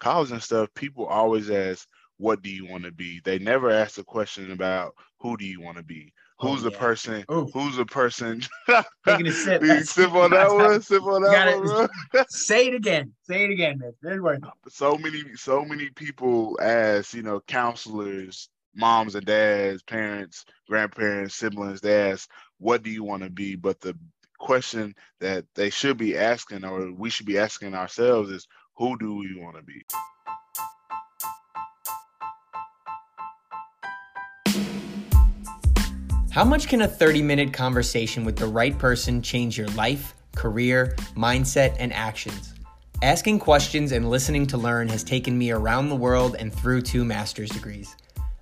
college 0.00 0.32
and 0.32 0.42
stuff, 0.42 0.68
people 0.74 1.06
always 1.06 1.50
ask, 1.50 1.86
"What 2.16 2.42
do 2.42 2.50
you 2.50 2.66
want 2.66 2.84
to 2.84 2.92
be?" 2.92 3.20
They 3.24 3.38
never 3.38 3.70
ask 3.70 3.94
the 3.94 4.04
question 4.04 4.50
about 4.50 4.94
who 5.20 5.36
do 5.36 5.44
you 5.44 5.60
want 5.60 5.76
to 5.76 5.84
be. 5.84 6.12
Oh, 6.40 6.48
who's 6.48 6.60
oh, 6.62 6.70
the 6.70 6.72
yeah. 6.72 6.78
person? 6.78 7.24
Ooh. 7.30 7.48
Who's 7.52 7.76
the 7.76 7.84
person? 7.84 8.42
Taking 9.06 9.26
a 9.26 9.32
sip. 9.32 9.62
sip 9.84 10.12
on 10.12 10.30
that 10.30 10.50
one. 10.54 10.80
Sip 10.82 11.02
on 11.02 11.22
that 11.22 11.58
one. 11.58 11.88
Bro. 12.12 12.24
Say 12.28 12.68
it 12.68 12.74
again. 12.74 13.12
Say 13.22 13.44
it 13.44 13.50
again, 13.50 13.80
man. 14.02 14.40
So 14.68 14.96
many, 14.96 15.22
so 15.36 15.64
many 15.64 15.90
people 15.90 16.58
ask, 16.60 17.14
you 17.14 17.22
know, 17.22 17.40
counselors, 17.46 18.48
moms 18.74 19.14
and 19.14 19.26
dads, 19.26 19.82
parents, 19.82 20.44
grandparents, 20.68 21.34
siblings. 21.34 21.80
They 21.80 22.10
ask, 22.10 22.30
"What 22.58 22.82
do 22.82 22.90
you 22.90 23.04
want 23.04 23.22
to 23.22 23.30
be?" 23.30 23.54
But 23.56 23.80
the 23.80 23.96
question 24.38 24.94
that 25.20 25.44
they 25.54 25.68
should 25.68 25.98
be 25.98 26.16
asking, 26.16 26.64
or 26.64 26.90
we 26.92 27.10
should 27.10 27.26
be 27.26 27.38
asking 27.38 27.74
ourselves, 27.74 28.30
is, 28.30 28.46
"Who 28.80 28.96
do 28.98 29.14
we 29.14 29.38
want 29.38 29.56
to 29.56 29.62
be?" 29.62 29.84
How 36.30 36.44
much 36.44 36.66
can 36.66 36.80
a 36.80 36.88
30 36.88 37.20
minute 37.20 37.52
conversation 37.52 38.24
with 38.24 38.36
the 38.36 38.46
right 38.46 38.78
person 38.78 39.20
change 39.20 39.58
your 39.58 39.68
life, 39.68 40.14
career, 40.34 40.96
mindset, 41.14 41.76
and 41.78 41.92
actions? 41.92 42.54
Asking 43.02 43.38
questions 43.38 43.92
and 43.92 44.08
listening 44.08 44.46
to 44.46 44.56
learn 44.56 44.88
has 44.88 45.04
taken 45.04 45.36
me 45.36 45.50
around 45.50 45.90
the 45.90 45.96
world 45.96 46.36
and 46.38 46.50
through 46.50 46.80
two 46.80 47.04
master's 47.04 47.50
degrees. 47.50 47.94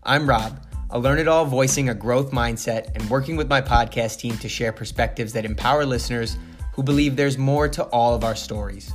I'm 0.05 0.29
Rob, 0.29 0.65
a 0.91 0.99
learn 1.01 1.19
it 1.19 1.27
all 1.27 1.47
voicing 1.47 1.89
a 1.89 1.95
growth 1.95 2.31
mindset 2.31 2.95
and 2.95 3.11
working 3.11 3.37
with 3.37 3.49
my 3.49 3.61
podcast 3.61 4.21
team 4.21 4.39
to 4.39 4.49
share 4.49 4.73
perspectives 4.73 5.33
that 5.33 5.45
empower 5.45 5.85
listeners 5.85 6.37
who 6.75 6.85
believe 6.85 7.17
there's 7.17 7.39
more 7.39 7.69
to 7.71 7.83
all 7.87 8.15
of 8.15 8.23
our 8.23 8.37
stories. 8.37 8.93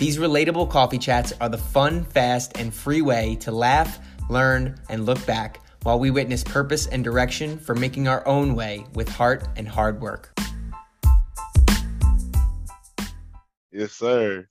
These 0.00 0.16
relatable 0.16 0.70
coffee 0.70 0.96
chats 0.96 1.34
are 1.42 1.50
the 1.50 1.58
fun, 1.58 2.06
fast, 2.06 2.58
and 2.58 2.72
free 2.72 3.02
way 3.02 3.36
to 3.40 3.52
laugh, 3.52 3.98
learn, 4.30 4.80
and 4.88 5.04
look 5.04 5.24
back 5.26 5.60
while 5.82 5.98
we 5.98 6.10
witness 6.10 6.42
purpose 6.42 6.86
and 6.86 7.04
direction 7.04 7.58
for 7.58 7.74
making 7.74 8.08
our 8.08 8.26
own 8.26 8.54
way 8.54 8.86
with 8.94 9.10
heart 9.10 9.46
and 9.56 9.68
hard 9.68 10.00
work. 10.00 10.32
Yes, 13.70 13.92
sir. 13.92 14.48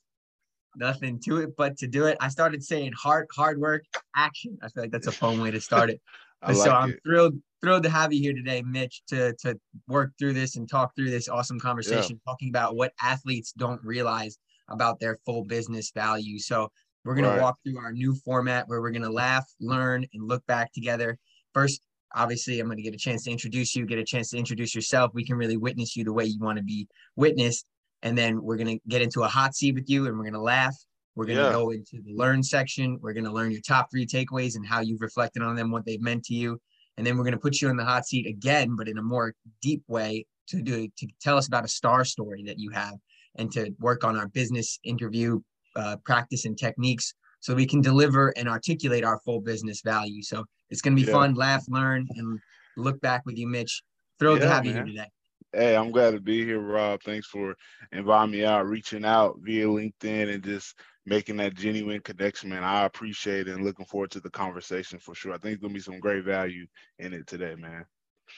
Nothing 0.76 1.20
to 1.22 1.38
it 1.38 1.56
but 1.58 1.80
to 1.80 1.88
do 1.88 2.06
it. 2.06 2.16
I 2.22 2.28
started 2.28 2.64
saying 2.64 2.92
heart, 2.92 3.28
hard 3.36 3.60
work, 3.60 3.86
action. 4.16 4.56
I 4.62 4.70
feel 4.70 4.84
like 4.84 4.92
that's 4.92 5.08
a 5.08 5.12
fun 5.12 5.42
way 5.42 5.50
to 5.50 5.60
start 5.60 5.90
it. 5.90 6.00
like 6.48 6.58
so 6.58 6.70
I'm 6.70 6.92
it. 6.92 7.00
thrilled, 7.04 7.34
thrilled 7.64 7.82
to 7.82 7.90
have 7.90 8.14
you 8.14 8.22
here 8.22 8.34
today, 8.34 8.62
Mitch, 8.62 9.02
to 9.08 9.34
to 9.38 9.60
work 9.88 10.12
through 10.20 10.34
this 10.34 10.58
and 10.58 10.70
talk 10.70 10.96
through 10.96 11.10
this 11.10 11.28
awesome 11.28 11.60
conversation, 11.60 12.20
yeah. 12.24 12.32
talking 12.32 12.50
about 12.50 12.76
what 12.76 12.94
athletes 13.02 13.52
don't 13.52 13.84
realize 13.84 14.38
about 14.70 15.00
their 15.00 15.18
full 15.26 15.44
business 15.44 15.92
value. 15.94 16.40
So 16.40 16.70
we're 17.06 17.16
going 17.16 17.26
right. 17.26 17.36
to 17.36 17.42
walk 17.42 17.58
through 17.64 17.78
our 17.80 17.92
new 17.92 18.14
format 18.14 18.68
where 18.68 18.82
we're 18.82 18.92
going 18.92 19.04
to 19.04 19.12
laugh, 19.12 19.46
learn, 19.60 20.06
and 20.14 20.28
look 20.28 20.46
back 20.48 20.72
together. 20.74 21.18
First, 21.54 21.82
obviously, 22.16 22.60
I'm 22.60 22.68
going 22.68 22.78
to 22.78 22.84
get 22.84 22.94
a 22.94 22.98
chance 22.98 23.24
to 23.24 23.32
introduce 23.32 23.76
you, 23.76 23.86
get 23.86 24.00
a 24.00 24.04
chance 24.04 24.30
to 24.32 24.38
introduce 24.38 24.76
yourself. 24.76 25.12
We 25.14 25.26
can 25.26 25.38
really 25.38 25.58
witness 25.58 25.96
you 25.96 26.04
the 26.04 26.14
way 26.14 26.26
you 26.26 26.40
want 26.40 26.58
to 26.58 26.64
be 26.64 26.88
witnessed. 27.16 27.66
And 28.02 28.18
then 28.18 28.42
we're 28.42 28.58
going 28.58 28.78
to 28.78 28.80
get 28.88 29.02
into 29.02 29.24
a 29.24 29.28
hot 29.28 29.56
seat 29.56 29.76
with 29.76 29.90
you 29.90 30.08
and 30.08 30.18
we're 30.18 30.24
going 30.24 30.34
to 30.34 30.42
laugh. 30.42 30.76
We're 31.16 31.26
going 31.26 31.38
to 31.38 31.46
yeah. 31.46 31.52
go 31.52 31.72
into 31.72 32.02
the 32.02 32.14
learn 32.14 32.44
section. 32.44 32.98
We're 33.02 33.14
going 33.14 33.26
to 33.26 33.32
learn 33.32 33.52
your 33.52 33.62
top 33.62 33.90
three 33.92 34.06
takeaways 34.06 34.56
and 34.56 34.66
how 34.66 34.80
you've 34.80 35.02
reflected 35.02 35.42
on 35.42 35.56
them, 35.56 35.72
what 35.72 35.86
they've 35.86 36.02
meant 36.02 36.24
to 36.26 36.34
you. 36.34 36.62
And 36.98 37.06
then 37.06 37.18
we're 37.18 37.24
going 37.24 37.34
to 37.34 37.40
put 37.40 37.62
you 37.62 37.70
in 37.70 37.78
the 37.78 37.86
hot 37.86 38.06
seat 38.06 38.28
again, 38.28 38.76
but 38.78 38.88
in 38.88 38.98
a 38.98 39.02
more 39.02 39.34
deep 39.62 39.84
way 39.88 40.26
to 40.48 40.62
do 40.62 40.88
to 40.98 41.08
tell 41.22 41.38
us 41.38 41.48
about 41.48 41.66
a 41.66 41.68
star 41.68 42.04
story 42.04 42.44
that 42.46 42.58
you 42.58 42.72
have 42.72 42.96
and 43.38 43.52
to 43.54 43.74
work 43.80 44.04
on 44.04 44.18
our 44.18 44.28
business 44.28 44.80
interview 44.84 45.40
uh, 45.76 45.98
practice 46.04 46.46
and 46.46 46.58
techniques 46.58 47.14
so 47.40 47.56
we 47.56 47.66
can 47.66 47.82
deliver 47.82 48.30
and 48.38 48.50
articulate 48.50 49.04
our 49.04 49.20
full 49.20 49.40
business 49.40 49.82
value. 49.82 50.22
So 50.22 50.46
it's 50.70 50.82
going 50.82 50.96
to 50.96 51.02
be 51.02 51.08
yeah. 51.08 51.16
fun, 51.16 51.36
laugh, 51.36 51.64
learn, 51.70 52.08
and 52.16 52.40
look 52.76 53.00
back 53.02 53.26
with 53.26 53.38
you, 53.38 53.48
Mitch. 53.48 53.82
Thrilled 54.20 54.40
yeah, 54.40 54.46
to 54.46 54.54
have 54.54 54.66
man. 54.66 54.74
you 54.74 54.78
here 54.78 54.86
today. 54.86 55.08
Hey, 55.54 55.76
I'm 55.76 55.92
glad 55.92 56.12
to 56.12 56.20
be 56.20 56.46
here, 56.46 56.60
Rob. 56.60 57.02
Thanks 57.02 57.28
for 57.28 57.56
inviting 57.92 58.32
me 58.32 58.46
out, 58.46 58.68
reaching 58.68 59.06
out 59.06 59.38
via 59.42 59.66
LinkedIn, 59.66 60.34
and 60.34 60.44
just 60.44 60.76
making 61.06 61.38
that 61.38 61.56
genuine 61.56 62.02
connection, 62.02 62.50
man. 62.50 62.64
I 62.64 62.84
appreciate 62.84 63.48
it 63.48 63.56
and 63.56 63.66
looking 63.66 63.86
forward 63.86 64.12
to 64.12 64.20
the 64.20 64.30
conversation 64.30 65.00
for 65.00 65.16
sure. 65.16 65.32
I 65.32 65.38
think 65.38 65.44
there's 65.44 65.62
gonna 65.62 65.74
be 65.74 65.80
some 65.80 66.00
great 66.00 66.24
value 66.24 66.68
in 67.00 67.14
it 67.14 67.26
today, 67.26 67.56
man. 67.56 67.86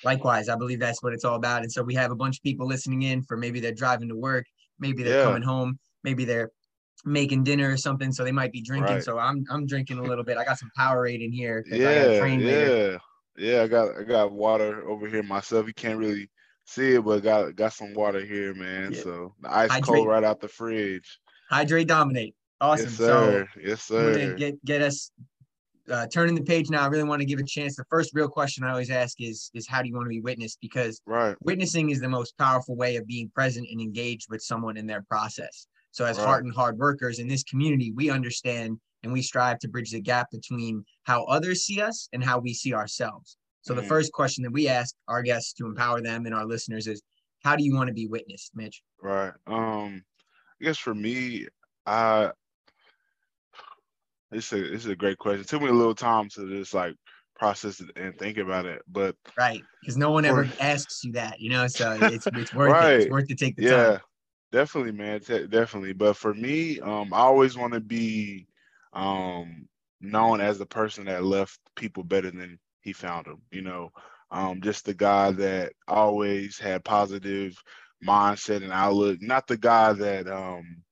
Likewise, 0.06 0.48
I 0.48 0.56
believe 0.56 0.80
that's 0.80 1.04
what 1.04 1.12
it's 1.12 1.26
all 1.26 1.36
about. 1.36 1.64
And 1.64 1.72
so 1.72 1.84
we 1.84 1.96
have 1.96 2.12
a 2.12 2.16
bunch 2.16 2.38
of 2.38 2.44
people 2.44 2.66
listening 2.66 3.02
in 3.02 3.24
for 3.24 3.36
maybe 3.36 3.60
they're 3.60 3.74
driving 3.74 4.08
to 4.08 4.16
work, 4.16 4.46
maybe 4.82 5.04
they're 5.04 5.20
yeah. 5.20 5.24
coming 5.24 5.44
home, 5.44 5.80
maybe 6.04 6.26
they're 6.26 6.52
making 7.06 7.44
dinner 7.44 7.72
or 7.72 7.78
something, 7.78 8.12
so 8.12 8.24
they 8.24 8.32
might 8.32 8.52
be 8.52 8.62
drinking. 8.62 8.96
Right. 8.96 9.04
So 9.04 9.18
I'm 9.18 9.46
I'm 9.50 9.66
drinking 9.66 10.00
a 10.00 10.04
little 10.04 10.24
bit. 10.24 10.38
I 10.38 10.44
got 10.44 10.60
some 10.60 10.72
Powerade 10.78 11.24
in 11.24 11.32
here. 11.32 11.64
Yeah, 11.68 11.78
yeah, 12.38 12.98
yeah. 13.38 13.62
I 13.64 13.68
got 13.68 13.98
I 13.98 14.04
got 14.04 14.32
water 14.32 14.88
over 14.90 15.08
here 15.08 15.24
myself. 15.24 15.68
You 15.68 15.74
can't 15.74 15.98
really 15.98 16.30
see 16.66 16.96
it, 16.96 17.06
but 17.06 17.24
got 17.24 17.56
got 17.56 17.74
some 17.74 17.94
water 17.94 18.24
here, 18.24 18.54
man. 18.54 18.94
Yeah. 18.94 19.02
So 19.02 19.36
the 19.42 19.54
ice 19.54 19.70
Hydrate. 19.70 19.96
cold 19.96 20.08
right 20.08 20.24
out 20.24 20.42
the 20.42 20.48
fridge. 20.48 21.20
Hydrate, 21.50 21.88
dominate. 21.88 22.36
Awesome. 22.60 22.86
Yes, 22.86 22.98
sir. 22.98 23.48
So 23.54 23.60
yes, 23.62 23.84
sir. 23.84 24.36
Get 24.36 24.64
get 24.66 24.82
us 24.82 25.12
uh, 25.90 26.08
turning 26.08 26.36
the 26.36 26.44
page 26.44 26.70
now. 26.70 26.84
I 26.84 26.88
really 26.88 27.04
want 27.04 27.22
to 27.22 27.26
give 27.26 27.40
a 27.40 27.44
chance. 27.44 27.76
The 27.76 27.86
first 27.90 28.12
real 28.14 28.28
question 28.28 28.64
I 28.64 28.72
always 28.72 28.92
ask 28.92 29.20
is 29.20 29.50
is 29.54 29.68
how 29.68 29.82
do 29.82 29.88
you 29.88 29.96
want 29.96 30.06
to 30.06 30.10
be 30.10 30.22
witnessed? 30.22 30.60
Because 30.62 31.02
right. 31.06 31.36
witnessing 31.42 31.90
is 31.90 32.00
the 32.00 32.10
most 32.10 32.38
powerful 32.38 32.76
way 32.76 32.96
of 32.98 33.08
being 33.08 33.30
present 33.34 33.68
and 33.72 33.82
engaged 33.82 34.28
with 34.30 34.42
someone 34.42 34.78
in 34.78 34.88
their 34.88 35.02
process. 35.04 35.68
So 35.92 36.06
as 36.06 36.18
right. 36.18 36.26
heart 36.26 36.44
and 36.46 36.54
hard 36.54 36.78
workers 36.78 37.20
in 37.20 37.28
this 37.28 37.44
community, 37.44 37.92
we 37.92 38.10
understand 38.10 38.80
and 39.04 39.12
we 39.12 39.22
strive 39.22 39.60
to 39.60 39.68
bridge 39.68 39.92
the 39.92 40.02
gap 40.02 40.28
between 40.32 40.86
how 41.04 41.24
others 41.26 41.66
see 41.66 41.82
us 41.82 42.08
and 42.14 42.24
how 42.24 42.40
we 42.40 42.54
see 42.54 42.74
ourselves. 42.74 43.38
So 43.62 43.74
mm-hmm. 43.74 43.82
the 43.82 43.88
first 43.88 44.12
question 44.12 44.44
that 44.44 44.52
we 44.52 44.68
ask 44.68 44.96
our 45.08 45.22
guests 45.22 45.54
to 45.54 45.66
empower 45.66 46.02
them 46.02 46.26
and 46.26 46.36
our 46.36 46.46
listeners 46.46 46.88
is, 46.88 47.02
how 47.44 47.56
do 47.56 47.64
you 47.64 47.76
want 47.76 47.88
to 47.88 47.94
be 47.94 48.08
witnessed, 48.08 48.52
Mitch? 48.56 48.84
Right. 49.02 49.34
Um, 49.48 50.04
I 50.62 50.66
guess 50.66 50.78
for 50.78 50.94
me, 50.94 51.48
I 51.86 52.32
this 54.32 54.52
is 54.52 54.60
a, 54.60 54.72
this 54.72 54.86
is 54.86 54.92
a 54.92 54.96
great 54.96 55.18
question. 55.18 55.42
It 55.42 55.48
took 55.48 55.62
me 55.62 55.70
a 55.70 55.74
little 55.74 55.96
time 55.96 56.30
to 56.30 56.50
just 56.50 56.74
like 56.74 56.96
process 57.36 57.82
it 57.82 57.90
and 57.96 58.18
think 58.18 58.38
about 58.38 58.66
it, 58.66 58.82
but 58.88 59.16
right 59.38 59.64
because 59.82 59.98
no 59.98 60.12
one 60.12 60.26
ever 60.26 60.48
asks 60.60 61.04
you 61.04 61.12
that, 61.14 61.40
you 61.40 61.50
know. 61.50 61.68
So 61.68 61.98
it's 62.02 62.28
it's 62.28 62.54
worth 62.56 62.72
right. 62.72 62.94
it. 62.94 63.02
It's 63.02 63.12
worth 63.12 63.28
to 63.28 63.36
take 63.36 63.56
the 63.56 63.64
yeah. 63.64 63.88
time. 63.88 64.00
Definitely, 64.52 64.92
man. 64.92 65.22
definitely. 65.50 65.94
But 65.94 66.18
for 66.18 66.34
me, 66.34 66.80
um, 66.82 67.14
I 67.14 67.20
always 67.20 67.58
want 67.58 67.74
to 67.74 67.80
be 67.80 68.48
um, 68.94 69.68
known 70.02 70.42
as 70.42 70.58
the 70.58 70.66
person 70.66 71.06
that 71.06 71.24
left 71.24 71.58
people 71.76 72.04
better 72.04 72.32
than 72.32 72.60
he 72.82 72.92
found 72.94 73.28
them. 73.28 73.42
You 73.52 73.62
know, 73.62 73.92
um, 74.30 74.62
just 74.62 74.86
the 74.86 74.94
guy 74.94 75.32
that 75.32 75.74
always 75.88 76.60
had 76.60 76.84
positive 76.84 77.56
mindset 78.06 78.64
and 78.64 78.74
outlook. 78.74 79.22
Not 79.22 79.48
the 79.48 79.58
guy 79.58 79.94
that 79.94 80.28
um, 80.28 80.84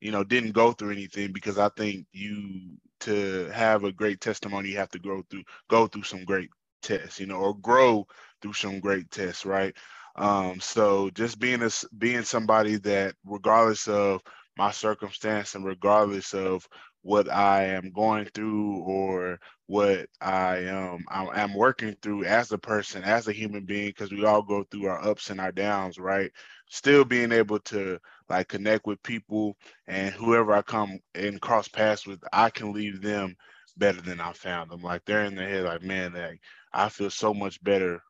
you 0.00 0.10
know 0.12 0.24
didn't 0.24 0.52
go 0.52 0.72
through 0.72 0.92
anything 0.92 1.32
because 1.32 1.58
I 1.58 1.68
think 1.70 2.06
you 2.12 2.76
to 3.00 3.48
have 3.52 3.84
a 3.84 3.92
great 3.92 4.20
testimony, 4.20 4.70
you 4.70 4.76
have 4.78 4.90
to 4.90 4.98
go 4.98 5.22
through 5.30 5.44
go 5.68 5.86
through 5.86 6.04
some 6.04 6.24
great 6.24 6.50
tests, 6.82 7.20
you 7.20 7.26
know, 7.26 7.36
or 7.36 7.56
grow 7.58 8.06
through 8.42 8.54
some 8.54 8.80
great 8.80 9.10
tests, 9.10 9.46
right? 9.46 9.74
Um, 10.16 10.60
so 10.60 11.10
just 11.10 11.38
being 11.38 11.62
a, 11.62 11.70
being 11.98 12.22
somebody 12.22 12.76
that 12.78 13.14
regardless 13.24 13.88
of 13.88 14.20
my 14.56 14.70
circumstance 14.70 15.54
and 15.54 15.64
regardless 15.64 16.34
of 16.34 16.68
what 17.02 17.30
I 17.30 17.64
am 17.64 17.90
going 17.92 18.26
through 18.26 18.78
or 18.78 19.38
what 19.66 20.08
I 20.20 20.66
um 20.66 21.04
I 21.08 21.40
am 21.42 21.54
working 21.54 21.96
through 22.02 22.24
as 22.24 22.52
a 22.52 22.58
person, 22.58 23.02
as 23.04 23.28
a 23.28 23.32
human 23.32 23.64
being, 23.64 23.88
because 23.88 24.10
we 24.10 24.24
all 24.24 24.42
go 24.42 24.64
through 24.64 24.86
our 24.86 25.02
ups 25.04 25.30
and 25.30 25.40
our 25.40 25.52
downs, 25.52 25.98
right? 25.98 26.30
Still 26.68 27.04
being 27.04 27.32
able 27.32 27.58
to 27.60 27.98
like 28.28 28.48
connect 28.48 28.86
with 28.86 29.02
people 29.02 29.56
and 29.86 30.14
whoever 30.14 30.52
I 30.52 30.62
come 30.62 30.98
and 31.14 31.40
cross 31.40 31.68
paths 31.68 32.06
with, 32.06 32.20
I 32.32 32.50
can 32.50 32.72
leave 32.72 33.00
them 33.02 33.36
better 33.76 34.00
than 34.00 34.20
I 34.20 34.32
found 34.32 34.70
them. 34.70 34.82
Like 34.82 35.04
they're 35.04 35.24
in 35.24 35.34
their 35.36 35.48
head, 35.48 35.64
like, 35.64 35.82
man, 35.82 36.12
like 36.14 36.40
I 36.72 36.88
feel 36.88 37.10
so 37.10 37.32
much 37.34 37.62
better 37.62 38.02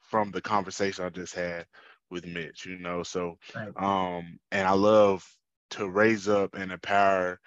from 0.00 0.30
the 0.30 0.40
conversation 0.40 1.04
I 1.04 1.10
just 1.10 1.34
had 1.34 1.66
with 2.10 2.26
Mitch, 2.26 2.66
you 2.66 2.78
know. 2.78 3.02
So 3.02 3.38
um 3.76 4.38
and 4.52 4.66
I 4.66 4.72
love 4.72 5.26
to 5.70 5.88
raise 5.88 6.28
up 6.28 6.54
and 6.54 6.70
empower 6.72 7.40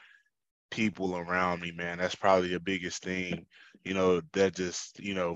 people 0.70 1.18
around 1.18 1.62
me, 1.62 1.72
man. 1.72 1.98
That's 1.98 2.16
probably 2.16 2.50
the 2.50 2.60
biggest 2.60 3.04
thing, 3.04 3.46
you 3.84 3.94
know, 3.94 4.22
that 4.34 4.56
just, 4.56 5.00
you 5.00 5.14
know, 5.14 5.36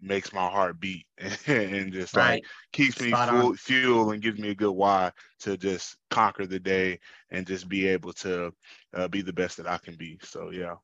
makes 0.00 0.32
my 0.32 0.48
heart 0.48 0.78
beat 0.78 1.06
and 1.46 1.92
just 1.92 2.14
right. 2.14 2.34
like 2.34 2.44
keeps 2.72 3.00
me 3.00 3.10
full, 3.10 3.54
fuel 3.54 4.10
and 4.10 4.22
gives 4.22 4.38
me 4.38 4.50
a 4.50 4.54
good 4.54 4.72
why 4.72 5.10
to 5.40 5.56
just 5.56 5.96
conquer 6.10 6.46
the 6.46 6.60
day 6.60 6.98
and 7.30 7.46
just 7.46 7.68
be 7.68 7.86
able 7.86 8.12
to 8.12 8.52
uh, 8.94 9.08
be 9.08 9.22
the 9.22 9.32
best 9.32 9.56
that 9.56 9.66
I 9.66 9.78
can 9.78 9.96
be. 9.96 10.18
So 10.22 10.50
yeah. 10.50 10.74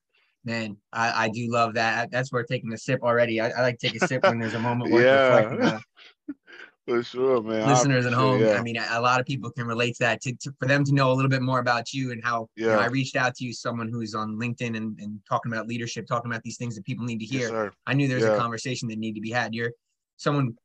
Man, 0.42 0.78
I, 0.90 1.24
I 1.24 1.28
do 1.28 1.50
love 1.50 1.74
that. 1.74 2.10
That's 2.10 2.32
worth 2.32 2.46
taking 2.48 2.72
a 2.72 2.78
sip 2.78 3.02
already. 3.02 3.40
I, 3.40 3.50
I 3.50 3.60
like 3.60 3.78
to 3.78 3.88
take 3.88 4.02
a 4.02 4.06
sip 4.06 4.22
when 4.24 4.38
there's 4.38 4.54
a 4.54 4.58
moment 4.58 4.90
yeah. 4.90 5.78
For 6.86 7.02
sure, 7.02 7.42
man. 7.42 7.68
Listeners 7.68 8.06
at 8.06 8.12
home, 8.12 8.40
yeah. 8.40 8.54
I 8.54 8.62
mean, 8.62 8.76
a 8.76 9.00
lot 9.00 9.20
of 9.20 9.26
people 9.26 9.50
can 9.50 9.66
relate 9.66 9.92
to 9.96 10.04
that. 10.04 10.20
To, 10.22 10.34
to, 10.34 10.52
for 10.58 10.66
them 10.66 10.84
to 10.84 10.92
know 10.92 11.12
a 11.12 11.14
little 11.14 11.28
bit 11.28 11.42
more 11.42 11.60
about 11.60 11.92
you 11.92 12.10
and 12.10 12.22
how 12.24 12.48
yeah. 12.56 12.66
you 12.66 12.72
know, 12.72 12.78
I 12.78 12.86
reached 12.86 13.16
out 13.16 13.34
to 13.36 13.44
you, 13.44 13.52
someone 13.52 13.88
who's 13.88 14.14
on 14.14 14.36
LinkedIn 14.36 14.76
and, 14.76 14.98
and 14.98 15.20
talking 15.28 15.52
about 15.52 15.68
leadership, 15.68 16.06
talking 16.06 16.30
about 16.30 16.42
these 16.42 16.56
things 16.56 16.74
that 16.74 16.84
people 16.84 17.04
need 17.04 17.20
to 17.20 17.26
hear. 17.26 17.64
Yes, 17.64 17.72
I 17.86 17.94
knew 17.94 18.08
there's 18.08 18.22
yeah. 18.22 18.34
a 18.34 18.38
conversation 18.38 18.88
that 18.88 18.98
needed 18.98 19.16
to 19.16 19.20
be 19.20 19.30
had. 19.30 19.54
You're 19.54 19.72
someone 20.16 20.56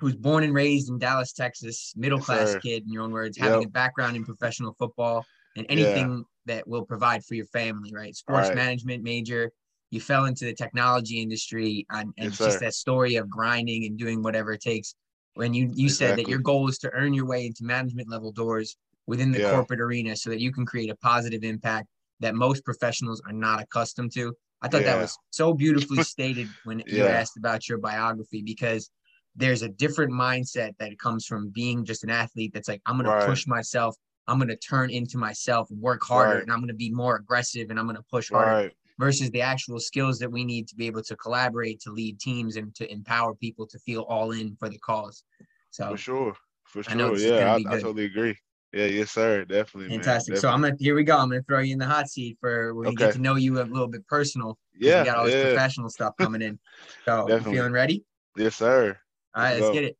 who's 0.00 0.16
born 0.16 0.44
and 0.44 0.54
raised 0.54 0.88
in 0.90 0.98
Dallas, 0.98 1.32
Texas, 1.32 1.92
middle 1.96 2.18
class 2.18 2.56
kid, 2.56 2.84
in 2.86 2.92
your 2.92 3.02
own 3.02 3.12
words, 3.12 3.38
yep. 3.38 3.48
having 3.48 3.66
a 3.66 3.68
background 3.68 4.16
in 4.16 4.24
professional 4.24 4.74
football 4.78 5.24
and 5.56 5.66
anything 5.68 6.24
that 6.46 6.66
will 6.66 6.84
provide 6.84 7.24
for 7.24 7.34
your 7.34 7.46
family, 7.46 7.92
right? 7.94 8.16
Sports 8.16 8.48
right. 8.48 8.56
management 8.56 9.02
major. 9.02 9.50
You 9.90 10.00
fell 10.00 10.24
into 10.24 10.44
the 10.44 10.54
technology 10.54 11.20
industry 11.20 11.86
and, 11.90 12.12
and 12.16 12.30
yes, 12.30 12.38
just 12.38 12.60
that 12.60 12.74
story 12.74 13.16
of 13.16 13.28
grinding 13.28 13.86
and 13.86 13.98
doing 13.98 14.22
whatever 14.22 14.52
it 14.52 14.60
takes 14.60 14.94
when 15.40 15.54
you 15.54 15.70
you 15.72 15.86
exactly. 15.86 15.88
said 15.88 16.18
that 16.18 16.28
your 16.28 16.38
goal 16.38 16.68
is 16.68 16.76
to 16.76 16.90
earn 16.90 17.14
your 17.14 17.24
way 17.24 17.46
into 17.46 17.64
management 17.64 18.10
level 18.10 18.30
doors 18.30 18.76
within 19.06 19.32
the 19.32 19.40
yeah. 19.40 19.52
corporate 19.52 19.80
arena 19.80 20.14
so 20.14 20.28
that 20.28 20.38
you 20.38 20.52
can 20.52 20.66
create 20.66 20.90
a 20.90 20.96
positive 20.96 21.42
impact 21.44 21.88
that 22.20 22.34
most 22.34 22.62
professionals 22.62 23.22
are 23.26 23.32
not 23.32 23.62
accustomed 23.62 24.12
to. 24.12 24.34
I 24.60 24.68
thought 24.68 24.82
yeah. 24.82 24.96
that 24.96 25.00
was 25.00 25.16
so 25.30 25.54
beautifully 25.54 26.02
stated 26.14 26.46
when 26.64 26.80
yeah. 26.80 26.94
you 26.94 27.06
asked 27.06 27.38
about 27.38 27.70
your 27.70 27.78
biography 27.78 28.42
because 28.42 28.90
there's 29.34 29.62
a 29.62 29.70
different 29.70 30.12
mindset 30.12 30.72
that 30.78 30.98
comes 30.98 31.24
from 31.24 31.48
being 31.48 31.86
just 31.86 32.04
an 32.04 32.10
athlete 32.10 32.52
that's 32.52 32.68
like, 32.68 32.82
I'm 32.84 32.98
going 32.98 33.06
right. 33.06 33.20
to 33.20 33.26
push 33.26 33.46
myself. 33.46 33.96
I'm 34.28 34.36
going 34.36 34.48
to 34.48 34.56
turn 34.56 34.90
into 34.90 35.16
myself, 35.16 35.70
work 35.70 36.02
harder, 36.02 36.34
right. 36.34 36.42
and 36.42 36.52
I'm 36.52 36.58
going 36.58 36.68
to 36.68 36.74
be 36.74 36.90
more 36.90 37.16
aggressive 37.16 37.70
and 37.70 37.78
I'm 37.78 37.86
going 37.86 37.96
to 37.96 38.04
push 38.10 38.28
harder. 38.30 38.50
Right 38.50 38.72
versus 39.00 39.30
the 39.30 39.40
actual 39.40 39.80
skills 39.80 40.18
that 40.18 40.30
we 40.30 40.44
need 40.44 40.68
to 40.68 40.76
be 40.76 40.86
able 40.86 41.02
to 41.02 41.16
collaborate, 41.16 41.80
to 41.80 41.90
lead 41.90 42.20
teams, 42.20 42.56
and 42.56 42.74
to 42.74 42.92
empower 42.92 43.34
people 43.34 43.66
to 43.66 43.78
feel 43.78 44.02
all 44.02 44.32
in 44.32 44.54
for 44.56 44.68
the 44.68 44.78
cause. 44.78 45.24
So 45.70 45.90
for 45.90 45.96
sure, 45.96 46.34
for 46.64 46.82
sure, 46.82 47.16
yeah, 47.16 47.54
I, 47.54 47.56
I, 47.56 47.80
totally 47.80 48.04
agree. 48.04 48.36
Yeah, 48.72 48.84
yes, 48.84 49.10
sir, 49.10 49.44
definitely. 49.46 49.88
Fantastic. 49.96 50.34
Man, 50.34 50.40
so 50.42 50.50
I'm 50.50 50.60
gonna 50.60 50.76
here 50.78 50.94
we 50.94 51.02
go. 51.02 51.16
I'm 51.16 51.30
gonna 51.30 51.42
throw 51.42 51.60
you 51.60 51.72
in 51.72 51.78
the 51.78 51.86
hot 51.86 52.08
seat 52.08 52.36
for 52.40 52.74
we're 52.74 52.88
okay. 52.88 52.96
get 52.96 53.14
to 53.14 53.18
know 53.20 53.36
you 53.36 53.60
a 53.60 53.64
little 53.64 53.88
bit 53.88 54.06
personal. 54.06 54.58
Yeah, 54.78 55.00
we 55.00 55.06
got 55.06 55.16
all 55.16 55.24
this 55.24 55.34
yeah. 55.34 55.44
professional 55.44 55.88
stuff 55.88 56.14
coming 56.18 56.42
in. 56.42 56.58
So 57.06 57.26
feeling 57.40 57.72
ready? 57.72 58.04
Yes, 58.36 58.56
sir. 58.56 58.96
All 59.34 59.42
right, 59.42 59.54
let's, 59.54 59.62
let's 59.62 59.74
get 59.74 59.84
it. 59.84 59.96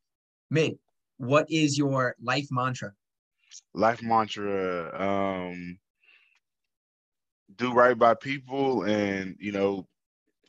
Mid, 0.51 0.79
what 1.17 1.51
is 1.51 1.79
your 1.79 2.15
life 2.23 2.49
mantra? 2.51 2.93
Life 3.75 4.03
mantra. 4.03 4.93
Um, 5.01 5.79
do 7.61 7.73
right 7.73 7.97
by 7.97 8.15
people 8.15 8.85
and 8.85 9.37
you 9.39 9.53
know 9.53 9.87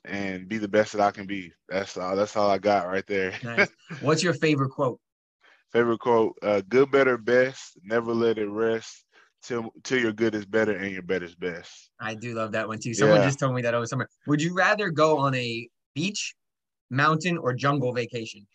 and 0.06 0.48
be 0.48 0.58
the 0.58 0.68
best 0.68 0.94
that 0.94 1.02
I 1.02 1.12
can 1.12 1.28
be. 1.28 1.52
That's 1.70 1.98
all. 1.98 2.16
That's 2.16 2.36
all 2.36 2.50
I 2.50 2.58
got 2.58 2.88
right 2.88 3.06
there. 3.06 3.34
nice. 3.44 3.70
What's 4.02 4.24
your 4.24 4.34
favorite 4.34 4.72
quote? 4.72 5.00
Favorite 5.72 6.00
quote: 6.00 6.38
uh, 6.42 6.62
"Good, 6.68 6.90
better, 6.90 7.18
best. 7.18 7.78
Never 7.84 8.14
let 8.14 8.38
it 8.38 8.48
rest 8.48 9.06
till 9.44 9.72
till 9.84 10.00
your 10.00 10.14
good 10.14 10.34
is 10.34 10.46
better 10.46 10.76
and 10.76 10.92
your 10.92 11.04
better 11.04 11.26
is 11.26 11.36
best." 11.36 11.92
I 12.00 12.16
do 12.16 12.34
love 12.34 12.54
that 12.54 12.68
one 12.68 12.80
too. 12.80 12.94
Someone 12.94 13.20
yeah. 13.20 13.28
just 13.28 13.40
told 13.40 13.54
me 13.54 13.62
that 13.62 13.74
over 13.74 13.86
summer. 13.86 14.10
Would 14.28 14.42
you 14.42 14.56
rather 14.56 14.90
go 14.90 15.20
on 15.20 15.36
a 15.36 15.70
beach, 15.94 16.34
mountain, 16.90 17.38
or 17.38 17.54
jungle 17.54 17.94
vacation? 17.94 18.48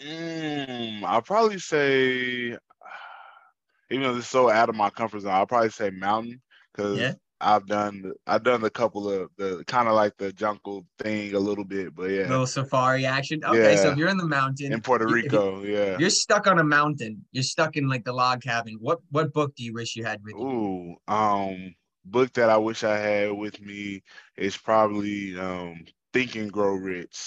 Mm, 0.00 1.02
I'll 1.04 1.22
probably 1.22 1.58
say, 1.58 2.56
even 3.90 4.02
though 4.02 4.14
this 4.14 4.24
is 4.24 4.30
so 4.30 4.48
out 4.48 4.68
of 4.68 4.74
my 4.74 4.90
comfort 4.90 5.20
zone, 5.20 5.32
I'll 5.32 5.46
probably 5.46 5.70
say 5.70 5.90
mountain 5.90 6.40
because 6.72 6.98
yeah. 6.98 7.12
I've 7.42 7.66
done 7.66 8.12
I've 8.26 8.44
done 8.44 8.64
a 8.64 8.70
couple 8.70 9.10
of 9.10 9.30
the 9.36 9.64
kind 9.66 9.88
of 9.88 9.94
like 9.94 10.16
the 10.16 10.32
jungle 10.32 10.86
thing 10.98 11.34
a 11.34 11.38
little 11.38 11.64
bit, 11.64 11.94
but 11.94 12.10
yeah. 12.10 12.28
Little 12.28 12.46
safari 12.46 13.04
action. 13.04 13.44
Okay, 13.44 13.74
yeah. 13.74 13.82
so 13.82 13.90
if 13.90 13.98
you're 13.98 14.08
in 14.08 14.16
the 14.16 14.26
mountain 14.26 14.72
in 14.72 14.80
Puerto 14.80 15.06
Rico, 15.06 15.62
you, 15.62 15.76
yeah. 15.76 15.96
You're 15.98 16.10
stuck 16.10 16.46
on 16.46 16.58
a 16.58 16.64
mountain. 16.64 17.24
You're 17.32 17.42
stuck 17.42 17.76
in 17.76 17.88
like 17.88 18.04
the 18.04 18.12
log 18.12 18.42
cabin. 18.42 18.78
What 18.80 19.00
what 19.10 19.32
book 19.32 19.54
do 19.56 19.64
you 19.64 19.74
wish 19.74 19.96
you 19.96 20.04
had 20.04 20.22
with 20.22 20.34
you? 20.34 20.46
Ooh, 20.46 21.12
um 21.12 21.74
book 22.04 22.32
that 22.34 22.50
I 22.50 22.56
wish 22.56 22.84
I 22.84 22.96
had 22.96 23.32
with 23.32 23.60
me 23.60 24.02
is 24.36 24.56
probably 24.56 25.38
um 25.38 25.84
Think 26.12 26.36
and 26.36 26.52
Grow 26.52 26.74
Rich. 26.74 27.18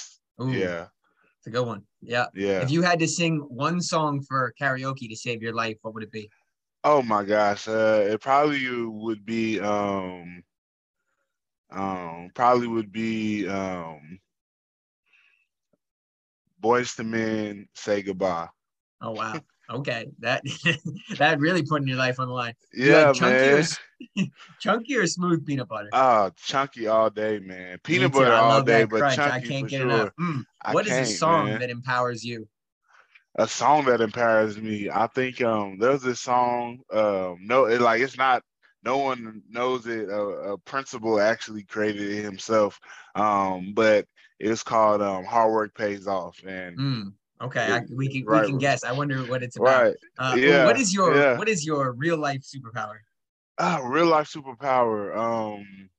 Ooh, 0.41 0.51
yeah. 0.51 0.87
It's 1.39 1.47
a 1.47 1.49
good 1.51 1.67
one. 1.67 1.83
Yeah. 2.01 2.25
Yeah. 2.33 2.61
If 2.61 2.71
you 2.71 2.81
had 2.81 2.99
to 2.99 3.07
sing 3.07 3.37
one 3.49 3.81
song 3.81 4.21
for 4.21 4.53
karaoke 4.59 5.09
to 5.09 5.15
save 5.15 5.41
your 5.41 5.53
life, 5.53 5.77
what 5.81 5.93
would 5.93 6.03
it 6.03 6.11
be? 6.11 6.29
Oh 6.87 7.01
my 7.01 7.23
gosh, 7.23 7.67
uh, 7.67 8.05
it 8.11 8.21
probably 8.21 8.69
would 8.69 9.25
be 9.25 9.59
um, 9.59 10.43
um, 11.71 12.29
probably 12.35 12.67
would 12.67 12.91
be 12.91 13.47
um, 13.47 14.19
Boyz 16.61 16.99
II 16.99 17.07
Men 17.07 17.67
say 17.73 18.03
goodbye. 18.03 18.49
Oh 19.01 19.13
wow. 19.13 19.41
Okay, 19.67 20.05
that 20.19 20.43
that 21.17 21.39
really 21.39 21.63
putting 21.63 21.87
your 21.87 21.97
life 21.97 22.19
on 22.19 22.27
the 22.27 22.33
line. 22.35 22.53
Yeah, 22.71 23.07
like 23.07 23.15
chunky 23.15 23.33
man. 23.33 23.63
Or, 24.15 24.25
chunky 24.59 24.95
or 24.95 25.07
smooth 25.07 25.43
peanut 25.43 25.67
butter? 25.67 25.89
Oh, 25.91 26.29
chunky 26.35 26.85
all 26.85 27.09
day, 27.09 27.39
man. 27.39 27.79
Peanut 27.83 28.11
butter 28.11 28.31
all 28.31 28.61
day, 28.61 28.85
but 28.85 28.99
crunch. 28.99 29.15
chunky 29.15 29.31
I 29.31 29.39
can't 29.39 29.67
get 29.67 29.81
sure. 29.81 29.89
enough. 29.89 30.09
Mm. 30.19 30.45
What 30.71 30.85
is 30.85 30.99
a 30.99 31.05
song 31.05 31.45
man. 31.45 31.61
that 31.61 31.71
empowers 31.71 32.23
you? 32.23 32.47
A 33.37 33.47
song 33.47 33.85
that 33.85 34.01
empowers 34.01 34.57
me. 34.57 34.89
I 34.89 35.07
think 35.07 35.41
um 35.41 35.77
there's 35.79 36.01
this 36.01 36.21
song 36.21 36.79
um 36.91 37.39
no 37.41 37.65
it, 37.65 37.81
like 37.81 38.01
it's 38.01 38.17
not 38.17 38.43
no 38.83 38.97
one 38.97 39.41
knows 39.49 39.87
it 39.87 40.09
a, 40.09 40.21
a 40.53 40.57
principal 40.59 41.19
actually 41.19 41.63
created 41.63 42.11
it 42.11 42.23
himself 42.23 42.79
um 43.15 43.73
but 43.73 44.05
it's 44.39 44.63
called 44.63 45.01
um 45.01 45.25
hard 45.25 45.51
work 45.51 45.75
pays 45.75 46.07
off 46.07 46.39
and 46.45 46.77
mm, 46.77 47.13
okay 47.41 47.67
it, 47.67 47.71
I, 47.71 47.81
we 47.93 48.07
can 48.07 48.25
right. 48.25 48.43
we 48.43 48.51
can 48.51 48.59
guess 48.59 48.83
I 48.83 48.91
wonder 48.93 49.25
what 49.25 49.43
it's 49.43 49.57
about 49.57 49.85
right 49.85 49.95
uh, 50.19 50.35
yeah 50.37 50.65
what 50.65 50.79
is 50.79 50.93
your 50.93 51.15
yeah. 51.15 51.37
what 51.37 51.49
is 51.49 51.65
your 51.65 51.91
real 51.93 52.17
life 52.17 52.41
superpower 52.41 52.97
uh 53.57 53.81
real 53.83 54.07
life 54.07 54.31
superpower 54.31 55.15
um 55.17 55.89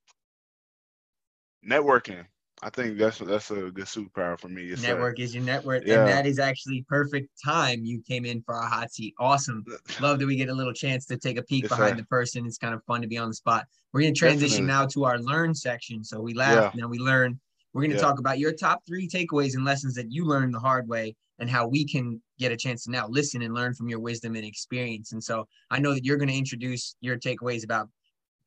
networking 1.69 2.25
I 2.63 2.71
think 2.71 2.97
that's 2.97 3.19
that's 3.19 3.51
a 3.51 3.71
good 3.71 3.85
superpower 3.85 4.39
for 4.41 4.49
me. 4.49 4.75
network 4.81 5.21
is 5.21 5.35
your 5.35 5.45
network, 5.45 5.87
yeah. 5.87 5.99
and 5.99 6.09
that 6.09 6.27
is 6.27 6.39
actually 6.39 6.87
perfect 6.89 7.29
time. 7.45 7.85
You 7.85 8.01
came 8.01 8.25
in 8.25 8.41
for 8.43 8.55
our 8.55 8.67
hot 8.67 8.91
seat. 8.91 9.15
Awesome. 9.19 9.63
Love 10.01 10.19
that 10.19 10.27
we 10.27 10.37
get 10.37 10.49
a 10.49 10.55
little 10.55 10.73
chance 10.73 11.05
to 11.07 11.19
take 11.19 11.37
a 11.37 11.43
peek 11.43 11.65
yes, 11.65 11.71
behind 11.71 11.99
the 11.99 12.05
person. 12.05 12.47
It's 12.47 12.57
kind 12.57 12.75
of 12.75 12.83
fun 12.85 13.03
to 13.03 13.09
be 13.09 13.19
on 13.19 13.29
the 13.29 13.35
spot. 13.35 13.67
We're 13.93 14.01
gonna 14.03 14.15
transition 14.15 14.67
Definitely. 14.67 14.73
now 14.73 14.87
to 14.87 15.05
our 15.05 15.19
learn 15.19 15.55
section. 15.55 16.03
So 16.03 16.21
we 16.21 16.33
laugh, 16.33 16.75
yeah. 16.75 16.81
now 16.81 16.89
we 16.89 16.99
learn. 16.99 17.39
We're 17.75 17.83
gonna 17.83 17.97
yeah. 17.97 18.01
talk 18.01 18.19
about 18.21 18.39
your 18.39 18.53
top 18.53 18.81
three 18.87 19.07
takeaways 19.07 19.55
and 19.55 19.65
lessons 19.65 19.95
that 19.95 20.11
you 20.11 20.25
learned 20.25 20.55
the 20.55 20.61
hard 20.61 20.89
way, 20.89 21.15
and 21.39 21.51
how 21.51 21.67
we 21.67 21.87
can 21.87 22.23
get 22.39 22.53
a 22.53 22.57
chance 22.57 22.85
to 22.85 22.91
now 22.91 23.07
listen 23.07 23.43
and 23.43 23.53
learn 23.55 23.75
from 23.75 23.89
your 23.89 24.01
wisdom 24.01 24.35
and 24.35 24.47
experience. 24.47 25.13
And 25.13 25.23
so 25.23 25.47
I 25.71 25.79
know 25.79 25.93
that 25.93 26.07
you're 26.07 26.17
gonna 26.17 26.33
introduce 26.33 26.97
your 27.03 27.19
takeaways 27.19 27.65
about 27.65 27.91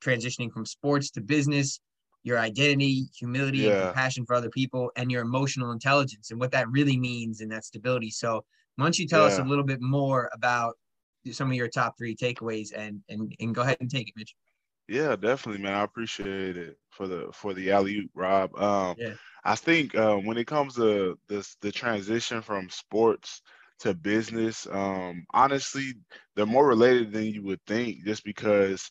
transitioning 0.02 0.50
from 0.50 0.66
sports 0.66 1.10
to 1.12 1.20
business 1.20 1.78
your 2.22 2.38
identity, 2.38 3.08
humility, 3.16 3.58
yeah. 3.58 3.72
and 3.72 3.82
compassion 3.84 4.26
for 4.26 4.34
other 4.34 4.50
people, 4.50 4.90
and 4.96 5.10
your 5.10 5.22
emotional 5.22 5.72
intelligence 5.72 6.30
and 6.30 6.40
what 6.40 6.52
that 6.52 6.68
really 6.70 6.98
means 6.98 7.40
and 7.40 7.50
that 7.52 7.64
stability. 7.64 8.10
So, 8.10 8.44
why 8.76 8.84
don't 8.84 8.98
you 8.98 9.06
tell 9.06 9.22
yeah. 9.22 9.34
us 9.34 9.38
a 9.38 9.44
little 9.44 9.64
bit 9.64 9.80
more 9.80 10.30
about 10.32 10.74
some 11.30 11.48
of 11.48 11.54
your 11.54 11.68
top 11.68 11.96
three 11.98 12.14
takeaways 12.16 12.72
and 12.76 13.00
and 13.08 13.34
and 13.40 13.54
go 13.54 13.62
ahead 13.62 13.78
and 13.80 13.90
take 13.90 14.08
it, 14.08 14.14
Mitch. 14.16 14.34
Yeah, 14.88 15.14
definitely, 15.14 15.62
man. 15.62 15.74
I 15.74 15.82
appreciate 15.82 16.56
it 16.56 16.76
for 16.90 17.06
the 17.06 17.28
for 17.32 17.54
the 17.54 17.70
alley 17.70 17.98
oop, 17.98 18.10
Rob. 18.14 18.56
Um, 18.60 18.96
yeah. 18.98 19.14
I 19.44 19.54
think 19.54 19.96
um, 19.96 20.26
when 20.26 20.36
it 20.36 20.46
comes 20.46 20.74
to 20.74 21.18
this 21.28 21.56
the 21.60 21.70
transition 21.70 22.42
from 22.42 22.68
sports 22.70 23.42
to 23.80 23.94
business, 23.94 24.66
um, 24.70 25.24
honestly, 25.32 25.94
they're 26.34 26.44
more 26.44 26.66
related 26.66 27.12
than 27.12 27.24
you 27.24 27.42
would 27.44 27.64
think, 27.66 28.04
just 28.04 28.24
because 28.24 28.90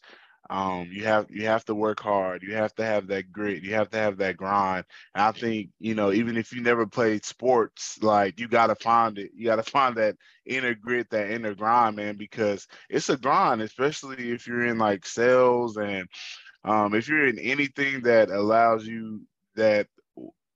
um, 0.50 0.90
you 0.92 1.06
have 1.06 1.28
you 1.30 1.46
have 1.46 1.66
to 1.66 1.76
work 1.76 2.00
hard. 2.00 2.42
You 2.44 2.56
have 2.56 2.74
to 2.76 2.86
have 2.86 3.08
that 3.08 3.32
grit. 3.32 3.64
You 3.64 3.76
have 3.76 3.90
to 3.92 3.98
have 3.98 4.18
that 4.18 4.38
grind. 4.38 4.86
And 5.14 5.24
I 5.24 5.32
think 5.32 5.70
you 5.80 5.96
know, 5.96 6.12
even 6.12 6.38
if 6.38 6.52
you 6.52 6.62
never 6.62 6.88
played 6.88 7.26
sports, 7.26 8.02
like 8.02 8.40
you 8.40 8.48
got 8.48 8.68
to 8.68 8.76
find 8.76 9.18
it. 9.20 9.32
You 9.36 9.46
got 9.46 9.58
to 9.58 9.64
find 9.72 9.96
that 9.98 10.16
inner 10.46 10.74
grit, 10.74 11.10
that 11.12 11.32
inner 11.32 11.54
grind, 11.54 11.98
man, 11.98 12.18
because 12.18 12.68
it's 12.90 13.10
a 13.10 13.18
grind, 13.18 13.62
especially 13.62 14.32
if 14.32 14.48
you're 14.48 14.66
in 14.66 14.78
like 14.78 15.06
sales 15.06 15.78
and 15.78 16.08
um, 16.64 16.94
if 16.94 17.08
you're 17.08 17.28
in 17.28 17.40
anything 17.40 18.02
that 18.04 18.30
allows 18.30 18.86
you 18.86 19.22
that 19.56 19.88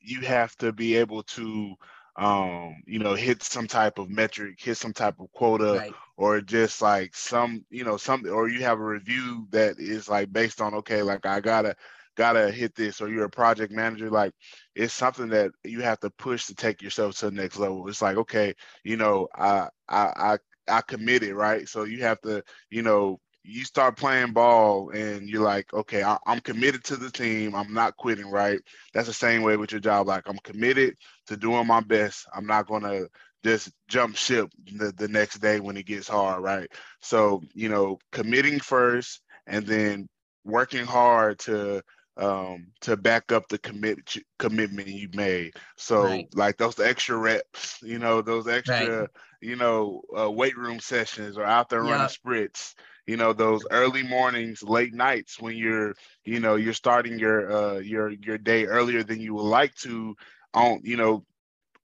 you 0.02 0.22
have 0.22 0.56
to 0.58 0.72
be 0.74 0.96
able 0.96 1.24
to 1.24 1.76
um, 2.16 2.84
you 2.86 3.00
know, 3.00 3.16
hit 3.16 3.44
some 3.44 3.68
type 3.68 3.98
of 3.98 4.10
metric, 4.10 4.60
hit 4.60 4.78
some 4.78 4.94
type 4.94 5.20
of 5.20 5.32
quota, 5.32 5.76
right. 5.80 5.94
or 6.18 6.42
just 6.42 6.82
like 6.82 7.16
some, 7.16 7.66
you 7.70 7.84
know, 7.84 7.98
something, 7.98 8.32
or 8.32 8.48
you 8.50 8.62
have 8.62 8.80
a 8.80 8.84
review 8.84 9.48
that 9.52 9.80
is 9.80 10.08
like 10.08 10.32
based 10.32 10.62
on, 10.62 10.76
okay, 10.76 11.02
like 11.02 11.26
I 11.26 11.40
gotta 11.40 11.76
gotta 12.16 12.52
hit 12.52 12.76
this, 12.76 13.02
or 13.02 13.10
you're 13.10 13.26
a 13.26 13.30
project 13.30 13.72
manager, 13.72 14.10
like 14.10 14.34
it's 14.76 14.94
something 14.94 15.30
that 15.30 15.52
you 15.64 15.82
have 15.82 16.00
to 16.02 16.10
push 16.12 16.46
to 16.46 16.56
take 16.56 16.82
yourself 16.82 17.18
to 17.18 17.26
the 17.26 17.32
next 17.32 17.58
level. 17.58 17.88
It's 17.88 18.02
like, 18.02 18.18
okay, 18.18 18.54
you 18.84 18.98
know, 18.98 19.28
I 19.36 19.70
I 19.90 20.06
I 20.06 20.38
I 20.68 20.82
committed, 20.82 21.34
right? 21.34 21.68
So 21.68 21.84
you 21.84 22.04
have 22.04 22.22
to, 22.22 22.44
you 22.70 22.84
know, 22.84 23.20
you 23.44 23.66
start 23.66 23.98
playing 23.98 24.32
ball 24.32 24.90
and 24.92 25.28
you're 25.28 25.44
like, 25.44 25.74
okay, 25.74 26.04
I, 26.04 26.18
am 26.26 26.40
committed 26.40 26.84
to 26.86 26.96
the 26.96 27.12
team. 27.12 27.56
I'm 27.56 27.74
not 27.74 27.98
quitting, 27.98 28.30
right? 28.30 28.60
That's 28.94 29.08
the 29.08 29.14
same 29.14 29.42
way 29.42 29.58
with 29.58 29.72
your 29.72 29.82
job. 29.82 30.08
Like 30.08 30.24
I'm 30.28 30.38
committed 30.40 30.96
to 31.28 31.38
doing 31.38 31.68
my 31.68 31.82
best. 31.82 32.26
I'm 32.34 32.48
not 32.48 32.68
gonna 32.68 33.08
just 33.44 33.72
jump 33.90 34.16
ship 34.16 34.50
the, 34.78 34.94
the 34.96 35.10
next 35.10 35.40
day 35.40 35.60
when 35.60 35.76
it 35.76 35.86
gets 35.86 36.08
hard, 36.08 36.42
right? 36.42 36.70
So, 37.02 37.42
you 37.54 37.68
know, 37.68 38.00
committing 38.12 38.60
first 38.60 39.22
and 39.46 39.66
then 39.66 40.08
working 40.46 40.86
hard 40.86 41.40
to 41.40 41.82
um 42.16 42.68
to 42.80 42.96
back 42.96 43.32
up 43.32 43.48
the 43.48 43.58
commit 43.58 43.98
commitment 44.38 44.88
you 44.88 45.10
made 45.16 45.52
so 45.78 46.04
right. 46.04 46.28
like 46.36 46.58
those 46.58 46.80
extra 46.80 47.18
reps 47.18 47.80
you 47.82 47.98
know 47.98 48.22
those 48.22 48.48
extra 48.48 49.00
right. 49.00 49.10
you 49.42 49.56
know 49.56 50.04
uh, 50.16 50.30
weight 50.30 50.56
room 50.56 50.80
sessions 50.80 51.40
or 51.40 51.44
out 51.44 51.70
there 51.70 51.84
yep. 51.84 51.92
running 51.92 52.10
sprints 52.10 52.76
you 53.08 53.18
know 53.18 53.34
those 53.34 53.66
early 53.72 54.04
mornings 54.04 54.64
late 54.64 54.94
nights 54.94 55.40
when 55.40 55.58
you're 55.58 55.94
you 56.26 56.40
know 56.40 56.56
you're 56.56 56.74
starting 56.74 57.20
your 57.20 57.52
uh 57.52 57.78
your 57.80 58.10
your 58.12 58.38
day 58.38 58.66
earlier 58.66 59.04
than 59.04 59.20
you 59.20 59.34
would 59.34 59.44
like 59.44 59.74
to 59.76 60.16
on 60.54 60.80
you 60.84 60.98
know 60.98 61.26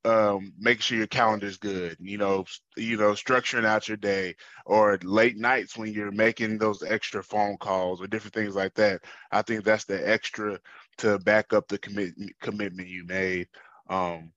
um, 0.05 0.53
making 0.57 0.81
sure 0.81 0.97
your 0.97 1.07
calendar's 1.07 1.57
good. 1.57 1.97
You 1.99 2.17
know, 2.17 2.45
you 2.77 2.97
know, 2.97 3.11
structuring 3.11 3.65
out 3.65 3.88
your 3.88 3.97
day, 3.97 4.35
or 4.65 4.97
late 5.03 5.38
nights 5.38 5.77
when 5.77 5.93
you're 5.93 6.11
making 6.11 6.57
those 6.57 6.83
extra 6.83 7.23
phone 7.23 7.57
calls 7.57 8.01
or 8.01 8.07
different 8.07 8.33
things 8.33 8.55
like 8.55 8.73
that. 8.75 9.01
I 9.31 9.41
think 9.41 9.63
that's 9.63 9.85
the 9.85 10.07
extra 10.09 10.59
to 10.99 11.19
back 11.19 11.53
up 11.53 11.67
the 11.67 11.77
commit 11.77 12.13
commitment 12.41 12.88
you 12.88 13.05
made. 13.05 13.47
Um, 13.89 14.31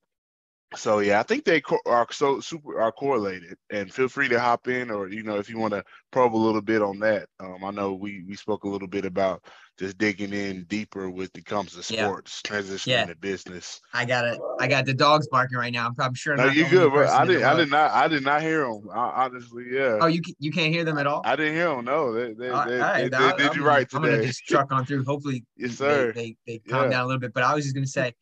so 0.74 1.00
yeah, 1.00 1.20
I 1.20 1.22
think 1.22 1.44
they 1.44 1.60
co- 1.60 1.78
are 1.86 2.06
so 2.10 2.40
super 2.40 2.80
are 2.80 2.92
correlated. 2.92 3.56
And 3.70 3.92
feel 3.92 4.08
free 4.08 4.28
to 4.28 4.40
hop 4.40 4.68
in, 4.68 4.90
or 4.90 5.08
you 5.08 5.22
know, 5.22 5.36
if 5.36 5.48
you 5.48 5.58
want 5.58 5.74
to 5.74 5.84
probe 6.10 6.34
a 6.34 6.36
little 6.36 6.60
bit 6.60 6.82
on 6.82 6.98
that. 7.00 7.28
Um, 7.40 7.64
I 7.64 7.70
know 7.70 7.94
we 7.94 8.22
we 8.26 8.36
spoke 8.36 8.64
a 8.64 8.68
little 8.68 8.88
bit 8.88 9.04
about 9.04 9.44
just 9.78 9.98
digging 9.98 10.32
in 10.32 10.64
deeper 10.64 11.10
with 11.10 11.36
it 11.36 11.46
comes 11.46 11.72
to 11.72 11.82
sports, 11.82 12.42
yeah. 12.44 12.50
transitioning 12.50 12.86
yeah. 12.86 13.04
to 13.06 13.16
business. 13.16 13.80
I 13.94 14.04
got 14.04 14.26
it. 14.26 14.38
I 14.60 14.68
got 14.68 14.84
the 14.84 14.94
dogs 14.94 15.26
barking 15.28 15.58
right 15.58 15.72
now. 15.72 15.86
I'm, 15.86 15.94
I'm 15.98 16.14
sure. 16.14 16.34
I'm 16.34 16.46
no, 16.46 16.52
you 16.52 16.68
good, 16.68 16.92
bro. 16.92 17.08
I 17.08 17.24
did. 17.24 17.42
I 17.42 17.56
did 17.56 17.70
not. 17.70 17.90
I 17.90 18.08
did 18.08 18.22
not 18.22 18.42
hear 18.42 18.64
them. 18.64 18.88
I, 18.92 19.24
honestly, 19.24 19.64
yeah. 19.70 19.98
Oh, 20.00 20.06
you 20.06 20.20
you 20.38 20.52
can't 20.52 20.72
hear 20.72 20.84
them 20.84 20.98
at 20.98 21.06
all. 21.06 21.22
I 21.24 21.36
didn't 21.36 21.54
hear 21.54 21.68
them. 21.68 21.84
No, 21.84 22.12
they 22.12 22.34
they, 22.34 22.50
all 22.50 22.66
they, 22.66 22.78
right, 22.78 23.10
they, 23.10 23.18
they 23.18 23.36
did 23.36 23.56
you 23.56 23.64
right 23.64 23.88
today. 23.88 23.96
I'm 23.96 24.04
gonna 24.04 24.26
just 24.26 24.46
truck 24.46 24.70
on 24.72 24.84
through. 24.84 25.04
Hopefully, 25.04 25.44
yes, 25.56 25.72
sir. 25.72 26.12
They 26.12 26.36
they, 26.46 26.60
they 26.64 26.70
calm 26.70 26.84
yeah. 26.84 26.90
down 26.90 27.04
a 27.04 27.06
little 27.06 27.20
bit. 27.20 27.32
But 27.32 27.42
I 27.42 27.54
was 27.54 27.64
just 27.64 27.74
gonna 27.74 27.86
say 27.86 28.14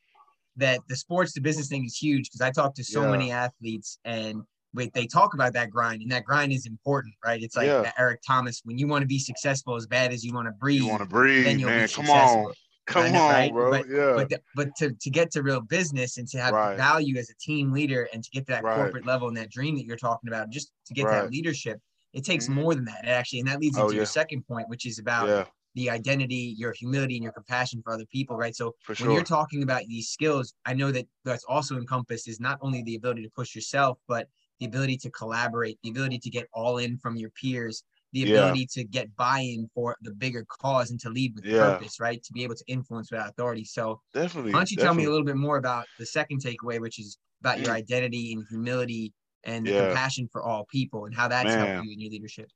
that 0.60 0.80
the 0.88 0.96
sports 0.96 1.32
to 1.34 1.40
business 1.40 1.68
thing 1.68 1.84
is 1.84 1.96
huge 1.96 2.30
because 2.30 2.40
I 2.40 2.50
talk 2.50 2.74
to 2.76 2.84
so 2.84 3.02
yeah. 3.02 3.10
many 3.10 3.32
athletes 3.32 3.98
and 4.04 4.42
wait, 4.72 4.92
they 4.94 5.06
talk 5.06 5.34
about 5.34 5.52
that 5.54 5.70
grind 5.70 6.02
and 6.02 6.12
that 6.12 6.24
grind 6.24 6.52
is 6.52 6.66
important, 6.66 7.14
right? 7.24 7.42
It's 7.42 7.56
like 7.56 7.66
yeah. 7.66 7.90
Eric 7.98 8.20
Thomas, 8.26 8.60
when 8.64 8.78
you 8.78 8.86
want 8.86 9.02
to 9.02 9.08
be 9.08 9.18
successful 9.18 9.74
as 9.76 9.86
bad 9.86 10.12
as 10.12 10.24
you 10.24 10.32
want 10.32 10.46
to 10.46 10.52
breathe, 10.52 10.82
you 10.82 10.88
want 10.88 11.02
to 11.02 11.08
breathe, 11.08 11.44
then 11.44 11.58
you'll 11.58 11.70
man. 11.70 11.86
Be 11.86 11.92
Come 11.92 12.10
on. 12.10 12.52
Come 12.86 13.14
on, 13.14 13.14
right? 13.14 13.52
bro. 13.52 13.70
But, 13.70 13.88
yeah. 13.88 14.12
But, 14.16 14.28
the, 14.28 14.40
but 14.56 14.76
to, 14.78 14.92
to 14.92 15.10
get 15.10 15.30
to 15.32 15.42
real 15.42 15.60
business 15.60 16.18
and 16.18 16.26
to 16.28 16.38
have 16.38 16.52
right. 16.52 16.76
value 16.76 17.16
as 17.18 17.30
a 17.30 17.34
team 17.40 17.72
leader 17.72 18.08
and 18.12 18.22
to 18.22 18.30
get 18.30 18.46
to 18.46 18.52
that 18.52 18.64
right. 18.64 18.76
corporate 18.76 19.06
level 19.06 19.28
and 19.28 19.36
that 19.36 19.50
dream 19.50 19.76
that 19.76 19.84
you're 19.84 19.96
talking 19.96 20.28
about, 20.28 20.50
just 20.50 20.72
to 20.86 20.94
get 20.94 21.06
that 21.06 21.30
leadership, 21.30 21.78
it 22.12 22.24
takes 22.24 22.46
mm-hmm. 22.46 22.54
more 22.54 22.74
than 22.74 22.84
that. 22.86 23.04
Actually, 23.04 23.40
and 23.40 23.48
that 23.48 23.60
leads 23.60 23.78
oh, 23.78 23.82
into 23.82 23.90
oh, 23.90 23.92
yeah. 23.92 23.96
your 23.98 24.06
second 24.06 24.46
point, 24.46 24.68
which 24.68 24.86
is 24.86 24.98
about 24.98 25.48
the 25.74 25.90
identity, 25.90 26.54
your 26.56 26.72
humility, 26.72 27.16
and 27.16 27.22
your 27.22 27.32
compassion 27.32 27.80
for 27.82 27.92
other 27.92 28.06
people, 28.12 28.36
right? 28.36 28.54
So 28.56 28.74
for 28.82 28.94
when 28.94 29.12
you're 29.12 29.22
talking 29.22 29.62
about 29.62 29.82
these 29.86 30.08
skills, 30.08 30.54
I 30.66 30.74
know 30.74 30.90
that 30.92 31.06
that's 31.24 31.44
also 31.44 31.76
encompassed 31.76 32.28
is 32.28 32.40
not 32.40 32.58
only 32.60 32.82
the 32.82 32.96
ability 32.96 33.22
to 33.22 33.30
push 33.30 33.54
yourself, 33.54 33.98
but 34.08 34.28
the 34.58 34.66
ability 34.66 34.96
to 34.98 35.10
collaborate, 35.10 35.78
the 35.82 35.90
ability 35.90 36.18
to 36.18 36.30
get 36.30 36.46
all 36.52 36.78
in 36.78 36.98
from 36.98 37.16
your 37.16 37.30
peers, 37.30 37.84
the 38.12 38.24
ability 38.24 38.60
yeah. 38.60 38.82
to 38.82 38.84
get 38.84 39.14
buy-in 39.16 39.70
for 39.74 39.96
the 40.02 40.10
bigger 40.10 40.44
cause 40.60 40.90
and 40.90 41.00
to 41.00 41.08
lead 41.08 41.34
with 41.36 41.44
yeah. 41.44 41.58
purpose, 41.58 42.00
right? 42.00 42.22
To 42.24 42.32
be 42.32 42.42
able 42.42 42.56
to 42.56 42.64
influence 42.66 43.10
without 43.10 43.28
authority. 43.28 43.64
So 43.64 44.00
definitely. 44.12 44.52
Why 44.52 44.58
don't 44.58 44.70
you 44.70 44.76
definitely. 44.76 44.86
tell 44.86 44.94
me 44.94 45.04
a 45.04 45.10
little 45.10 45.24
bit 45.24 45.36
more 45.36 45.56
about 45.56 45.86
the 45.98 46.06
second 46.06 46.42
takeaway, 46.42 46.80
which 46.80 46.98
is 46.98 47.18
about 47.40 47.58
mm. 47.58 47.66
your 47.66 47.74
identity 47.74 48.32
and 48.32 48.44
humility 48.48 49.12
and 49.44 49.66
the 49.66 49.72
compassion 49.72 50.28
for 50.30 50.42
all 50.42 50.66
people 50.70 51.06
and 51.06 51.14
how 51.14 51.28
that's 51.28 51.46
Man. 51.46 51.66
helped 51.66 51.86
you 51.86 51.92
in 51.92 52.00
your 52.00 52.10
leadership? 52.10 52.50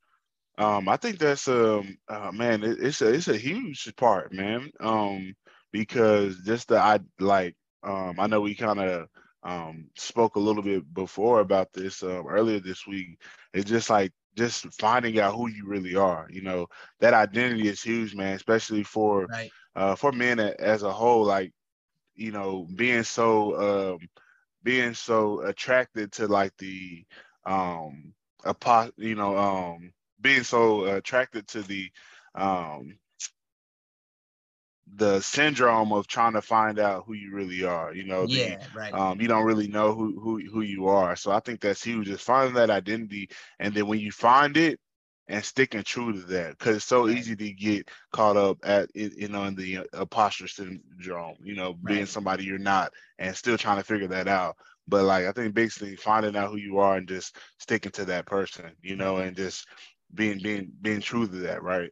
Um, 0.59 0.89
I 0.89 0.97
think 0.97 1.19
that's 1.19 1.49
um, 1.49 1.97
uh, 2.09 2.31
man, 2.33 2.63
it, 2.63 2.79
it's 2.81 3.01
a 3.03 3.13
it's 3.13 3.29
a 3.29 3.37
huge 3.37 3.93
part, 3.97 4.33
man. 4.33 4.71
Um, 4.81 5.35
because 5.73 6.39
just 6.45 6.69
the 6.69 6.79
I 6.79 7.01
like 7.21 7.57
um, 7.83 8.19
I 8.19 8.27
know 8.27 8.41
we 8.41 8.55
kind 8.55 8.81
of 8.81 9.09
um 9.43 9.89
spoke 9.97 10.37
a 10.37 10.41
little 10.41 10.63
bit 10.63 10.93
before 10.95 11.41
about 11.41 11.73
this 11.73 12.03
um, 12.03 12.27
earlier 12.29 12.61
this 12.61 12.87
week. 12.87 13.21
It's 13.53 13.69
just 13.69 13.91
like 13.91 14.13
just 14.37 14.73
finding 14.75 15.19
out 15.19 15.35
who 15.35 15.49
you 15.49 15.67
really 15.67 15.97
are. 15.97 16.27
You 16.31 16.43
know, 16.43 16.67
that 17.01 17.15
identity 17.15 17.69
is 17.69 17.83
huge, 17.83 18.15
man, 18.15 18.35
especially 18.35 18.83
for 18.85 19.29
right. 19.31 19.53
uh, 19.75 19.95
for 19.97 20.13
men 20.13 20.39
as 20.41 20.83
a 20.83 20.93
whole. 20.93 21.25
Like, 21.25 21.53
you 22.15 22.33
know, 22.33 22.67
being 22.77 23.03
so 23.05 23.95
um, 23.95 23.99
being 24.63 24.95
so 24.95 25.43
attracted 25.43 26.13
to 26.13 26.27
like 26.29 26.57
the 26.59 27.05
um, 27.45 28.15
apo- 28.45 28.93
you 28.97 29.15
know, 29.15 29.37
um 29.37 29.93
being 30.25 30.43
so 30.43 30.87
attracted 30.87 31.47
to 31.49 31.63
the 31.63 31.93
um, 32.35 32.99
the 34.97 35.21
syndrome 35.21 35.93
of 35.93 36.07
trying 36.07 36.33
to 36.33 36.43
find 36.43 36.79
out 36.79 37.05
who 37.07 37.13
you 37.13 37.33
really 37.33 37.63
are. 37.65 37.95
You 37.95 38.05
know, 38.05 38.25
yeah, 38.27 38.57
the, 38.57 38.79
right. 38.79 38.93
Um, 38.93 39.21
you 39.21 39.29
don't 39.29 39.45
really 39.45 39.69
know 39.69 39.95
who 39.95 40.19
who 40.19 40.41
who 40.51 40.63
you 40.63 40.89
are. 40.89 41.15
So 41.15 41.31
I 41.31 41.41
think 41.41 41.61
that's 41.61 41.85
huge. 41.85 42.07
Just 42.07 42.25
finding 42.25 42.55
that 42.55 42.71
identity, 42.71 43.29
and 43.61 43.73
then 43.73 43.87
when 43.87 44.01
you 44.01 44.11
find 44.11 44.57
it, 44.57 44.81
and 45.29 45.45
sticking 45.45 45.83
true 45.83 46.13
to 46.13 46.21
that, 46.21 46.59
because 46.59 46.77
it's 46.77 46.85
so 46.85 47.07
right. 47.07 47.17
easy 47.17 47.37
to 47.37 47.53
get 47.53 47.91
caught 48.13 48.37
up 48.37 48.59
at 48.65 48.89
you 48.95 49.29
know 49.29 49.45
in 49.45 49.55
the 49.55 49.81
imposter 49.93 50.49
syndrome. 50.49 51.37
You 51.43 51.55
know, 51.55 51.75
being 51.75 52.01
right. 52.01 52.09
somebody 52.09 52.45
you're 52.45 52.59
not, 52.59 52.93
and 53.19 53.37
still 53.37 53.59
trying 53.59 53.79
to 53.79 53.85
figure 53.85 54.09
that 54.09 54.29
out. 54.29 54.57
But 54.87 55.05
like 55.05 55.27
I 55.27 55.33
think 55.33 55.55
basically 55.55 55.97
finding 55.97 56.37
out 56.37 56.51
who 56.51 56.57
you 56.57 56.79
are 56.79 56.97
and 56.97 57.09
just 57.09 57.37
sticking 57.59 57.93
to 57.93 58.05
that 58.07 58.27
person, 58.27 58.71
you 58.83 58.97
know, 58.97 59.17
and 59.17 59.37
just 59.37 59.67
being 60.15 60.39
being 60.39 60.73
being 60.81 61.01
true 61.01 61.27
to 61.27 61.37
that, 61.37 61.63
right? 61.63 61.91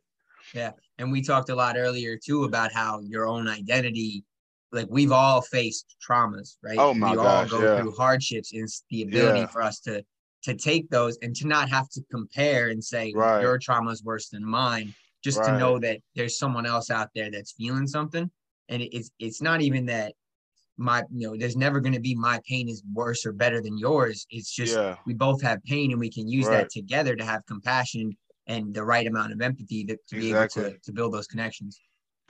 Yeah, 0.54 0.72
and 0.98 1.10
we 1.10 1.22
talked 1.22 1.48
a 1.48 1.54
lot 1.54 1.76
earlier 1.76 2.16
too 2.16 2.44
about 2.44 2.72
how 2.72 3.00
your 3.00 3.26
own 3.26 3.48
identity, 3.48 4.24
like 4.72 4.86
we've 4.90 5.12
all 5.12 5.40
faced 5.40 5.96
traumas, 6.06 6.56
right? 6.62 6.78
Oh 6.78 6.94
my 6.94 7.10
we 7.10 7.16
gosh, 7.16 7.52
all 7.52 7.58
go 7.58 7.64
yeah. 7.64 7.80
through 7.80 7.92
hardships. 7.92 8.50
It's 8.52 8.84
the 8.90 9.02
ability 9.02 9.40
yeah. 9.40 9.46
for 9.46 9.62
us 9.62 9.80
to 9.80 10.04
to 10.44 10.54
take 10.54 10.90
those 10.90 11.16
and 11.22 11.34
to 11.36 11.46
not 11.46 11.68
have 11.70 11.88
to 11.90 12.02
compare 12.10 12.68
and 12.68 12.82
say 12.82 13.12
right. 13.14 13.40
your 13.40 13.58
trauma 13.58 13.90
is 13.90 14.02
worse 14.02 14.28
than 14.28 14.44
mine. 14.44 14.94
Just 15.22 15.38
right. 15.38 15.52
to 15.52 15.58
know 15.58 15.78
that 15.78 16.00
there's 16.16 16.36
someone 16.36 16.66
else 16.66 16.90
out 16.90 17.10
there 17.14 17.30
that's 17.30 17.52
feeling 17.52 17.86
something, 17.86 18.30
and 18.68 18.82
it's 18.82 19.10
it's 19.18 19.40
not 19.40 19.62
even 19.62 19.86
that 19.86 20.14
my 20.78 21.02
you 21.12 21.26
know 21.26 21.36
there's 21.36 21.56
never 21.56 21.80
going 21.80 21.92
to 21.92 22.00
be 22.00 22.14
my 22.14 22.40
pain 22.48 22.68
is 22.68 22.82
worse 22.94 23.26
or 23.26 23.32
better 23.32 23.60
than 23.60 23.76
yours 23.76 24.26
it's 24.30 24.50
just 24.50 24.76
yeah. 24.76 24.96
we 25.06 25.12
both 25.12 25.42
have 25.42 25.62
pain 25.64 25.90
and 25.90 26.00
we 26.00 26.10
can 26.10 26.26
use 26.26 26.46
right. 26.46 26.58
that 26.58 26.70
together 26.70 27.14
to 27.14 27.24
have 27.24 27.44
compassion 27.46 28.10
and 28.46 28.74
the 28.74 28.82
right 28.82 29.06
amount 29.06 29.32
of 29.32 29.40
empathy 29.40 29.84
to, 29.84 29.96
to 30.08 30.16
exactly. 30.16 30.62
be 30.62 30.68
able 30.68 30.78
to, 30.78 30.80
to 30.84 30.92
build 30.92 31.12
those 31.12 31.26
connections 31.26 31.78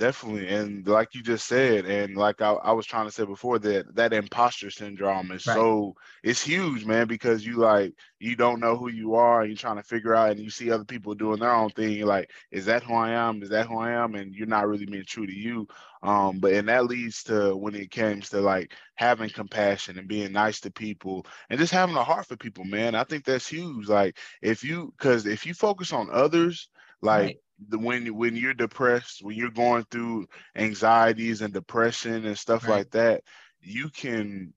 Definitely. 0.02 0.48
And 0.48 0.84
like 0.88 1.14
you 1.14 1.22
just 1.22 1.46
said, 1.46 1.86
and 1.86 2.16
like 2.16 2.42
I, 2.42 2.54
I 2.54 2.72
was 2.72 2.86
trying 2.86 3.06
to 3.06 3.12
say 3.12 3.24
before 3.24 3.60
that 3.60 3.94
that 3.94 4.12
imposter 4.12 4.68
syndrome 4.68 5.30
is 5.30 5.46
right. 5.46 5.54
so 5.54 5.94
it's 6.24 6.42
huge, 6.42 6.84
man, 6.84 7.06
because 7.06 7.46
you 7.46 7.58
like 7.58 7.94
you 8.18 8.34
don't 8.34 8.58
know 8.58 8.76
who 8.76 8.88
you 8.88 9.14
are, 9.14 9.42
and 9.42 9.50
you're 9.50 9.56
trying 9.56 9.76
to 9.76 9.84
figure 9.84 10.12
out 10.12 10.32
and 10.32 10.40
you 10.40 10.50
see 10.50 10.72
other 10.72 10.84
people 10.84 11.14
doing 11.14 11.38
their 11.38 11.54
own 11.54 11.70
thing. 11.70 11.92
You're 11.92 12.08
like, 12.08 12.32
is 12.50 12.64
that 12.64 12.82
who 12.82 12.94
I 12.94 13.10
am? 13.10 13.44
Is 13.44 13.50
that 13.50 13.68
who 13.68 13.78
I 13.78 13.92
am? 13.92 14.16
And 14.16 14.34
you're 14.34 14.48
not 14.48 14.66
really 14.66 14.86
being 14.86 15.04
true 15.04 15.24
to 15.24 15.32
you. 15.32 15.68
Um, 16.02 16.40
but 16.40 16.52
and 16.52 16.68
that 16.68 16.86
leads 16.86 17.22
to 17.24 17.54
when 17.54 17.76
it 17.76 17.92
comes 17.92 18.28
to 18.30 18.40
like 18.40 18.72
having 18.96 19.30
compassion 19.30 20.00
and 20.00 20.08
being 20.08 20.32
nice 20.32 20.58
to 20.62 20.72
people 20.72 21.26
and 21.48 21.60
just 21.60 21.72
having 21.72 21.94
a 21.94 22.02
heart 22.02 22.26
for 22.26 22.36
people, 22.36 22.64
man. 22.64 22.96
I 22.96 23.04
think 23.04 23.24
that's 23.24 23.46
huge. 23.46 23.86
Like 23.86 24.18
if 24.42 24.64
you 24.64 24.92
because 24.98 25.26
if 25.26 25.46
you 25.46 25.54
focus 25.54 25.92
on 25.92 26.08
others, 26.10 26.70
like 27.02 27.20
right 27.20 27.41
the 27.68 27.78
when 27.78 28.14
when 28.16 28.36
you're 28.36 28.54
depressed, 28.54 29.22
when 29.22 29.36
you're 29.36 29.50
going 29.50 29.84
through 29.90 30.26
anxieties 30.56 31.42
and 31.42 31.52
depression 31.52 32.26
and 32.26 32.38
stuff 32.38 32.64
right. 32.64 32.78
like 32.78 32.90
that, 32.90 33.22
you 33.60 33.88
can 33.88 34.52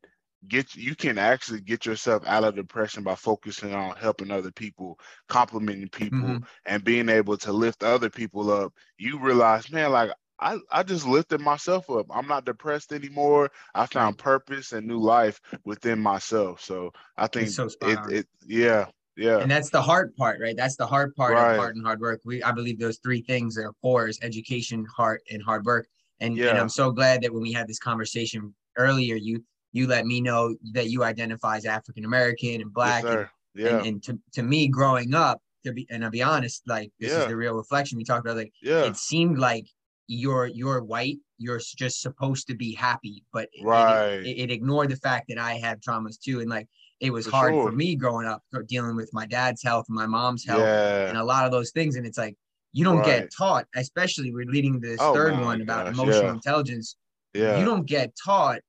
get 0.47 0.75
you 0.75 0.95
can 0.95 1.17
actually 1.17 1.61
get 1.61 1.85
yourself 1.85 2.23
out 2.25 2.43
of 2.43 2.55
depression 2.55 3.03
by 3.03 3.15
focusing 3.15 3.73
on 3.73 3.95
helping 3.95 4.31
other 4.31 4.51
people, 4.51 4.99
complimenting 5.27 5.89
people, 5.89 6.19
mm-hmm. 6.19 6.43
and 6.65 6.83
being 6.83 7.09
able 7.09 7.37
to 7.37 7.51
lift 7.51 7.83
other 7.83 8.09
people 8.09 8.51
up. 8.51 8.73
You 8.97 9.19
realize, 9.19 9.71
man, 9.71 9.91
like 9.91 10.11
I, 10.39 10.59
I 10.71 10.83
just 10.83 11.05
lifted 11.05 11.39
myself 11.39 11.89
up. 11.89 12.07
I'm 12.09 12.27
not 12.27 12.45
depressed 12.45 12.91
anymore. 12.91 13.51
I 13.73 13.85
found 13.85 14.17
purpose 14.17 14.73
and 14.73 14.85
new 14.85 14.99
life 14.99 15.39
within 15.63 15.99
myself. 15.99 16.61
So 16.61 16.91
I 17.15 17.27
think 17.27 17.49
so 17.49 17.69
it, 17.81 17.99
it, 18.11 18.27
yeah, 18.45 18.87
yeah. 19.17 19.39
And 19.39 19.49
that's 19.49 19.69
the 19.69 19.81
hard 19.81 20.15
part, 20.15 20.39
right? 20.41 20.55
That's 20.55 20.75
the 20.75 20.85
hard 20.85 21.15
part 21.15 21.33
right. 21.33 21.51
of 21.51 21.57
heart 21.57 21.75
and 21.75 21.85
hard 21.85 21.99
work. 22.01 22.21
We 22.25 22.43
I 22.43 22.51
believe 22.51 22.79
those 22.79 22.97
three 22.97 23.21
things 23.21 23.57
are 23.57 23.71
core 23.81 24.07
is 24.07 24.19
education, 24.21 24.85
heart, 24.95 25.21
and 25.31 25.41
hard 25.41 25.65
work. 25.65 25.87
And, 26.19 26.37
yeah. 26.37 26.49
and 26.49 26.57
I'm 26.57 26.69
so 26.69 26.91
glad 26.91 27.21
that 27.23 27.33
when 27.33 27.41
we 27.41 27.51
had 27.51 27.67
this 27.67 27.79
conversation 27.79 28.53
earlier, 28.77 29.15
you 29.15 29.43
you 29.71 29.87
let 29.87 30.05
me 30.05 30.21
know 30.21 30.55
that 30.73 30.89
you 30.89 31.03
identify 31.03 31.57
as 31.57 31.65
African 31.65 32.05
American 32.05 32.61
and 32.61 32.73
black. 32.73 33.03
Yes, 33.03 33.13
and, 33.13 33.27
yeah. 33.55 33.77
and, 33.77 33.85
and 33.85 34.03
to, 34.03 34.19
to 34.33 34.43
me 34.43 34.67
growing 34.67 35.13
up, 35.13 35.41
to 35.65 35.73
be 35.73 35.87
and 35.89 36.03
I'll 36.03 36.11
be 36.11 36.23
honest, 36.23 36.63
like 36.67 36.91
this 36.99 37.11
yeah. 37.11 37.21
is 37.21 37.27
the 37.27 37.35
real 37.35 37.53
reflection 37.53 37.97
we 37.97 38.03
talked 38.03 38.25
about. 38.25 38.37
Like 38.37 38.53
yeah. 38.61 38.83
it 38.83 38.95
seemed 38.95 39.37
like 39.39 39.67
you're 40.07 40.47
you're 40.47 40.83
white, 40.83 41.17
you're 41.37 41.59
just 41.59 42.01
supposed 42.01 42.47
to 42.47 42.55
be 42.55 42.73
happy, 42.73 43.23
but 43.33 43.49
right. 43.63 44.13
it, 44.13 44.25
it, 44.25 44.37
it 44.43 44.51
ignored 44.51 44.89
the 44.89 44.97
fact 44.97 45.25
that 45.29 45.37
I 45.37 45.55
had 45.55 45.81
traumas 45.81 46.19
too. 46.19 46.39
And 46.41 46.49
like 46.49 46.67
it 46.99 47.11
was 47.11 47.25
for 47.25 47.31
hard 47.31 47.53
sure. 47.53 47.69
for 47.69 47.71
me 47.71 47.95
growing 47.95 48.27
up 48.27 48.41
uh, 48.55 48.59
dealing 48.67 48.95
with 48.95 49.09
my 49.13 49.25
dad's 49.25 49.61
health 49.63 49.85
and 49.89 49.95
my 49.95 50.05
mom's 50.05 50.45
health 50.45 50.61
yeah. 50.61 51.07
and 51.07 51.17
a 51.17 51.23
lot 51.23 51.45
of 51.45 51.51
those 51.51 51.71
things 51.71 51.95
and 51.95 52.05
it's 52.05 52.17
like 52.17 52.35
you 52.71 52.83
don't 52.83 52.97
right. 52.97 53.05
get 53.05 53.29
taught 53.35 53.65
especially 53.75 54.31
we're 54.31 54.45
leading 54.45 54.79
this 54.79 54.97
oh, 54.99 55.13
third 55.13 55.39
one 55.39 55.61
about 55.61 55.85
gosh, 55.85 55.93
emotional 55.93 56.23
yeah. 56.23 56.33
intelligence 56.33 56.95
yeah 57.33 57.59
you 57.59 57.65
don't 57.65 57.85
get 57.85 58.13
taught 58.23 58.59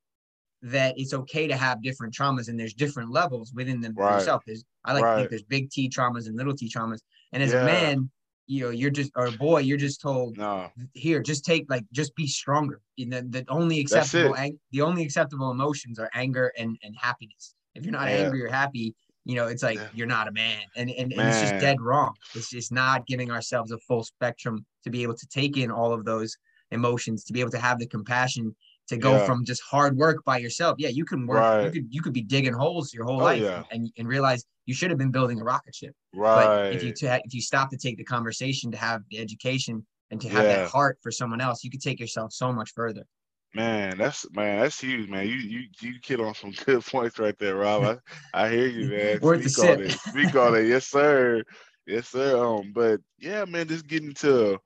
that 0.63 0.95
it's 0.97 1.15
okay 1.15 1.47
to 1.47 1.57
have 1.57 1.83
different 1.83 2.15
traumas 2.15 2.49
and 2.49 2.59
there's 2.59 2.75
different 2.75 3.11
levels 3.11 3.53
within 3.55 3.81
them 3.81 3.95
right. 3.97 4.15
yourself. 4.15 4.43
There's 4.47 4.65
I 4.85 4.93
like 4.93 5.05
right. 5.05 5.13
to 5.13 5.19
think 5.19 5.31
there's 5.31 5.43
big 5.43 5.71
T 5.71 5.89
traumas 5.89 6.27
and 6.27 6.37
little 6.37 6.55
T 6.55 6.69
traumas. 6.69 7.01
And 7.33 7.43
as 7.43 7.53
yeah. 7.53 7.63
a 7.63 7.65
man, 7.65 8.11
you 8.47 8.65
know, 8.65 8.71
you're 8.71 8.91
just 8.91 9.13
or 9.17 9.27
a 9.27 9.33
boy, 9.33 9.61
you're 9.61 9.77
just 9.77 10.01
told 10.01 10.37
no. 10.37 10.71
here, 10.95 11.23
just 11.23 11.45
take 11.45 11.67
like 11.69 11.85
just 11.93 12.15
be 12.17 12.27
stronger. 12.27 12.81
You 12.97 13.07
know, 13.07 13.21
the 13.21 13.45
only 13.49 13.81
acceptable 13.81 14.37
ang- 14.37 14.59
the 14.73 14.83
only 14.83 15.03
acceptable 15.05 15.51
emotions 15.51 15.99
are 15.99 16.11
anger 16.15 16.53
and, 16.59 16.77
and 16.83 16.95
happiness. 16.97 17.55
If 17.77 17.85
you're 17.85 17.93
not 17.93 18.09
yeah. 18.09 18.17
angry 18.17 18.43
or 18.43 18.49
happy, 18.49 18.95
you 19.25 19.35
know, 19.35 19.47
it's 19.47 19.63
like 19.63 19.77
yeah. 19.77 19.89
you're 19.95 20.07
not 20.07 20.29
a 20.29 20.33
man. 20.33 20.61
And 20.77 20.91
and, 20.91 21.13
and 21.13 21.29
it's 21.29 21.41
just 21.41 21.61
dead 21.61 21.81
wrong. 21.81 22.15
It's 22.35 22.51
just 22.51 22.73
not 22.73 23.07
giving 23.07 23.31
ourselves 23.31 23.73
a 23.73 23.79
full 23.79 24.05
spectrum 24.05 24.65
to 24.85 24.91
be 24.91 25.03
able 25.03 25.15
to 25.15 25.27
take 25.27 25.57
in 25.57 25.71
all 25.71 25.93
of 25.93 26.05
those 26.05 26.37
emotions, 26.71 27.25
to 27.25 27.33
be 27.33 27.41
able 27.41 27.51
to 27.51 27.59
have 27.59 27.79
the 27.79 27.87
compassion 27.87 28.55
to 28.89 28.97
go 28.97 29.17
yeah. 29.17 29.27
from 29.27 29.45
just 29.45 29.63
hard 29.63 29.97
work 29.97 30.25
by 30.25 30.39
yourself. 30.39 30.77
Yeah, 30.79 30.91
you 30.91 31.05
can 31.05 31.27
work. 31.27 31.41
Right. 31.41 31.65
You 31.65 31.71
could 31.71 31.87
you 31.91 32.03
could 32.03 32.13
be 32.13 32.23
digging 32.23 32.53
holes 32.53 32.95
your 32.95 33.05
whole 33.05 33.21
oh, 33.21 33.25
life 33.25 33.65
and 33.71 33.91
and 33.99 34.09
realize 34.09 34.45
you 34.67 34.75
should 34.75 34.91
have 34.91 34.99
been 34.99 35.11
building 35.11 35.41
a 35.41 35.45
rocket 35.45 35.75
ship. 35.75 35.95
Right. 36.15 36.45
But 36.45 36.75
if 36.75 36.83
you 36.83 36.93
t- 36.93 37.07
if 37.07 37.35
you 37.35 37.41
stop 37.41 37.71
to 37.71 37.77
take 37.77 37.97
the 37.97 38.05
conversation 38.05 38.71
to 38.71 38.79
have 38.79 39.03
the 39.11 39.19
education 39.19 39.85
and 40.11 40.21
to 40.21 40.29
have 40.29 40.45
that 40.45 40.69
heart 40.69 40.99
for 41.03 41.11
someone 41.11 41.41
else, 41.41 41.65
you 41.65 41.71
could 41.71 41.83
take 41.83 41.99
yourself 41.99 42.33
so 42.33 42.53
much 42.53 42.73
further. 42.75 43.05
Man, 43.57 43.97
that's 43.97 44.31
man, 44.33 44.61
that's 44.61 44.79
huge, 44.79 45.09
man. 45.09 45.27
You 45.27 45.37
you 45.37 45.61
you 45.81 45.95
hit 46.05 46.21
on 46.21 46.35
some 46.35 46.51
good 46.67 46.85
points 46.85 47.19
right 47.19 47.37
there, 47.39 47.57
Rob. 47.57 47.99
I, 48.35 48.45
I 48.45 48.51
hear 48.51 48.67
you, 48.67 48.89
man. 48.91 49.21
Worth 49.23 49.51
Speak 49.51 49.65
on 49.65 49.81
it. 49.81 49.93
Speak 49.93 50.37
on 50.37 50.55
it. 50.57 50.67
Yes, 50.67 50.87
sir. 50.89 51.43
Yes, 51.87 52.09
sir. 52.09 52.37
Um, 52.37 52.73
but 52.75 53.01
yeah, 53.19 53.47
man, 53.47 53.67
just 53.67 53.87
getting 53.87 54.13
to 54.15 54.59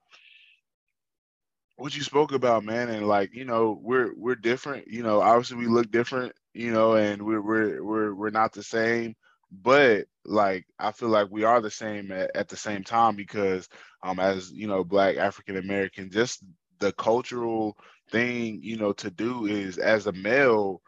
what 1.76 1.94
you 1.94 2.02
spoke 2.02 2.32
about, 2.32 2.64
man, 2.64 2.88
and 2.88 3.06
like 3.06 3.32
you 3.32 3.44
know, 3.44 3.78
we're 3.80 4.12
we're 4.16 4.35
different. 4.35 4.88
You 4.88 5.04
know, 5.04 5.20
obviously 5.20 5.59
we 5.59 5.68
look 5.68 5.92
different. 5.92 6.32
You 6.52 6.73
know, 6.73 6.94
and 6.94 7.23
we're 7.23 7.40
we're 7.40 7.85
we're 7.85 8.12
we're 8.12 8.30
not 8.30 8.52
the 8.52 8.64
same, 8.64 9.14
but 9.52 10.06
like 10.25 10.66
I 10.80 10.90
feel 10.90 11.11
like 11.11 11.28
we 11.30 11.44
are 11.44 11.61
the 11.61 11.70
same 11.70 12.11
at, 12.11 12.35
at 12.35 12.49
the 12.49 12.56
same 12.56 12.82
time 12.82 13.14
because 13.14 13.68
um 14.02 14.18
as 14.18 14.50
you 14.50 14.66
know, 14.66 14.82
Black 14.82 15.16
African 15.16 15.59
American, 15.59 16.11
just 16.11 16.42
the 16.80 16.92
cultural 16.92 17.76
thing 18.11 18.61
you 18.62 18.76
know 18.76 18.93
to 18.93 19.11
do 19.11 19.47
is 19.47 19.79
as 19.79 20.07
a 20.07 20.12
male 20.12 20.81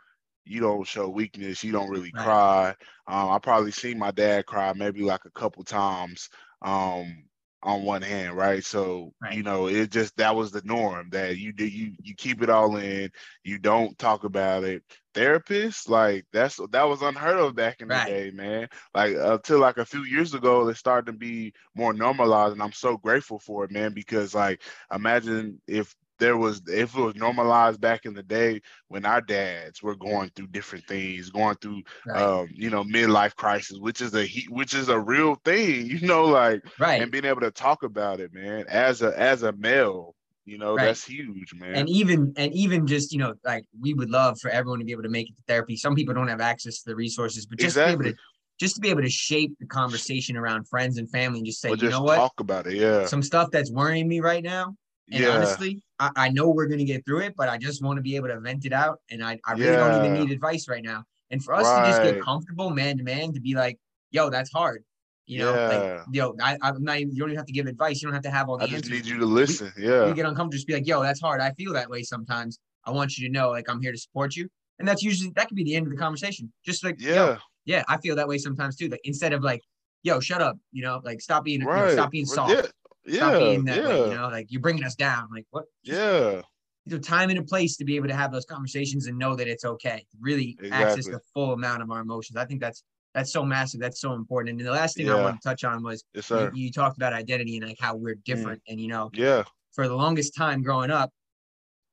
you 0.45 0.61
don't 0.61 0.87
show 0.87 1.09
weakness 1.09 1.63
you 1.63 1.73
don't 1.73 1.91
really 1.91 2.13
right. 2.15 2.25
cry 2.25 2.69
um, 3.07 3.31
i 3.31 3.39
probably 3.39 3.71
seen 3.71 3.99
my 3.99 4.11
dad 4.11 4.45
cry 4.47 4.73
maybe 4.75 5.03
like 5.03 5.25
a 5.25 5.31
couple 5.31 5.63
times 5.63 6.29
um, 6.63 7.25
on 7.65 7.85
one 7.85 8.03
hand, 8.03 8.37
right? 8.37 8.65
So 8.65 9.13
right. 9.23 9.35
you 9.35 9.43
know, 9.43 9.69
it 9.69 9.91
just 9.91 10.17
that 10.17 10.35
was 10.35 10.51
the 10.51 10.63
norm 10.65 11.11
that 11.11 11.39
you 11.39 11.53
do 11.53 11.67
you 11.67 11.93
you 12.03 12.15
keep 12.15 12.43
it 12.43 12.51
all 12.51 12.77
in, 12.77 13.11
you 13.45 13.59
don't 13.59 13.97
talk 13.99 14.25
about 14.25 14.65
it. 14.65 14.83
Therapists, 15.15 15.89
like 15.89 16.27
that's 16.33 16.59
that 16.71 16.89
was 16.89 17.03
unheard 17.03 17.39
of 17.39 17.55
back 17.55 17.81
in 17.81 17.89
right. 17.89 18.09
the 18.09 18.13
day, 18.13 18.31
man. 18.33 18.69
Like 18.95 19.15
until 19.17 19.59
like 19.59 19.77
a 19.77 19.85
few 19.85 20.05
years 20.05 20.35
ago, 20.35 20.69
it 20.69 20.77
started 20.77 21.13
to 21.13 21.17
be 21.17 21.53
more 21.77 21.93
normalized, 21.93 22.55
and 22.55 22.63
I'm 22.63 22.73
so 22.73 22.97
grateful 22.97 23.39
for 23.39 23.65
it, 23.65 23.71
man. 23.71 23.93
Because 23.93 24.35
like, 24.35 24.63
imagine 24.93 25.61
if 25.69 25.95
there 26.23 26.37
was 26.37 26.63
if 26.69 26.97
it 26.97 27.01
was 27.01 27.17
normalized 27.17 27.81
back 27.81 28.07
in 28.07 28.15
the 28.15 28.23
day 28.23 28.63
when 28.87 29.05
our 29.05 29.21
dads 29.21 29.83
were 29.83 29.97
going 29.97 30.31
through 30.31 30.47
different 30.47 30.87
things 30.87 31.31
going 31.31 31.57
through 31.57 31.83
right. 32.07 32.23
um 32.23 32.49
you 32.55 32.71
know 32.71 32.85
midlife 32.85 33.35
crisis 33.35 33.77
which 33.81 34.01
is 34.01 34.15
a 34.15 34.29
which 34.49 34.73
is 34.73 34.89
a 34.89 34.99
real 34.99 35.35
thing 35.45 35.85
you 35.91 36.01
know 36.07 36.25
like 36.25 36.63
right 36.79 37.03
and 37.03 37.11
being 37.11 37.25
able 37.25 37.41
to 37.41 37.51
talk 37.51 37.83
about 37.83 38.21
it 38.21 38.33
man 38.33 38.65
as 38.69 39.03
a 39.03 39.19
as 39.19 39.43
a 39.43 39.51
male 39.53 40.15
you 40.45 40.59
know 40.59 40.77
right. 40.77 40.87
that's 40.87 41.05
huge 41.05 41.53
man 41.55 41.75
and 41.75 41.89
even 41.89 42.33
and 42.37 42.55
even 42.55 42.87
just 42.87 43.13
you 43.13 43.19
know 43.19 43.35
like 43.45 43.65
we 43.81 43.93
would 43.93 44.11
love 44.11 44.39
for 44.41 44.49
everyone 44.49 44.79
to 44.79 44.85
be 44.85 44.93
able 44.93 45.03
to 45.03 45.09
make 45.09 45.29
it 45.29 45.37
to 45.37 45.43
therapy 45.49 45.77
some 45.77 45.97
people 45.97 46.15
don't 46.15 46.29
have 46.29 46.41
access 46.41 46.83
to 46.83 46.91
the 46.91 46.95
resources 46.95 47.47
but 47.47 47.59
just 47.59 47.77
exactly. 47.77 47.93
to 47.93 47.99
be 47.99 48.09
able 48.09 48.17
to 48.17 48.23
just 48.61 48.77
to 48.77 48.81
be 48.81 48.91
able 48.91 49.03
to 49.03 49.11
shape 49.11 49.53
the 49.59 49.67
conversation 49.67 50.37
around 50.37 50.69
friends 50.69 50.97
and 50.99 51.11
family 51.11 51.41
and 51.41 51.47
just 51.47 51.61
say, 51.61 51.71
just 51.71 51.83
you 51.83 51.91
know 51.91 52.03
what, 52.03 52.15
talk 52.15 52.39
about 52.39 52.69
it. 52.69 52.75
Yeah, 52.75 53.07
some 53.07 53.23
stuff 53.23 53.51
that's 53.51 53.73
worrying 53.73 54.07
me 54.07 54.21
right 54.21 54.45
now. 54.45 54.77
And 55.11 55.25
yeah. 55.25 55.31
honestly, 55.31 55.83
I, 56.03 56.11
I, 56.17 56.29
know 56.31 56.49
we're 56.49 56.67
gonna 56.67 56.85
get 56.85 57.05
through 57.05 57.21
it, 57.21 57.35
but 57.37 57.49
I 57.49 57.59
just 57.59 57.83
want 57.83 57.97
to 57.97 58.03
be 58.03 58.17
able 58.17 58.29
to 58.29 58.41
vent 58.41 58.65
it 58.65 58.73
out. 58.73 58.99
And 59.11 59.25
I, 59.25 59.39
I 59.47 59.53
really 59.53 59.67
yeah. 59.67 59.77
don't 59.77 60.05
even 60.05 60.21
need 60.21 60.33
advice 60.33 60.67
right 60.69 60.83
now. 60.83 61.05
And 61.31 61.43
for 61.43 61.55
us 61.55 61.65
right. 61.65 61.87
to 61.87 61.91
just 61.91 62.03
get 62.03 62.23
comfortable 62.23 62.71
man 62.71 62.99
to 62.99 63.05
man 63.05 63.33
to 63.33 63.41
be 63.41 63.55
like, 63.55 63.79
yo, 64.11 64.29
that's 64.29 64.51
hard. 64.53 64.83
You 65.27 65.39
know, 65.39 65.55
yeah. 65.55 65.69
like 65.69 66.07
yo, 66.11 66.35
I, 66.43 66.59
I'm 66.61 66.83
not. 66.83 66.99
Even, 66.99 67.15
you 67.15 67.21
don't 67.21 67.31
even 67.31 67.39
have 67.39 67.47
to 67.47 67.53
give 67.53 67.67
advice. 67.67 68.03
You 68.03 68.09
don't 68.09 68.15
have 68.15 68.25
to 68.25 68.31
have 68.31 68.49
all 68.49 68.59
the 68.59 68.65
I 68.65 68.67
just 68.67 68.85
answers. 68.85 68.91
need 68.91 69.07
you 69.07 69.19
to 69.19 69.27
listen. 69.27 69.73
We, 69.77 69.87
yeah. 69.87 70.09
You 70.09 70.15
get 70.15 70.27
uncomfortable. 70.27 70.53
Just 70.53 70.67
be 70.67 70.75
like, 70.75 70.87
yo, 70.87 71.03
that's 71.03 71.21
hard. 71.21 71.41
I 71.41 71.53
feel 71.53 71.73
that 71.75 71.89
way 71.89 72.03
sometimes. 72.03 72.59
I 72.85 72.91
want 72.91 73.17
you 73.17 73.29
to 73.29 73.33
know, 73.33 73.51
like, 73.51 73.71
I'm 73.71 73.81
here 73.81 73.93
to 73.93 73.99
support 73.99 74.35
you. 74.35 74.49
And 74.81 74.89
that's 74.89 75.03
usually 75.03 75.31
that 75.37 75.47
could 75.47 75.57
be 75.57 75.63
the 75.63 75.77
end 75.77 75.87
of 75.87 75.93
the 75.93 75.99
conversation. 75.99 76.53
Just 76.67 76.85
like, 76.85 76.97
yeah, 76.99 77.39
yeah, 77.65 77.85
I 77.89 77.99
feel 77.99 78.17
that 78.17 78.27
way 78.27 78.39
sometimes 78.39 78.77
too. 78.77 78.89
Like 78.89 79.01
instead 79.05 79.33
of 79.33 79.45
like, 79.45 79.63
yo, 80.03 80.19
shut 80.19 80.43
up, 80.43 80.59
you 80.73 80.83
know, 80.83 81.01
like 81.05 81.21
stop 81.21 81.45
being, 81.45 81.65
right. 81.65 81.79
you 81.79 81.87
know, 81.87 81.93
stop 81.93 82.11
being 82.11 82.27
soft. 82.27 82.53
Yeah. 82.53 82.63
Yeah, 83.05 83.39
being 83.39 83.65
that 83.65 83.79
yeah. 83.79 83.89
way, 83.89 84.09
you 84.11 84.15
know, 84.15 84.29
like 84.29 84.47
you're 84.51 84.61
bringing 84.61 84.85
us 84.85 84.95
down. 84.95 85.29
Like 85.33 85.47
what? 85.51 85.65
Yeah. 85.83 86.43
Know, 86.87 86.99
time 86.99 87.31
and 87.31 87.39
a 87.39 87.43
place 87.43 87.77
to 87.77 87.85
be 87.85 87.97
able 87.97 88.09
to 88.09 88.15
have 88.15 88.33
those 88.33 88.45
conversations 88.45 89.07
and 89.07 89.17
know 89.17 89.37
that 89.37 89.47
it's 89.47 89.65
okay. 89.65 90.05
Really 90.21 90.57
exactly. 90.61 90.71
access 90.71 91.07
the 91.07 91.21
full 91.33 91.53
amount 91.53 91.83
of 91.83 91.91
our 91.91 92.01
emotions. 92.01 92.37
I 92.37 92.45
think 92.45 92.61
that's 92.61 92.83
that's 93.15 93.33
so 93.33 93.45
massive. 93.45 93.81
That's 93.81 94.01
so 94.01 94.15
important. 94.15 94.59
And 94.59 94.67
the 94.67 94.73
last 94.73 94.97
thing 94.97 95.07
yeah. 95.07 95.17
I 95.17 95.23
want 95.23 95.41
to 95.41 95.49
touch 95.49 95.65
on 95.65 95.83
was 95.83 96.05
yes, 96.15 96.31
you, 96.31 96.51
you, 96.55 96.73
talked 96.73 96.97
about 96.97 97.13
identity 97.13 97.57
and 97.59 97.67
like 97.67 97.77
how 97.81 97.95
we're 97.95 98.17
mm. 98.17 98.25
different. 98.25 98.61
Mm. 98.61 98.73
And 98.73 98.81
you 98.81 98.89
know, 98.89 99.11
yeah, 99.15 99.45
for 99.75 99.87
the 99.87 99.95
longest 99.95 100.35
time 100.35 100.63
growing 100.63 100.91
up, 100.91 101.11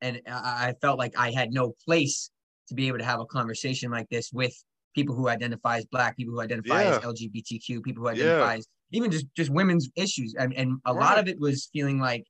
and 0.01 0.21
I, 0.27 0.69
I 0.69 0.73
felt 0.81 0.97
like 0.97 1.17
I 1.17 1.31
had 1.31 1.51
no 1.51 1.73
place 1.85 2.31
to 2.69 2.75
be 2.75 2.87
able 2.87 2.99
to 2.99 3.05
have 3.05 3.19
a 3.19 3.25
conversation 3.25 3.91
like 3.91 4.07
this 4.09 4.31
with 4.31 4.53
people 4.95 5.15
who 5.15 5.27
identify 5.27 5.77
as 5.77 5.85
black, 5.85 6.17
people 6.17 6.33
who 6.33 6.41
identify 6.41 6.83
yeah. 6.83 6.97
as 6.97 6.99
LGBTQ, 6.99 7.83
people 7.83 8.03
who 8.03 8.09
identify 8.09 8.53
yeah. 8.53 8.59
as 8.59 8.67
even 8.91 9.11
just 9.11 9.25
just 9.35 9.49
women's 9.49 9.89
issues 9.95 10.35
and, 10.37 10.53
and 10.53 10.79
a 10.85 10.93
right. 10.93 11.01
lot 11.01 11.19
of 11.19 11.27
it 11.27 11.39
was 11.39 11.69
feeling 11.71 11.99
like 11.99 12.25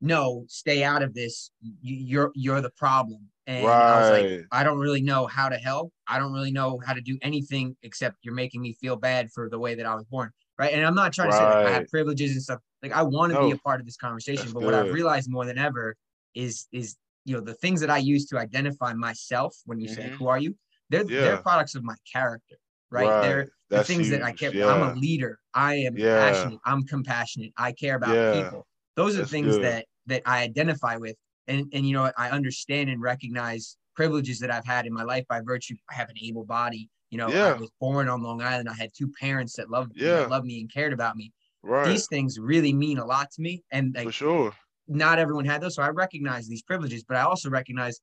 no 0.00 0.44
stay 0.48 0.82
out 0.82 1.02
of 1.02 1.14
this 1.14 1.50
you're 1.80 2.32
you're 2.34 2.60
the 2.60 2.70
problem 2.70 3.20
and 3.46 3.64
right. 3.64 3.92
i 3.92 4.00
was 4.00 4.10
like 4.10 4.46
i 4.50 4.64
don't 4.64 4.78
really 4.78 5.00
know 5.00 5.26
how 5.26 5.48
to 5.48 5.56
help 5.56 5.92
i 6.08 6.18
don't 6.18 6.32
really 6.32 6.50
know 6.50 6.80
how 6.84 6.92
to 6.92 7.00
do 7.00 7.16
anything 7.22 7.76
except 7.82 8.16
you're 8.22 8.34
making 8.34 8.60
me 8.60 8.72
feel 8.80 8.96
bad 8.96 9.30
for 9.32 9.48
the 9.48 9.58
way 9.58 9.74
that 9.74 9.86
i 9.86 9.94
was 9.94 10.04
born 10.06 10.30
right 10.58 10.74
and 10.74 10.84
i'm 10.84 10.94
not 10.94 11.12
trying 11.12 11.30
right. 11.30 11.38
to 11.38 11.52
say 11.52 11.58
like 11.58 11.66
i 11.66 11.70
have 11.70 11.86
privileges 11.88 12.32
and 12.32 12.42
stuff 12.42 12.58
like 12.82 12.92
i 12.92 13.02
want 13.02 13.32
to 13.32 13.40
be 13.40 13.52
a 13.52 13.56
part 13.58 13.80
of 13.80 13.86
this 13.86 13.96
conversation 13.96 14.50
but 14.52 14.60
good. 14.60 14.66
what 14.66 14.74
i've 14.74 14.92
realized 14.92 15.30
more 15.30 15.44
than 15.44 15.58
ever 15.58 15.94
is 16.34 16.66
is 16.72 16.96
you 17.24 17.34
know 17.34 17.40
the 17.40 17.54
things 17.54 17.80
that 17.80 17.90
i 17.90 17.98
use 17.98 18.26
to 18.26 18.38
identify 18.38 18.92
myself 18.92 19.56
when 19.66 19.78
you 19.78 19.88
mm-hmm. 19.88 20.02
say 20.02 20.08
who 20.10 20.26
are 20.26 20.38
you 20.38 20.54
they're 20.90 21.04
yeah. 21.04 21.20
they're 21.20 21.36
products 21.38 21.76
of 21.76 21.84
my 21.84 21.94
character 22.12 22.56
right, 22.92 23.08
right. 23.08 23.22
they're 23.22 23.48
that's 23.70 23.88
the 23.88 23.94
things 23.94 24.08
huge. 24.08 24.18
that 24.18 24.24
I 24.24 24.32
care. 24.32 24.54
Yeah. 24.54 24.68
I'm 24.68 24.96
a 24.96 25.00
leader. 25.00 25.38
I 25.54 25.76
am 25.76 25.96
yeah. 25.96 26.30
passionate. 26.30 26.58
I'm 26.64 26.82
compassionate. 26.84 27.52
I 27.56 27.72
care 27.72 27.96
about 27.96 28.14
yeah. 28.14 28.42
people. 28.42 28.66
Those 28.96 29.14
are 29.14 29.18
That's 29.18 29.30
things 29.30 29.56
good. 29.56 29.64
that 29.64 29.86
that 30.06 30.22
I 30.26 30.42
identify 30.42 30.96
with, 30.96 31.16
and 31.48 31.66
and 31.72 31.86
you 31.86 31.94
know 31.94 32.10
I 32.16 32.30
understand 32.30 32.90
and 32.90 33.00
recognize 33.00 33.76
privileges 33.94 34.38
that 34.40 34.50
I've 34.50 34.66
had 34.66 34.86
in 34.86 34.92
my 34.92 35.04
life 35.04 35.24
by 35.28 35.40
virtue. 35.40 35.74
I 35.90 35.94
have 35.94 36.10
an 36.10 36.16
able 36.22 36.44
body. 36.44 36.90
You 37.10 37.18
know, 37.18 37.28
I 37.28 37.52
was 37.52 37.70
born 37.78 38.08
on 38.08 38.22
Long 38.22 38.40
Island. 38.40 38.68
I 38.68 38.74
had 38.74 38.90
two 38.96 39.10
parents 39.20 39.54
that 39.56 39.70
loved 39.70 39.92
yeah. 39.94 40.16
that 40.16 40.30
loved 40.30 40.46
me 40.46 40.60
and 40.60 40.72
cared 40.72 40.92
about 40.92 41.16
me. 41.16 41.32
Right. 41.62 41.86
These 41.86 42.06
things 42.06 42.38
really 42.38 42.72
mean 42.72 42.98
a 42.98 43.04
lot 43.04 43.30
to 43.32 43.42
me, 43.42 43.62
and 43.70 43.94
like, 43.94 44.06
for 44.06 44.12
sure, 44.12 44.54
not 44.88 45.18
everyone 45.18 45.44
had 45.44 45.60
those. 45.60 45.76
So 45.76 45.82
I 45.82 45.88
recognize 45.90 46.48
these 46.48 46.62
privileges, 46.62 47.04
but 47.04 47.16
I 47.16 47.22
also 47.22 47.50
recognize 47.50 48.00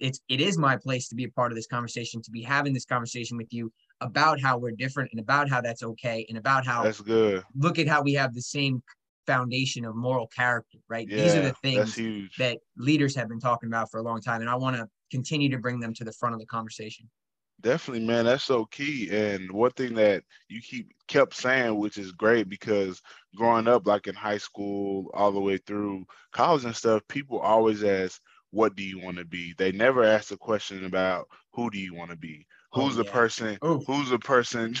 it's 0.00 0.20
it 0.28 0.40
is 0.40 0.58
my 0.58 0.76
place 0.76 1.08
to 1.08 1.14
be 1.14 1.24
a 1.24 1.30
part 1.30 1.52
of 1.52 1.56
this 1.56 1.66
conversation, 1.66 2.22
to 2.22 2.30
be 2.30 2.42
having 2.42 2.72
this 2.72 2.84
conversation 2.84 3.36
with 3.36 3.52
you 3.52 3.72
about 4.00 4.40
how 4.40 4.58
we're 4.58 4.72
different 4.72 5.10
and 5.12 5.20
about 5.20 5.48
how 5.48 5.60
that's 5.60 5.82
okay 5.82 6.24
and 6.28 6.38
about 6.38 6.64
how 6.66 6.82
that's 6.82 7.00
good. 7.00 7.44
Look 7.56 7.78
at 7.78 7.88
how 7.88 8.02
we 8.02 8.14
have 8.14 8.34
the 8.34 8.42
same 8.42 8.82
foundation 9.26 9.84
of 9.84 9.94
moral 9.94 10.26
character, 10.28 10.78
right? 10.88 11.08
Yeah, 11.08 11.22
These 11.22 11.36
are 11.36 11.42
the 11.42 11.54
things 11.62 11.98
that 12.38 12.58
leaders 12.76 13.14
have 13.16 13.28
been 13.28 13.40
talking 13.40 13.68
about 13.68 13.90
for 13.90 13.98
a 13.98 14.02
long 14.02 14.20
time. 14.20 14.40
And 14.40 14.48
I 14.50 14.54
want 14.54 14.76
to 14.76 14.88
continue 15.10 15.50
to 15.50 15.58
bring 15.58 15.80
them 15.80 15.92
to 15.94 16.04
the 16.04 16.12
front 16.12 16.34
of 16.34 16.40
the 16.40 16.46
conversation. 16.46 17.08
Definitely, 17.60 18.06
man. 18.06 18.24
That's 18.26 18.44
so 18.44 18.66
key. 18.66 19.10
And 19.10 19.50
one 19.50 19.72
thing 19.72 19.94
that 19.94 20.22
you 20.48 20.60
keep 20.60 20.92
kept 21.08 21.34
saying, 21.34 21.76
which 21.76 21.98
is 21.98 22.12
great 22.12 22.48
because 22.48 23.02
growing 23.36 23.66
up 23.66 23.86
like 23.86 24.06
in 24.06 24.14
high 24.14 24.38
school 24.38 25.10
all 25.12 25.32
the 25.32 25.40
way 25.40 25.58
through 25.58 26.06
college 26.32 26.64
and 26.64 26.76
stuff, 26.76 27.02
people 27.08 27.40
always 27.40 27.82
ask, 27.82 28.20
what 28.50 28.74
do 28.74 28.82
you 28.82 28.98
want 28.98 29.18
to 29.18 29.24
be? 29.24 29.54
They 29.56 29.72
never 29.72 30.04
ask 30.04 30.30
a 30.30 30.36
question 30.36 30.84
about 30.84 31.28
who 31.52 31.70
do 31.70 31.78
you 31.78 31.94
want 31.94 32.10
to 32.10 32.16
be? 32.16 32.46
Oh, 32.72 32.82
Who's 32.82 32.94
oh, 32.98 33.02
the 33.02 33.06
yeah. 33.06 33.12
person? 33.12 33.58
Ooh. 33.64 33.82
Who's 33.86 34.10
the 34.10 34.18
person? 34.18 34.74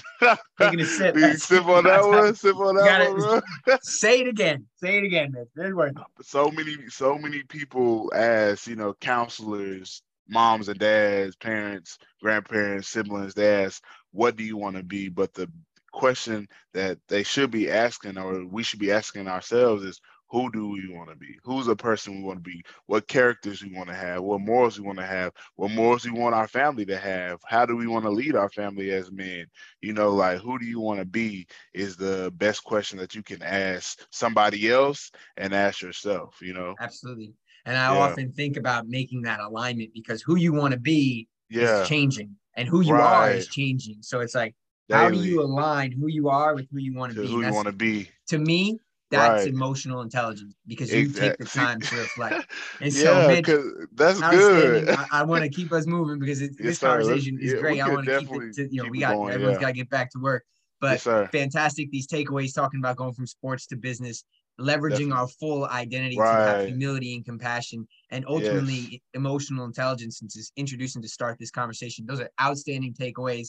Taking 0.58 0.80
a 0.80 0.84
sip. 0.84 1.16
sip 1.38 1.66
on 1.66 1.84
that 1.84 2.02
one. 2.06 2.34
Sip 2.34 2.56
on 2.56 2.76
that 2.76 3.10
one, 3.10 3.40
bro. 3.64 3.76
Say 3.82 4.20
it 4.20 4.28
again. 4.28 4.66
Say 4.76 4.98
it 4.98 5.04
again, 5.04 5.32
man. 5.32 5.94
So 6.22 6.50
many, 6.50 6.76
so 6.88 7.18
many 7.18 7.42
people 7.44 8.12
as 8.14 8.66
you 8.66 8.76
know, 8.76 8.94
counselors, 9.00 10.02
moms 10.28 10.68
and 10.68 10.78
dads, 10.78 11.36
parents, 11.36 11.98
grandparents, 12.22 12.88
siblings, 12.88 13.34
they 13.34 13.64
ask, 13.64 13.82
what 14.12 14.36
do 14.36 14.44
you 14.44 14.56
want 14.56 14.76
to 14.76 14.82
be? 14.82 15.08
But 15.08 15.32
the 15.32 15.50
question 15.92 16.46
that 16.74 16.98
they 17.08 17.22
should 17.22 17.50
be 17.50 17.70
asking 17.70 18.18
or 18.18 18.44
we 18.44 18.62
should 18.62 18.78
be 18.78 18.92
asking 18.92 19.28
ourselves 19.28 19.82
is 19.82 20.00
who 20.30 20.50
do 20.50 20.68
we 20.68 20.88
want 20.92 21.10
to 21.10 21.16
be? 21.16 21.38
Who's 21.42 21.66
the 21.66 21.76
person 21.76 22.16
we 22.16 22.22
want 22.22 22.44
to 22.44 22.50
be? 22.50 22.62
What 22.86 23.08
characters 23.08 23.62
we 23.62 23.72
want 23.72 23.88
to 23.88 23.94
have? 23.94 24.22
What 24.22 24.40
morals 24.40 24.78
we 24.78 24.86
want 24.86 24.98
to 24.98 25.06
have? 25.06 25.32
What 25.56 25.70
morals 25.70 26.04
we 26.04 26.10
want 26.10 26.34
our 26.34 26.48
family 26.48 26.84
to 26.86 26.98
have? 26.98 27.40
How 27.46 27.64
do 27.64 27.76
we 27.76 27.86
want 27.86 28.04
to 28.04 28.10
lead 28.10 28.36
our 28.36 28.50
family 28.50 28.90
as 28.90 29.10
men? 29.10 29.46
You 29.80 29.94
know, 29.94 30.10
like 30.10 30.40
who 30.40 30.58
do 30.58 30.66
you 30.66 30.80
want 30.80 31.00
to 31.00 31.06
be 31.06 31.46
is 31.72 31.96
the 31.96 32.32
best 32.36 32.62
question 32.64 32.98
that 32.98 33.14
you 33.14 33.22
can 33.22 33.42
ask 33.42 34.00
somebody 34.10 34.70
else 34.70 35.10
and 35.36 35.54
ask 35.54 35.80
yourself, 35.80 36.36
you 36.42 36.52
know? 36.52 36.74
Absolutely. 36.80 37.32
And 37.64 37.76
I 37.76 37.94
yeah. 37.94 38.00
often 38.00 38.32
think 38.32 38.56
about 38.56 38.88
making 38.88 39.22
that 39.22 39.40
alignment 39.40 39.90
because 39.94 40.22
who 40.22 40.36
you 40.36 40.52
want 40.52 40.72
to 40.72 40.80
be 40.80 41.28
yeah. 41.50 41.82
is 41.82 41.88
changing 41.88 42.36
and 42.54 42.68
who 42.68 42.82
you 42.82 42.94
right. 42.94 43.30
are 43.30 43.30
is 43.30 43.48
changing. 43.48 43.98
So 44.00 44.20
it's 44.20 44.34
like, 44.34 44.54
Daily. 44.88 45.02
how 45.02 45.10
do 45.10 45.22
you 45.22 45.42
align 45.42 45.92
who 45.92 46.08
you 46.08 46.28
are 46.28 46.54
with 46.54 46.66
who 46.70 46.78
you 46.78 46.94
want 46.94 47.12
to, 47.12 47.16
to 47.16 47.22
be? 47.22 47.28
Who 47.28 47.42
you 47.42 47.52
want 47.52 47.66
to 47.66 47.72
be. 47.72 48.10
To 48.28 48.38
me, 48.38 48.78
that's 49.10 49.44
right. 49.44 49.52
emotional 49.52 50.02
intelligence 50.02 50.54
because 50.66 50.92
you 50.92 51.00
exactly. 51.00 51.28
take 51.28 51.38
the 51.38 51.44
time 51.44 51.80
to 51.80 51.96
reflect. 51.96 52.46
And 52.80 52.92
so, 52.92 53.20
yeah, 53.20 53.26
Mitch, 53.26 53.46
that's 53.92 54.20
good. 54.20 54.88
I, 54.90 55.06
I 55.12 55.22
want 55.24 55.42
to 55.44 55.50
keep 55.50 55.72
us 55.72 55.86
moving 55.86 56.18
because 56.18 56.42
it, 56.42 56.52
yes, 56.58 56.66
this 56.66 56.78
conversation 56.78 57.38
is 57.40 57.52
yeah, 57.52 57.60
great. 57.60 57.80
I 57.80 57.88
want 57.88 58.06
to 58.06 58.20
keep 58.20 58.30
it 58.30 58.54
to, 58.54 58.68
you 58.70 58.82
know, 58.82 58.88
we 58.88 59.00
got 59.00 59.14
going, 59.14 59.32
everyone's 59.32 59.56
yeah. 59.56 59.60
got 59.60 59.66
to 59.68 59.72
get 59.72 59.90
back 59.90 60.10
to 60.12 60.18
work. 60.18 60.44
But 60.80 61.04
yes, 61.04 61.30
fantastic, 61.30 61.90
these 61.90 62.06
takeaways 62.06 62.54
talking 62.54 62.78
about 62.78 62.96
going 62.96 63.12
from 63.12 63.26
sports 63.26 63.66
to 63.68 63.76
business, 63.76 64.24
leveraging 64.60 64.90
definitely. 64.90 65.12
our 65.12 65.28
full 65.28 65.66
identity 65.66 66.16
right. 66.18 66.44
to 66.44 66.50
have 66.50 66.66
humility 66.66 67.16
and 67.16 67.24
compassion, 67.24 67.88
and 68.10 68.24
ultimately 68.28 68.74
yes. 68.74 69.00
emotional 69.14 69.64
intelligence, 69.64 70.20
and 70.20 70.30
just 70.30 70.52
introducing 70.56 71.02
to 71.02 71.08
start 71.08 71.36
this 71.38 71.50
conversation. 71.50 72.06
Those 72.06 72.20
are 72.20 72.30
outstanding 72.40 72.94
takeaways. 72.94 73.48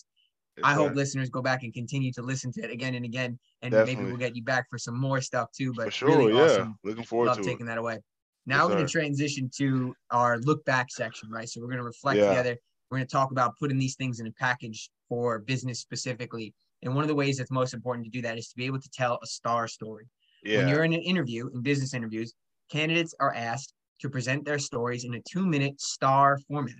I 0.63 0.74
hope 0.74 0.95
listeners 0.95 1.30
go 1.30 1.41
back 1.41 1.63
and 1.63 1.74
continue 1.74 2.12
to 2.13 2.22
listen 2.22 2.52
to 2.54 2.63
it 2.63 2.72
again 2.72 2.95
and 2.95 3.06
again, 3.06 3.39
and 3.62 3.72
Definitely. 3.72 3.95
maybe 3.95 4.08
we'll 4.08 4.19
get 4.19 4.36
you 4.36 4.43
back 4.43 4.69
for 4.69 4.78
some 4.78 5.00
more 5.00 5.22
stuff 5.22 5.52
too. 5.52 5.74
But 5.76 5.86
for 5.86 5.91
sure, 5.91 6.17
really 6.17 6.34
yeah, 6.34 6.43
awesome. 6.43 6.78
looking 6.84 7.04
forward 7.04 7.28
Love 7.28 7.38
to 7.38 7.43
taking 7.43 7.65
it. 7.65 7.69
that 7.69 7.78
away. 7.78 8.00
Now 8.45 8.63
yes, 8.63 8.69
we're 8.69 8.76
going 8.76 8.88
to 8.88 8.91
transition 8.91 9.50
to 9.58 9.95
our 10.12 10.39
look 10.39 10.65
back 10.65 10.91
section, 10.91 11.30
right? 11.30 11.48
So 11.48 11.62
we're 11.62 11.67
going 11.67 11.78
to 11.78 11.84
reflect 11.84 12.19
yeah. 12.19 12.30
together. 12.30 12.58
We're 12.89 12.98
going 12.98 13.08
to 13.08 13.12
talk 13.12 13.32
about 13.32 13.58
putting 13.60 13.78
these 13.78 13.95
things 13.95 14.19
in 14.19 14.28
a 14.28 14.32
package 14.32 14.89
for 15.08 15.39
business 15.39 15.80
specifically. 15.80 16.54
And 16.82 16.95
one 16.95 17.04
of 17.04 17.08
the 17.08 17.15
ways 17.15 17.38
that's 17.38 17.52
most 17.52 17.74
important 17.74 18.06
to 18.06 18.12
do 18.12 18.22
that 18.22 18.38
is 18.38 18.48
to 18.50 18.56
be 18.56 18.65
able 18.65 18.80
to 18.80 18.89
tell 18.89 19.19
a 19.22 19.28
star 19.28 19.67
story. 19.67 20.08
Yeah. 20.43 20.60
When 20.60 20.69
you're 20.69 20.84
in 20.84 20.93
an 20.93 21.02
interview, 21.02 21.50
in 21.54 21.62
business 21.62 21.93
interviews, 21.93 22.34
candidates 22.72 23.13
are 23.19 23.34
asked 23.34 23.74
to 24.02 24.10
present 24.10 24.45
their 24.45 24.60
stories 24.60 25.04
in 25.04 25.13
a 25.13 25.22
two 25.30 25.45
minute 25.45 25.80
STAR 25.80 26.39
format. 26.48 26.76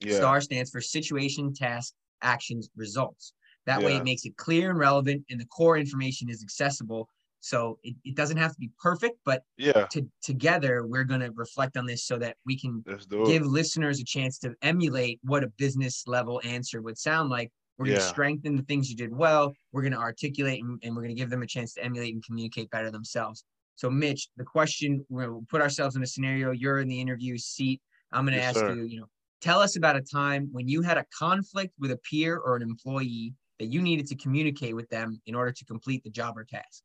Yeah. 0.00 0.16
STAR 0.16 0.40
stands 0.40 0.70
for 0.70 0.80
situation, 0.80 1.52
task, 1.52 1.92
actions, 2.22 2.68
results. 2.76 3.32
That 3.66 3.80
yeah. 3.80 3.86
way 3.86 3.96
it 3.96 4.04
makes 4.04 4.24
it 4.24 4.36
clear 4.36 4.70
and 4.70 4.78
relevant 4.78 5.24
and 5.30 5.40
the 5.40 5.46
core 5.46 5.78
information 5.78 6.28
is 6.28 6.42
accessible. 6.42 7.08
So 7.40 7.78
it, 7.82 7.96
it 8.04 8.14
doesn't 8.14 8.36
have 8.36 8.52
to 8.52 8.58
be 8.58 8.70
perfect, 8.80 9.18
but 9.24 9.42
yeah, 9.56 9.86
to, 9.90 10.06
together 10.22 10.86
we're 10.86 11.04
going 11.04 11.20
to 11.20 11.32
reflect 11.32 11.76
on 11.76 11.86
this 11.86 12.04
so 12.04 12.16
that 12.18 12.36
we 12.46 12.56
can 12.56 12.84
give 13.26 13.44
listeners 13.44 14.00
a 14.00 14.04
chance 14.04 14.38
to 14.40 14.54
emulate 14.62 15.18
what 15.24 15.42
a 15.42 15.48
business 15.58 16.04
level 16.06 16.40
answer 16.44 16.80
would 16.82 16.96
sound 16.96 17.30
like. 17.30 17.50
We're 17.78 17.86
going 17.86 17.98
to 17.98 18.04
yeah. 18.04 18.10
strengthen 18.10 18.54
the 18.54 18.62
things 18.62 18.88
you 18.88 18.96
did 18.96 19.12
well. 19.12 19.52
We're 19.72 19.82
going 19.82 19.92
to 19.92 19.98
articulate 19.98 20.62
and, 20.62 20.78
and 20.84 20.94
we're 20.94 21.02
going 21.02 21.16
to 21.16 21.20
give 21.20 21.30
them 21.30 21.42
a 21.42 21.46
chance 21.46 21.74
to 21.74 21.84
emulate 21.84 22.14
and 22.14 22.24
communicate 22.24 22.70
better 22.70 22.92
themselves. 22.92 23.44
So, 23.74 23.90
Mitch, 23.90 24.28
the 24.36 24.44
question 24.44 25.04
we'll 25.08 25.44
put 25.48 25.60
ourselves 25.60 25.96
in 25.96 26.02
a 26.04 26.06
scenario. 26.06 26.52
You're 26.52 26.78
in 26.78 26.86
the 26.86 27.00
interview 27.00 27.36
seat. 27.38 27.80
I'm 28.12 28.24
going 28.24 28.34
to 28.34 28.40
yes, 28.40 28.56
ask 28.56 28.60
sir. 28.60 28.74
you, 28.74 28.84
you 28.84 29.00
know, 29.00 29.06
tell 29.42 29.60
us 29.60 29.76
about 29.76 29.96
a 29.96 30.00
time 30.00 30.48
when 30.52 30.68
you 30.68 30.80
had 30.80 30.96
a 30.96 31.04
conflict 31.16 31.74
with 31.78 31.90
a 31.90 31.98
peer 31.98 32.38
or 32.38 32.56
an 32.56 32.62
employee 32.62 33.34
that 33.58 33.66
you 33.66 33.82
needed 33.82 34.06
to 34.06 34.14
communicate 34.14 34.74
with 34.74 34.88
them 34.88 35.20
in 35.26 35.34
order 35.34 35.52
to 35.52 35.64
complete 35.64 36.02
the 36.04 36.10
job 36.10 36.38
or 36.38 36.44
task. 36.44 36.82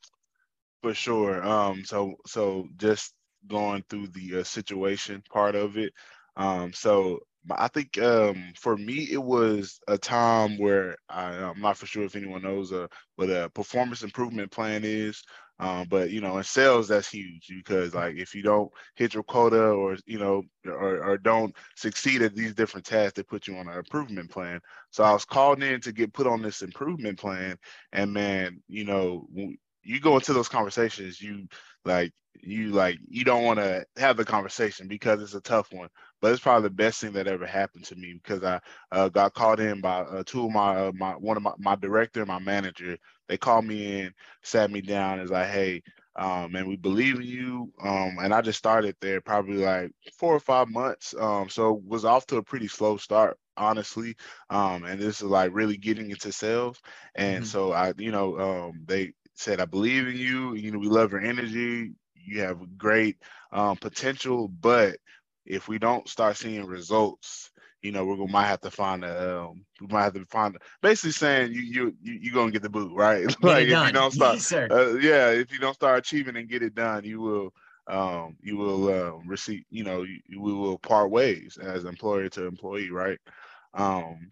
For 0.82 0.94
sure. 0.94 1.46
Um, 1.46 1.86
so 1.86 2.16
so 2.26 2.68
just 2.78 3.14
going 3.48 3.84
through 3.90 4.08
the 4.08 4.40
uh, 4.40 4.44
situation 4.44 5.24
part 5.32 5.56
of 5.56 5.78
it. 5.78 5.94
Um, 6.36 6.74
so 6.74 7.20
I 7.52 7.68
think 7.68 7.98
um, 8.00 8.54
for 8.56 8.76
me 8.78 9.08
it 9.12 9.22
was 9.22 9.80
a 9.88 9.98
time 9.98 10.58
where 10.58 10.98
I, 11.10 11.34
am 11.34 11.62
not 11.62 11.78
for 11.78 11.86
sure 11.86 12.04
if 12.04 12.16
anyone 12.16 12.42
knows 12.42 12.74
uh, 12.74 12.88
what 13.16 13.30
a 13.30 13.50
performance 13.50 14.04
improvement 14.04 14.52
plan 14.52 14.84
is. 14.84 15.24
Um, 15.60 15.88
but 15.90 16.12
you 16.12 16.22
know, 16.22 16.38
in 16.38 16.44
sales, 16.44 16.88
that's 16.88 17.10
huge 17.10 17.48
because 17.50 17.96
like 17.96 18.16
if 18.16 18.36
you 18.36 18.44
don't 18.44 18.72
hit 18.96 19.14
your 19.16 19.24
quota 19.24 19.64
or 19.70 19.98
you 20.06 20.20
know 20.20 20.44
or, 20.66 21.04
or 21.04 21.18
don't 21.18 21.56
succeed 21.76 22.22
at 22.22 22.36
these 22.36 22.54
different 22.54 22.86
tasks, 22.86 23.14
they 23.16 23.24
put 23.24 23.48
you 23.48 23.58
on 23.58 23.68
an 23.68 23.78
improvement 23.78 24.30
plan. 24.30 24.60
So 24.92 25.04
I 25.04 25.14
was 25.14 25.26
called 25.26 25.64
in 25.64 25.82
to 25.82 25.92
get 25.92 26.14
put 26.14 26.28
on 26.28 26.44
this 26.44 26.62
improvement 26.62 27.18
plan, 27.18 27.58
and 27.92 28.14
man, 28.14 28.62
you 28.68 28.86
know, 28.86 29.28
you 29.82 30.00
go 30.00 30.16
into 30.16 30.34
those 30.34 30.50
conversations, 30.50 31.20
you 31.20 31.48
like 31.86 32.14
you 32.42 32.70
like 32.70 33.00
you 33.08 33.24
don't 33.24 33.44
want 33.44 33.58
to 33.58 33.84
have 33.98 34.18
the 34.18 34.26
conversation 34.26 34.88
because 34.88 35.22
it's 35.22 35.34
a 35.34 35.42
tough 35.42 35.74
one 35.74 35.90
but 36.22 36.32
it's 36.32 36.42
probably 36.42 36.68
the 36.68 36.74
best 36.74 37.02
thing 37.02 37.14
that 37.14 37.28
ever 37.28 37.46
happened 37.46 37.84
to 37.84 37.96
me 37.96 38.20
because 38.22 38.44
i 38.44 38.60
uh, 38.92 39.10
got 39.10 39.34
called 39.34 39.60
in 39.60 39.82
by 39.82 40.00
uh, 40.02 40.24
two 40.26 40.46
of 40.46 40.52
my 40.52 40.76
uh, 40.76 40.92
my 40.96 41.12
one 41.14 41.38
of 41.38 41.44
my, 41.44 41.54
my 41.58 41.76
director 41.76 42.22
and 42.22 42.28
my 42.28 42.40
manager 42.40 42.98
they 43.28 43.38
called 43.38 43.66
me 43.66 44.02
in 44.02 44.14
sat 44.44 44.72
me 44.72 44.82
down 44.82 45.20
and 45.20 45.30
like 45.30 45.50
hey 45.50 45.82
um, 46.16 46.56
and 46.56 46.68
we 46.68 46.76
believe 46.76 47.18
in 47.18 47.28
you 47.28 47.72
um, 47.84 48.18
and 48.22 48.34
i 48.34 48.42
just 48.42 48.58
started 48.58 48.96
there 49.02 49.22
probably 49.22 49.58
like 49.58 49.92
four 50.18 50.34
or 50.34 50.40
five 50.40 50.68
months 50.68 51.14
um, 51.20 51.50
so 51.50 51.82
was 51.86 52.06
off 52.06 52.26
to 52.26 52.38
a 52.38 52.44
pretty 52.44 52.68
slow 52.68 52.98
start 52.98 53.38
honestly 53.56 54.16
um, 54.50 54.84
and 54.84 55.00
this 55.00 55.18
is 55.18 55.24
like 55.24 55.52
really 55.54 55.78
getting 55.78 56.12
into 56.12 56.32
sales 56.32 56.80
and 57.16 57.44
mm-hmm. 57.44 57.46
so 57.46 57.72
i 57.72 57.94
you 57.98 58.12
know 58.12 58.40
um, 58.40 58.82
they 58.86 59.12
said 59.36 59.60
i 59.60 59.66
believe 59.66 60.08
in 60.08 60.18
you 60.18 60.56
you 60.56 60.72
know 60.72 60.80
we 60.80 60.88
love 60.88 61.12
your 61.12 61.22
energy 61.22 61.92
you 62.28 62.42
have 62.42 62.78
great 62.78 63.18
um, 63.52 63.78
potential, 63.78 64.48
but 64.48 64.98
if 65.48 65.68
we 65.68 65.80
don't 65.80 66.08
start 66.08 66.38
seeing 66.38 66.66
results, 66.66 67.52
you 67.82 67.92
know, 67.92 68.06
we're 68.06 68.18
gonna 68.18 68.32
might 68.32 68.48
have 68.48 68.62
to 68.62 68.72
find 68.72 69.04
a 69.04 69.40
um, 69.40 69.66
we 69.80 69.88
might 69.88 70.04
have 70.04 70.14
to 70.14 70.26
find 70.26 70.56
a, 70.56 70.60
basically 70.82 71.12
saying 71.12 71.54
you 71.54 71.62
you 71.62 71.96
you 72.02 72.14
you're 72.22 72.34
gonna 72.34 72.52
get 72.52 72.62
the 72.62 72.70
boot, 72.70 72.92
right? 72.94 73.24
like 73.42 73.68
if 73.68 73.86
you 73.86 73.92
don't 73.92 74.14
start 74.14 74.36
yes, 74.36 74.52
uh, 74.52 74.96
yeah, 74.96 75.30
if 75.30 75.52
you 75.52 75.60
don't 75.60 75.76
start 75.76 76.00
achieving 76.00 76.36
and 76.36 76.50
get 76.50 76.64
it 76.64 76.76
done, 76.76 77.04
you 77.04 77.22
will 77.22 77.54
um 77.88 78.36
you 78.42 78.58
will 78.58 78.90
uh, 78.90 79.18
receive, 79.26 79.64
you 79.70 79.84
know, 79.84 80.04
you, 80.04 80.20
you 80.28 80.42
will 80.42 80.78
part 80.80 81.10
ways 81.10 81.58
as 81.62 81.86
employer 81.86 82.28
to 82.30 82.46
employee, 82.46 82.92
right? 82.92 83.20
Um 83.74 84.32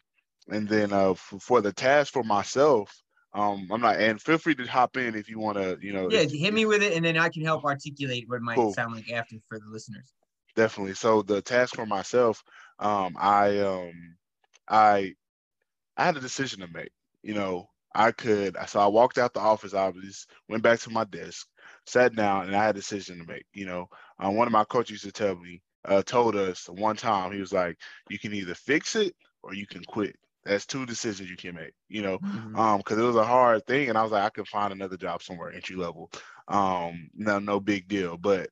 and 0.50 0.68
then 0.68 0.92
uh 0.92 1.14
for, 1.14 1.40
for 1.40 1.62
the 1.62 1.72
task 1.72 2.12
for 2.12 2.24
myself, 2.24 2.94
um, 3.34 3.68
I'm 3.70 3.82
not, 3.82 3.98
and 4.00 4.20
feel 4.22 4.38
free 4.38 4.56
to 4.56 4.66
hop 4.66 4.96
in 4.96 5.14
if 5.14 5.30
you 5.30 5.40
want 5.40 5.58
to, 5.58 5.78
you 5.82 5.92
know. 5.92 6.10
Yeah, 6.10 6.22
if, 6.22 6.32
hit 6.32 6.54
me 6.54 6.66
with 6.66 6.82
it, 6.82 6.94
and 6.94 7.04
then 7.04 7.18
I 7.18 7.28
can 7.28 7.44
help 7.44 7.66
articulate 7.66 8.30
what 8.30 8.38
it 8.38 8.42
might 8.42 8.56
cool. 8.56 8.74
sound 8.74 8.96
like 8.96 9.12
after 9.12 9.36
for 9.50 9.60
the 9.60 9.66
listeners. 9.70 10.14
Definitely. 10.56 10.94
So 10.94 11.22
the 11.22 11.42
task 11.42 11.76
for 11.76 11.86
myself, 11.86 12.44
um, 12.80 13.16
I, 13.20 13.60
um, 13.60 14.16
I, 14.68 15.14
I 15.98 16.06
had 16.06 16.18
a 16.18 16.22
decision 16.22 16.62
to 16.62 16.68
make. 16.68 16.92
You 17.24 17.34
know, 17.34 17.70
I 17.94 18.12
could. 18.12 18.58
So 18.68 18.80
I 18.80 18.88
walked 18.88 19.18
out 19.18 19.34
the 19.34 19.40
office. 19.40 19.74
I 19.74 19.90
was 19.90 20.28
went 20.50 20.64
back 20.64 20.80
to 20.82 20.90
my 20.90 21.06
desk, 21.06 21.48
sat 21.86 22.16
down, 22.16 22.48
and 22.48 22.56
I 22.56 22.64
had 22.64 22.76
a 22.76 22.80
decision 22.80 23.20
to 23.20 23.26
make. 23.26 23.46
You 23.54 23.66
know, 23.66 23.90
uh, 24.20 24.30
one 24.30 24.48
of 24.48 24.54
my 24.54 24.66
coaches 24.66 25.04
used 25.04 25.06
to 25.06 25.12
tell 25.12 25.36
me, 25.36 25.62
uh, 25.86 26.04
told 26.04 26.36
us 26.36 26.68
one 26.70 26.96
time, 26.98 27.32
he 27.32 27.40
was 27.40 27.54
like, 27.54 27.78
"You 28.10 28.20
can 28.20 28.34
either 28.34 28.54
fix 28.54 28.96
it 28.96 29.16
or 29.42 29.54
you 29.54 29.66
can 29.66 29.84
quit." 29.86 30.16
That's 30.44 30.66
two 30.68 30.86
decisions 30.86 31.30
you 31.30 31.38
can 31.38 31.56
make, 31.56 31.74
you 31.90 32.04
know, 32.04 32.20
mm-hmm. 32.20 32.56
um, 32.56 32.78
because 32.78 33.00
it 33.00 33.04
was 33.04 33.16
a 33.16 33.26
hard 33.26 33.66
thing, 33.66 33.90
and 33.90 33.98
I 33.98 34.04
was 34.04 34.12
like, 34.12 34.24
I 34.24 34.30
could 34.30 34.48
find 34.48 34.72
another 34.72 34.96
job 34.96 35.24
somewhere 35.24 35.52
entry 35.52 35.76
level, 35.76 36.12
um, 36.48 37.10
no, 37.16 37.40
no 37.40 37.60
big 37.60 37.88
deal. 37.88 38.16
But 38.16 38.50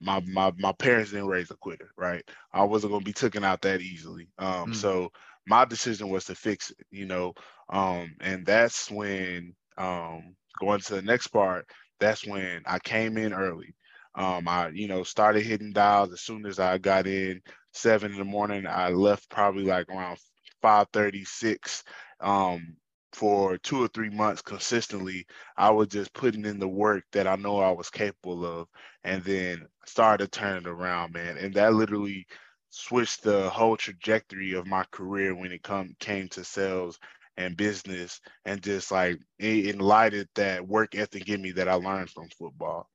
my 0.00 0.20
my 0.26 0.52
my 0.58 0.72
parents 0.72 1.10
didn't 1.10 1.28
raise 1.28 1.50
a 1.50 1.56
quitter, 1.56 1.90
right? 1.96 2.24
I 2.52 2.64
wasn't 2.64 2.92
gonna 2.92 3.04
be 3.04 3.12
taken 3.12 3.44
out 3.44 3.62
that 3.62 3.80
easily. 3.80 4.28
Um, 4.38 4.48
mm-hmm. 4.48 4.72
so 4.72 5.10
my 5.46 5.64
decision 5.64 6.08
was 6.08 6.24
to 6.26 6.34
fix 6.34 6.70
it, 6.70 6.86
you 6.90 7.06
know, 7.06 7.34
um, 7.70 8.14
and 8.20 8.44
that's 8.44 8.90
when 8.90 9.54
um, 9.78 10.34
going 10.58 10.80
to 10.80 10.94
the 10.94 11.02
next 11.02 11.28
part. 11.28 11.66
That's 12.00 12.26
when 12.26 12.62
I 12.66 12.78
came 12.78 13.16
in 13.16 13.32
early. 13.32 13.74
Um, 14.14 14.48
I, 14.48 14.68
you 14.68 14.88
know, 14.88 15.02
started 15.02 15.44
hitting 15.44 15.72
dials 15.72 16.12
as 16.12 16.22
soon 16.22 16.46
as 16.46 16.58
I 16.58 16.78
got 16.78 17.06
in 17.06 17.40
seven 17.72 18.12
in 18.12 18.18
the 18.18 18.24
morning. 18.24 18.66
I 18.66 18.90
left 18.90 19.28
probably 19.28 19.64
like 19.64 19.88
around 19.88 20.18
536 20.62 21.84
um, 22.20 22.76
for 23.16 23.56
two 23.56 23.82
or 23.82 23.88
three 23.88 24.10
months 24.10 24.42
consistently, 24.42 25.26
I 25.56 25.70
was 25.70 25.88
just 25.88 26.12
putting 26.12 26.44
in 26.44 26.58
the 26.58 26.68
work 26.68 27.04
that 27.12 27.26
I 27.26 27.36
know 27.36 27.60
I 27.60 27.70
was 27.70 27.88
capable 27.88 28.44
of, 28.44 28.68
and 29.04 29.24
then 29.24 29.66
started 29.86 30.30
turning 30.30 30.66
around, 30.66 31.14
man. 31.14 31.38
And 31.38 31.54
that 31.54 31.72
literally 31.72 32.26
switched 32.68 33.22
the 33.22 33.48
whole 33.48 33.78
trajectory 33.78 34.52
of 34.52 34.66
my 34.66 34.84
career 34.90 35.34
when 35.34 35.50
it 35.50 35.62
come 35.62 35.96
came 35.98 36.28
to 36.28 36.44
sales 36.44 36.98
and 37.38 37.56
business, 37.56 38.20
and 38.44 38.62
just 38.62 38.92
like 38.92 39.18
it 39.38 39.74
enlightened 39.74 40.28
that 40.34 40.68
work 40.68 40.94
ethic 40.94 41.26
in 41.30 41.40
me 41.40 41.52
that 41.52 41.68
I 41.68 41.74
learned 41.74 42.10
from 42.10 42.28
football. 42.38 42.86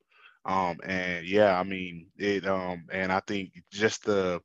Um, 0.46 0.78
and 0.84 1.26
yeah, 1.26 1.60
I 1.60 1.64
mean 1.64 2.12
it. 2.18 2.46
Um, 2.46 2.86
and 2.92 3.12
I 3.12 3.22
think 3.22 3.54
just 3.72 4.06
the, 4.06 4.40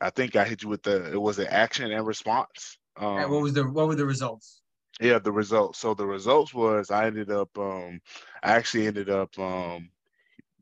I 0.00 0.10
think 0.10 0.34
I 0.34 0.44
hit 0.44 0.64
you 0.64 0.68
with 0.68 0.82
the. 0.82 1.12
It 1.12 1.22
was 1.22 1.38
an 1.38 1.46
action 1.46 1.92
and 1.92 2.04
response. 2.04 2.78
Um, 2.96 3.18
and 3.18 3.30
what 3.30 3.42
was 3.42 3.52
the 3.52 3.62
what 3.62 3.86
were 3.86 3.94
the 3.94 4.06
results? 4.06 4.59
Yeah, 4.98 5.18
the 5.18 5.32
results. 5.32 5.78
So 5.78 5.94
the 5.94 6.06
results 6.06 6.52
was 6.52 6.90
I 6.90 7.06
ended 7.06 7.30
up. 7.30 7.56
Um, 7.58 8.00
I 8.42 8.52
actually 8.52 8.86
ended 8.86 9.08
up 9.08 9.36
um, 9.38 9.90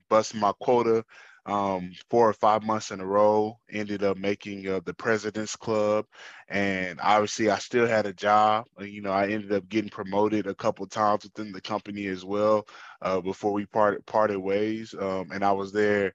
busting 0.09 0.41
my 0.41 0.53
quota 0.61 1.05
um, 1.47 1.93
four 2.11 2.29
or 2.29 2.35
five 2.35 2.63
months 2.63 2.91
in 2.93 3.01
a 3.01 3.07
row. 3.07 3.59
Ended 3.71 4.05
up 4.05 4.19
making 4.19 4.69
uh, 4.69 4.81
the 4.85 4.95
President's 4.95 5.57
Club, 5.57 6.07
and 6.49 7.01
obviously 7.03 7.51
I 7.51 7.59
still 7.59 7.87
had 7.87 8.07
a 8.07 8.13
job. 8.13 8.67
Uh, 8.81 8.85
you 8.85 9.03
know, 9.03 9.13
I 9.13 9.29
ended 9.29 9.53
up 9.53 9.69
getting 9.69 9.91
promoted 9.91 10.47
a 10.47 10.55
couple 10.55 10.87
times 10.87 11.25
within 11.25 11.53
the 11.53 11.61
company 11.61 12.07
as 12.07 12.25
well 12.25 12.67
uh, 13.03 13.21
before 13.21 13.53
we 13.53 13.67
parted 13.67 14.07
parted 14.07 14.39
ways. 14.39 14.95
Um, 14.99 15.31
and 15.33 15.45
I 15.45 15.53
was 15.53 15.73
there. 15.73 16.15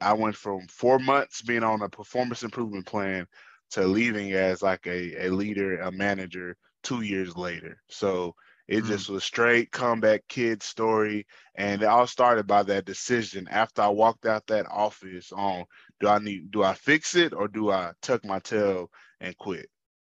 I 0.00 0.12
went 0.14 0.36
from 0.36 0.66
four 0.68 0.98
months 0.98 1.42
being 1.42 1.62
on 1.64 1.82
a 1.82 1.88
performance 1.88 2.42
improvement 2.42 2.86
plan 2.86 3.26
to 3.70 3.86
leaving 3.86 4.32
as 4.32 4.62
like 4.62 4.86
a, 4.86 5.26
a 5.26 5.30
leader, 5.30 5.80
a 5.80 5.92
manager 5.92 6.56
two 6.86 7.02
years 7.02 7.36
later. 7.36 7.82
So 7.88 8.36
it 8.68 8.78
mm-hmm. 8.78 8.88
just 8.88 9.08
was 9.08 9.24
straight 9.24 9.72
comeback 9.72 10.22
kid 10.28 10.62
story. 10.62 11.26
And 11.56 11.82
it 11.82 11.86
all 11.86 12.06
started 12.06 12.46
by 12.46 12.62
that 12.64 12.84
decision 12.84 13.48
after 13.50 13.82
I 13.82 13.88
walked 13.88 14.24
out 14.24 14.46
that 14.46 14.66
office 14.70 15.32
on 15.32 15.64
do 15.98 16.08
I 16.08 16.18
need 16.18 16.50
do 16.50 16.62
I 16.62 16.74
fix 16.74 17.16
it 17.16 17.32
or 17.32 17.48
do 17.48 17.70
I 17.70 17.92
tuck 18.02 18.24
my 18.24 18.38
tail 18.38 18.90
and 19.20 19.36
quit? 19.36 19.68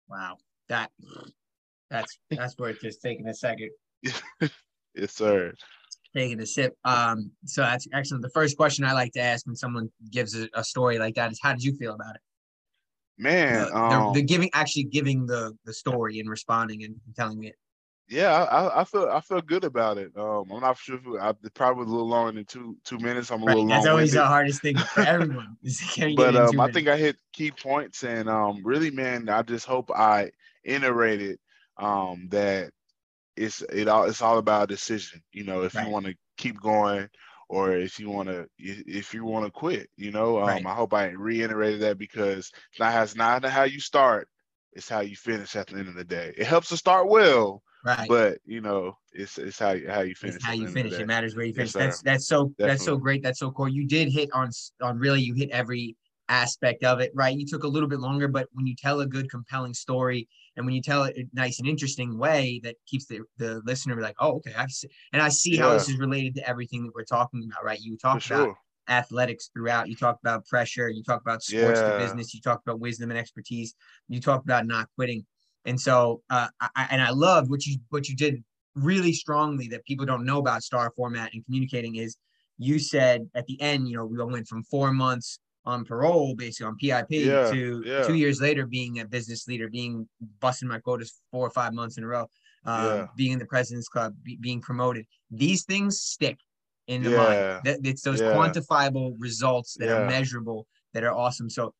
Wow. 0.10 0.38
That 0.70 0.92
that's 1.90 2.18
that's 2.30 2.58
worth 2.58 2.80
just 2.82 3.02
taking 3.02 3.28
a 3.28 3.34
second. 3.34 3.72
yes, 4.96 5.14
sir. 5.14 5.54
Taking 6.16 6.40
a 6.40 6.46
sip. 6.46 6.76
Um, 6.86 7.32
so 7.46 7.62
that's 7.64 7.88
excellent. 7.94 8.22
The 8.22 8.30
first 8.30 8.56
question 8.56 8.86
I 8.86 8.94
like 8.94 9.12
to 9.14 9.22
ask 9.22 9.46
when 9.46 9.56
someone 9.56 9.90
gives 10.10 10.38
a, 10.38 10.48
a 10.54 10.64
story 10.64 11.00
like 11.00 11.16
that 11.16 11.32
is 11.32 11.40
how 11.42 11.52
did 11.52 11.64
you 11.64 11.76
feel 11.76 11.94
about 11.94 12.16
it? 12.16 12.22
Man, 13.22 13.68
the, 13.68 13.76
um, 13.76 14.14
the, 14.14 14.20
the 14.20 14.26
giving 14.26 14.50
actually 14.54 14.86
giving 14.86 15.26
the 15.26 15.56
the 15.66 15.74
story 15.74 16.20
and 16.20 16.30
responding 16.30 16.84
and 16.84 16.96
telling 17.16 17.40
me 17.40 17.48
it 17.48 17.56
yeah, 18.12 18.44
I, 18.44 18.82
I 18.82 18.84
feel 18.84 19.08
I 19.10 19.22
feel 19.22 19.40
good 19.40 19.64
about 19.64 19.98
it. 19.98 20.12
Um, 20.18 20.52
I'm 20.52 20.60
not 20.60 20.78
sure 20.78 20.98
if 20.98 21.22
I 21.22 21.32
probably 21.54 21.86
a 21.86 21.88
little 21.88 22.10
longer 22.10 22.34
than 22.34 22.44
two 22.44 22.76
two 22.84 23.00
minutes. 23.00 23.32
I'm 23.32 23.42
a 23.42 23.46
right. 23.46 23.56
little. 23.56 23.70
That's 23.70 23.88
always 23.88 24.12
the 24.12 24.26
hardest 24.26 24.62
thing 24.62 24.78
for 24.78 25.00
everyone. 25.08 25.56
but 26.18 26.36
um, 26.36 26.60
I 26.60 26.70
think 26.72 26.90
I 26.90 26.98
hit 26.98 27.16
key 27.32 27.52
points, 27.52 28.04
and 28.04 28.30
um, 28.30 28.64
really, 28.66 28.92
man, 28.92 29.30
I 29.30 29.44
just 29.44 29.66
hope 29.66 29.90
I 29.96 30.32
iterated 30.66 31.40
um 31.78 32.28
that 32.32 32.72
it's 33.38 33.62
it 33.62 33.88
all 33.88 34.04
it's 34.04 34.22
all 34.22 34.40
about 34.40 34.66
a 34.66 34.68
decision. 34.68 35.24
You 35.32 35.46
know, 35.46 35.62
if 35.62 35.74
right. 35.74 35.86
you 35.86 35.92
want 35.92 36.06
to 36.08 36.16
keep 36.36 36.60
going 36.60 37.08
or 37.52 37.76
if 37.76 38.00
you 38.00 38.10
want 38.10 38.30
to 38.30 38.48
if 38.58 39.14
you 39.14 39.26
want 39.26 39.46
to 39.46 39.52
quit. 39.52 39.90
You 39.98 40.12
know, 40.12 40.40
um, 40.40 40.48
right. 40.48 40.66
I 40.66 40.74
hope 40.74 40.94
I 40.94 41.08
reiterated 41.10 41.82
that 41.82 41.98
because 41.98 42.52
it's 42.80 43.16
not, 43.16 43.46
how 43.46 43.64
you 43.64 43.80
start, 43.80 44.30
it's 44.74 44.88
how 44.88 45.02
you 45.02 45.16
finish 45.16 45.56
at 45.56 45.68
the 45.68 45.78
end 45.78 45.90
of 45.90 45.96
the 45.96 46.04
day. 46.04 46.34
It 46.38 46.48
helps 46.48 46.70
to 46.70 46.78
start 46.78 47.10
well 47.10 47.62
Right. 47.84 48.08
But 48.08 48.38
you 48.46 48.62
know, 48.62 48.98
it's 49.12 49.38
it's 49.38 49.58
how 49.58 49.72
you 49.72 49.90
how 49.90 50.02
you 50.02 50.14
finish. 50.14 50.36
It's 50.36 50.46
how 50.46 50.54
you 50.54 50.68
finish. 50.68 50.94
It 50.94 51.08
matters 51.08 51.36
where 51.36 51.46
you 51.46 51.54
finish. 51.54 51.74
Yes, 51.74 51.84
that's 51.84 52.02
that's 52.04 52.28
so 52.28 52.50
Definitely. 52.50 52.68
that's 52.68 52.86
so 52.86 52.98
great. 52.98 53.24
That's 53.24 53.40
so 53.40 53.52
cool. 53.52 53.68
You 53.68 53.88
did 53.88 54.12
hit 54.12 54.30
on 54.34 54.52
on 54.82 55.00
really 55.00 55.22
you 55.22 55.34
hit 55.34 55.50
every 55.50 55.96
aspect 56.30 56.84
of 56.84 57.00
it, 57.00 57.12
right? 57.16 57.36
You 57.36 57.46
took 57.46 57.64
a 57.64 57.68
little 57.68 57.90
bit 57.90 58.00
longer, 58.00 58.28
but 58.28 58.48
when 58.54 58.68
you 58.68 58.76
tell 58.76 59.02
a 59.02 59.08
good, 59.08 59.32
compelling 59.32 59.74
story, 59.74 60.30
and 60.62 60.68
when 60.68 60.76
you 60.76 60.82
tell 60.82 61.04
it 61.04 61.18
a 61.18 61.28
nice 61.34 61.60
and 61.60 61.68
interesting 61.68 62.18
way 62.18 62.62
that 62.64 62.76
keeps 62.86 63.06
the, 63.08 63.22
the 63.38 63.62
listener 63.66 64.00
like, 64.00 64.16
oh, 64.20 64.36
okay, 64.36 64.54
I 64.56 64.68
see, 64.68 64.88
and 65.12 65.22
I 65.22 65.30
see 65.30 65.56
yeah. 65.56 65.64
how 65.64 65.74
this 65.74 65.90
is 65.90 65.98
related 65.98 66.36
to 66.36 66.48
everything 66.48 66.84
that 66.86 66.94
we're 66.96 67.04
talking 67.04 67.44
about, 67.44 67.66
right? 67.66 67.80
You 67.80 67.98
talked 67.98 68.28
about 68.28 68.56
athletics 68.88 69.50
throughout. 69.54 69.90
You 69.90 69.96
talked 69.96 70.24
about 70.24 70.46
pressure. 70.46 70.88
You 70.90 71.04
talked 71.04 71.26
about 71.26 71.42
sports 71.42 71.80
yeah. 71.80 71.94
to 71.94 71.98
business. 71.98 72.34
You 72.34 72.42
talked 72.42 72.68
about 72.68 72.80
wisdom 72.80 73.10
and 73.10 73.20
expertise. 73.20 73.74
You 74.08 74.22
talked 74.22 74.46
about 74.46 74.68
not 74.68 74.88
quitting. 74.96 75.26
And 75.66 75.80
so, 75.80 76.22
uh, 76.30 76.48
I, 76.60 76.88
and 76.92 77.02
I 77.02 77.10
love 77.12 77.50
what 77.50 77.66
you 77.66 77.78
what 77.90 78.08
you 78.08 78.16
did 78.16 78.44
really 78.76 79.14
strongly 79.14 79.68
that 79.70 79.84
people 79.86 80.06
don't 80.06 80.26
know 80.26 80.40
about 80.40 80.64
star 80.64 80.92
format 80.96 81.32
and 81.34 81.44
communicating 81.46 81.96
is 81.96 82.18
you 82.58 82.80
said 82.80 83.28
at 83.36 83.46
the 83.48 83.60
end, 83.62 83.88
you 83.88 83.98
know, 83.98 84.06
we 84.06 84.24
went 84.24 84.48
from 84.48 84.64
four 84.64 84.92
months 84.92 85.40
on 85.66 85.86
parole, 85.86 86.36
basically 86.36 86.68
on 86.68 86.78
PIP, 86.78 87.08
yeah, 87.10 87.52
to 87.52 87.84
yeah. 87.86 88.04
two 88.04 88.16
years 88.16 88.42
later 88.42 88.66
being 88.66 89.00
a 89.00 89.06
business 89.06 89.48
leader, 89.48 89.70
being 89.70 90.08
busting 90.40 90.68
my 90.68 90.80
quotas 90.80 91.22
four 91.32 91.46
or 91.46 91.52
five 91.52 91.74
months 91.74 91.98
in 91.98 92.04
a 92.04 92.08
row, 92.08 92.28
um, 92.66 92.86
yeah. 92.86 93.08
being 93.16 93.32
in 93.34 93.40
the 93.40 93.46
president's 93.46 93.88
club, 93.88 94.14
be, 94.24 94.38
being 94.38 94.62
promoted. 94.62 95.06
These 95.30 95.66
things 95.66 96.02
stick 96.02 96.38
in 96.88 97.04
the 97.04 97.12
mind. 97.12 97.62
That 97.64 97.80
it's 97.84 98.02
those 98.02 98.22
quantifiable 98.22 99.16
results 99.18 99.76
that 99.80 99.90
are 99.90 100.08
measurable 100.08 100.68
that 100.94 101.04
are 101.04 101.14
awesome. 101.14 101.50
So 101.50 101.74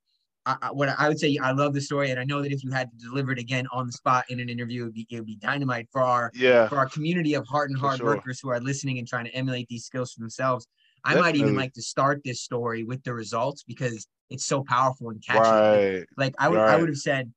I, 0.46 0.72
what 0.72 0.90
I 0.90 1.08
would 1.08 1.20
say, 1.20 1.38
I 1.38 1.52
love 1.52 1.74
the 1.74 1.82
story, 1.82 2.10
and 2.10 2.20
I 2.20 2.24
know 2.24 2.42
that 2.42 2.52
if 2.52 2.64
you 2.64 2.72
had 2.72 2.90
to 2.92 2.98
deliver 2.98 3.32
it 3.32 3.38
again 3.38 3.68
on 3.72 3.86
the 3.86 3.92
spot 3.92 4.26
in 4.30 4.40
an 4.40 4.50
interview, 4.50 4.82
it 4.82 4.86
would 4.86 4.94
be, 4.94 5.08
it 5.12 5.16
would 5.18 5.28
be 5.28 5.36
dynamite 5.36 5.88
for 5.92 6.02
our 6.02 6.32
yeah. 6.34 6.68
for 6.68 6.78
our 6.78 6.90
community 6.90 7.36
of 7.36 7.46
heart 7.48 7.70
and 7.70 7.80
hard 7.80 8.00
sure. 8.00 8.08
workers 8.08 8.40
who 8.40 8.50
are 8.50 8.60
listening 8.60 8.98
and 8.98 9.08
trying 9.08 9.26
to 9.26 9.32
emulate 9.32 9.68
these 9.68 9.86
skills 9.86 10.14
for 10.14 10.20
themselves. 10.20 10.68
I 11.04 11.14
Definitely. 11.14 11.22
might 11.22 11.48
even 11.48 11.56
like 11.56 11.74
to 11.74 11.82
start 11.82 12.22
this 12.24 12.42
story 12.42 12.84
with 12.84 13.04
the 13.04 13.14
results 13.14 13.64
because 13.64 14.08
it's 14.30 14.46
so 14.46 14.64
powerful 14.64 15.10
and 15.10 15.24
catchy. 15.26 15.40
Right. 15.40 16.06
Like, 16.18 16.36
I 16.38 16.48
would 16.48 16.58
right. 16.58 16.76
I 16.76 16.78
would 16.78 16.90
have 16.90 16.98
said, 16.98 17.32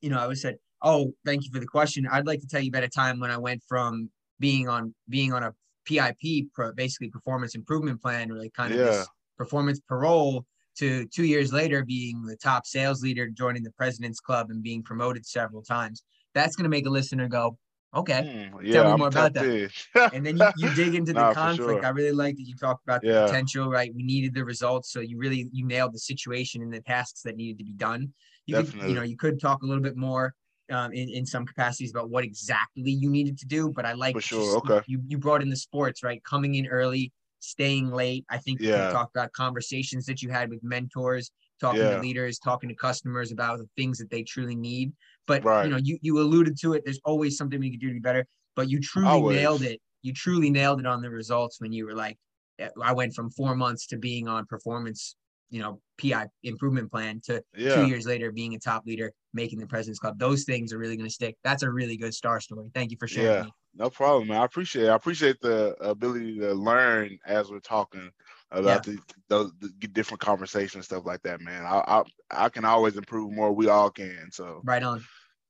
you 0.00 0.10
know, 0.10 0.18
I 0.18 0.26
would 0.26 0.32
have 0.32 0.38
said, 0.38 0.56
"Oh, 0.82 1.12
thank 1.24 1.44
you 1.44 1.50
for 1.52 1.60
the 1.60 1.66
question. 1.66 2.06
I'd 2.10 2.26
like 2.26 2.40
to 2.40 2.46
tell 2.46 2.60
you 2.60 2.68
about 2.68 2.84
a 2.84 2.88
time 2.88 3.20
when 3.20 3.30
I 3.30 3.38
went 3.38 3.62
from 3.68 4.10
being 4.38 4.68
on 4.68 4.94
being 5.08 5.32
on 5.32 5.42
a 5.42 5.52
PIP, 5.84 6.46
basically 6.74 7.10
performance 7.10 7.54
improvement 7.54 8.00
plan, 8.00 8.30
or 8.30 8.38
like 8.38 8.54
kind 8.54 8.72
of 8.72 8.78
yeah. 8.78 8.84
this 8.86 9.08
performance 9.36 9.80
parole." 9.88 10.46
to 10.74 11.06
two 11.08 11.24
years 11.24 11.52
later 11.52 11.84
being 11.84 12.22
the 12.22 12.36
top 12.36 12.66
sales 12.66 13.02
leader, 13.02 13.28
joining 13.28 13.62
the 13.62 13.72
president's 13.72 14.20
club 14.20 14.50
and 14.50 14.62
being 14.62 14.82
promoted 14.82 15.26
several 15.26 15.62
times. 15.62 16.02
That's 16.34 16.56
going 16.56 16.64
to 16.64 16.70
make 16.70 16.86
a 16.86 16.90
listener 16.90 17.28
go, 17.28 17.58
okay, 17.94 18.50
mm, 18.52 18.64
yeah, 18.64 18.72
tell 18.72 18.84
me 18.84 18.90
I'm 18.92 18.98
more 18.98 19.08
about 19.08 19.34
that. 19.34 19.70
and 20.12 20.24
then 20.24 20.36
you, 20.36 20.50
you 20.56 20.74
dig 20.74 20.94
into 20.94 21.12
the 21.14 21.20
nah, 21.20 21.34
conflict. 21.34 21.82
Sure. 21.82 21.86
I 21.86 21.90
really 21.90 22.12
like 22.12 22.36
that 22.36 22.42
you 22.42 22.54
talked 22.54 22.84
about 22.84 23.02
the 23.02 23.08
yeah. 23.08 23.26
potential, 23.26 23.68
right? 23.68 23.92
We 23.94 24.02
needed 24.02 24.34
the 24.34 24.44
results. 24.44 24.92
So 24.92 25.00
you 25.00 25.18
really, 25.18 25.48
you 25.52 25.66
nailed 25.66 25.94
the 25.94 25.98
situation 25.98 26.62
and 26.62 26.72
the 26.72 26.80
tasks 26.80 27.22
that 27.22 27.36
needed 27.36 27.58
to 27.58 27.64
be 27.64 27.72
done. 27.72 28.12
You 28.46 28.56
Definitely. 28.56 28.80
could, 28.80 28.88
you 28.88 28.94
know, 28.94 29.02
you 29.02 29.16
could 29.16 29.40
talk 29.40 29.62
a 29.62 29.66
little 29.66 29.82
bit 29.82 29.96
more 29.96 30.34
um, 30.70 30.92
in, 30.92 31.08
in 31.08 31.26
some 31.26 31.46
capacities 31.46 31.90
about 31.90 32.10
what 32.10 32.24
exactly 32.24 32.90
you 32.90 33.10
needed 33.10 33.38
to 33.38 33.46
do, 33.46 33.70
but 33.70 33.84
I 33.84 33.92
like 33.92 34.14
For 34.14 34.22
sure. 34.22 34.56
okay. 34.58 34.80
you, 34.86 35.02
you 35.06 35.18
brought 35.18 35.42
in 35.42 35.50
the 35.50 35.56
sports, 35.56 36.02
right? 36.02 36.22
Coming 36.24 36.54
in 36.56 36.66
early, 36.66 37.12
staying 37.40 37.90
late. 37.90 38.24
I 38.30 38.38
think 38.38 38.60
yeah. 38.60 38.86
you 38.86 38.92
talked 38.92 39.14
about 39.14 39.32
conversations 39.32 40.06
that 40.06 40.22
you 40.22 40.30
had 40.30 40.50
with 40.50 40.62
mentors, 40.62 41.30
talking 41.60 41.80
yeah. 41.80 41.96
to 41.96 42.00
leaders, 42.00 42.38
talking 42.38 42.68
to 42.68 42.74
customers 42.74 43.32
about 43.32 43.58
the 43.58 43.68
things 43.76 43.98
that 43.98 44.10
they 44.10 44.22
truly 44.22 44.56
need. 44.56 44.92
But 45.26 45.44
right. 45.44 45.64
you 45.64 45.70
know, 45.70 45.78
you 45.78 45.98
you 46.02 46.18
alluded 46.20 46.58
to 46.60 46.74
it. 46.74 46.82
There's 46.84 47.00
always 47.04 47.36
something 47.36 47.60
we 47.60 47.70
could 47.70 47.80
do 47.80 47.88
to 47.88 47.94
be 47.94 48.00
better. 48.00 48.26
But 48.56 48.68
you 48.68 48.80
truly 48.80 49.08
always. 49.08 49.36
nailed 49.36 49.62
it. 49.62 49.80
You 50.02 50.12
truly 50.12 50.50
nailed 50.50 50.80
it 50.80 50.86
on 50.86 51.00
the 51.00 51.10
results 51.10 51.60
when 51.60 51.72
you 51.72 51.86
were 51.86 51.94
like, 51.94 52.18
eh, 52.58 52.68
I 52.82 52.92
went 52.92 53.14
from 53.14 53.30
four 53.30 53.54
months 53.54 53.86
to 53.88 53.96
being 53.96 54.28
on 54.28 54.46
performance, 54.46 55.16
you 55.50 55.60
know, 55.60 55.80
PI 56.00 56.26
improvement 56.42 56.90
plan 56.90 57.20
to 57.26 57.42
yeah. 57.56 57.76
two 57.76 57.86
years 57.86 58.04
later 58.04 58.32
being 58.32 58.54
a 58.54 58.58
top 58.58 58.84
leader, 58.84 59.12
making 59.32 59.58
the 59.58 59.66
President's 59.66 60.00
Club. 60.00 60.18
Those 60.18 60.44
things 60.44 60.72
are 60.72 60.78
really 60.78 60.96
going 60.96 61.08
to 61.08 61.14
stick. 61.14 61.36
That's 61.44 61.62
a 61.62 61.70
really 61.70 61.96
good 61.96 62.14
star 62.14 62.40
story. 62.40 62.68
Thank 62.74 62.90
you 62.90 62.96
for 62.98 63.06
sharing. 63.06 63.44
Yeah. 63.44 63.50
No 63.74 63.88
problem, 63.88 64.28
man. 64.28 64.40
I 64.40 64.44
appreciate 64.44 64.86
it. 64.86 64.90
I 64.90 64.94
appreciate 64.94 65.40
the 65.40 65.74
ability 65.80 66.38
to 66.40 66.52
learn 66.52 67.18
as 67.24 67.50
we're 67.50 67.60
talking 67.60 68.10
about 68.52 68.86
yeah. 68.86 68.94
the, 68.94 68.98
those 69.28 69.52
the 69.60 69.88
different 69.88 70.20
conversations, 70.20 70.84
stuff 70.84 71.04
like 71.04 71.22
that, 71.22 71.40
man. 71.40 71.64
I, 71.64 71.82
I 72.30 72.44
I 72.44 72.48
can 72.48 72.64
always 72.64 72.96
improve 72.96 73.32
more. 73.32 73.52
We 73.52 73.68
all 73.68 73.90
can. 73.90 74.28
So 74.30 74.60
right 74.64 74.82
on. 74.82 75.04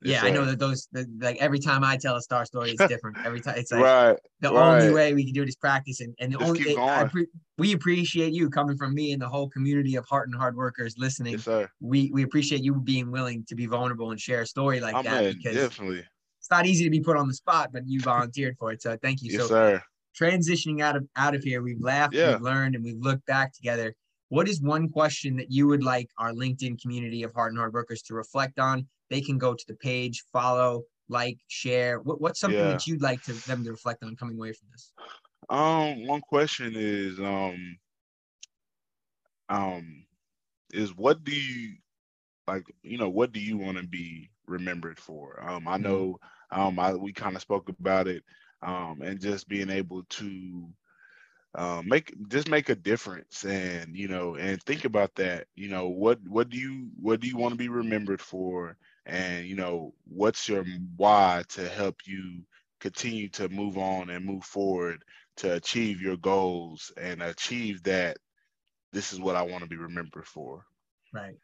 Yeah, 0.05 0.23
I 0.25 0.31
know 0.31 0.45
that 0.45 0.59
those 0.59 0.88
the, 0.91 1.07
like 1.21 1.37
every 1.37 1.61
time 1.61 1.85
I 1.85 1.97
tell 1.97 2.17
a 2.17 2.21
star 2.21 2.45
story, 2.45 2.71
it's 2.73 2.87
different. 2.88 3.19
Every 3.25 3.41
time 3.41 3.55
it's 3.57 3.71
like 3.71 3.83
right, 3.83 4.17
the 4.41 4.53
right. 4.53 4.83
only 4.83 4.93
way 4.93 5.15
we 5.15 5.25
can 5.25 5.33
do 5.33 5.43
it 5.43 5.49
is 5.49 5.55
practice, 5.55 6.01
and, 6.01 6.12
and 6.19 6.33
the 6.33 6.38
Just 6.38 6.49
only 6.49 6.77
I 6.77 7.05
pre- 7.05 7.29
we 7.57 7.73
appreciate 7.73 8.33
you 8.33 8.51
coming 8.51 8.77
from 8.77 8.95
me 8.95 9.12
and 9.12 9.23
the 9.23 9.29
whole 9.29 9.49
community 9.49 9.95
of 9.95 10.05
heart 10.07 10.29
and 10.29 10.37
hard 10.37 10.57
workers 10.57 10.97
listening. 10.99 11.38
Yes. 11.47 11.69
We 11.81 12.11
we 12.12 12.25
appreciate 12.25 12.65
you 12.65 12.75
being 12.75 13.12
willing 13.12 13.45
to 13.49 13.55
be 13.55 13.67
vulnerable 13.67 14.11
and 14.11 14.21
share 14.21 14.41
a 14.41 14.47
story 14.47 14.81
like 14.81 14.97
I'm 14.97 15.05
that 15.05 15.25
in, 15.25 15.37
because 15.37 15.55
definitely 15.55 16.05
it's 16.41 16.51
not 16.51 16.67
easy 16.67 16.83
to 16.83 16.91
be 16.91 17.01
put 17.01 17.17
on 17.17 17.29
the 17.29 17.35
spot, 17.35 17.71
but 17.73 17.87
you 17.87 18.01
volunteered 18.01 18.57
for 18.59 18.73
it. 18.73 18.83
So 18.83 18.99
thank 19.01 19.23
you. 19.23 19.31
Yes, 19.31 19.43
so 19.43 19.47
sir. 19.47 19.83
Transitioning 20.18 20.81
out 20.81 20.96
of 20.96 21.07
out 21.16 21.35
of 21.35 21.42
here, 21.42 21.62
we've 21.62 21.81
laughed, 21.81 22.14
yeah. 22.14 22.33
we've 22.33 22.42
learned, 22.42 22.75
and 22.75 22.85
we've 22.85 23.01
looked 23.01 23.27
back 23.27 23.53
together. 23.53 23.94
What 24.29 24.48
is 24.48 24.62
one 24.62 24.88
question 24.88 25.37
that 25.37 25.51
you 25.51 25.66
would 25.66 25.83
like 25.83 26.09
our 26.18 26.33
LinkedIn 26.33 26.81
community 26.81 27.22
of 27.22 27.35
Heart 27.35 27.53
and 27.53 27.59
Hard 27.59 27.75
Workers 27.75 28.03
to 28.03 28.14
reflect 28.14 28.59
on? 28.59 28.87
They 29.11 29.20
can 29.20 29.37
go 29.37 29.55
to 29.55 29.64
the 29.68 29.75
page, 29.75 30.25
follow, 30.33 30.85
like, 31.09 31.37
share. 31.48 32.01
What, 32.01 32.20
what's 32.20 32.40
something 32.40 32.59
yeah. 32.59 32.68
that 32.68 32.87
you'd 32.87 33.03
like 33.03 33.22
to 33.25 33.35
them 33.46 33.62
to 33.64 33.70
reflect 33.70 34.03
on 34.03 34.16
coming 34.16 34.37
away 34.37 34.55
from 34.55 34.68
this? 34.72 34.92
Um, 35.51 36.07
one 36.07 36.20
question 36.22 36.72
is 36.75 37.18
um 37.18 37.77
um 39.48 40.07
is 40.72 40.96
what 40.96 41.25
do 41.25 41.33
you 41.33 41.75
like 42.46 42.64
you 42.83 42.96
know 42.96 43.11
what 43.11 43.33
do 43.33 43.40
you 43.40 43.59
want 43.59 43.77
to 43.77 43.87
be 43.87 44.31
remembered 44.46 44.98
for. 44.98 45.42
Um, 45.42 45.66
I 45.66 45.75
mm-hmm. 45.75 45.83
know 45.83 46.20
um, 46.51 46.79
I, 46.79 46.94
we 46.94 47.12
kind 47.12 47.35
of 47.37 47.42
spoke 47.42 47.68
about 47.68 48.07
it, 48.09 48.22
um, 48.62 49.03
and 49.03 49.20
just 49.20 49.48
being 49.48 49.70
able 49.70 50.05
to 50.05 50.68
um, 51.55 51.87
make 51.87 52.14
just 52.29 52.48
make 52.48 52.70
a 52.70 52.75
difference 52.75 53.44
and 53.44 53.94
you 53.94 54.09
know 54.09 54.37
and 54.37 54.62
think 54.62 54.85
about 54.87 55.14
that 55.16 55.46
you 55.55 55.68
know 55.68 55.88
what 55.88 56.18
what 56.27 56.48
do 56.48 56.57
you 56.57 56.88
what 57.01 57.20
do 57.20 57.29
you 57.29 57.37
want 57.37 57.53
to 57.53 57.59
be 57.59 57.68
remembered 57.68 58.22
for? 58.22 58.77
And 59.05 59.46
you 59.46 59.57
know 59.57 59.94
what's 60.07 60.48
your 60.48 60.64
why 60.96 61.42
to 61.51 61.68
help 61.68 61.96
you 62.07 62.42
continue 62.81 63.29
to 63.31 63.48
move 63.48 63.77
on 63.77 64.11
and 64.11 64.25
move 64.25 64.44
forward 64.44 65.05
to 65.37 65.55
achieve 65.55 66.01
your 66.01 66.16
goals 66.16 66.92
and 66.96 67.22
achieve 67.22 67.83
that 67.85 68.16
this 68.92 69.12
is 69.12 69.20
what 69.20 69.37
i 69.37 69.42
want 69.42 69.62
to 69.62 69.68
be 69.68 69.77
remembered 69.77 70.27
for? 70.27 70.64
Right. 71.12 71.37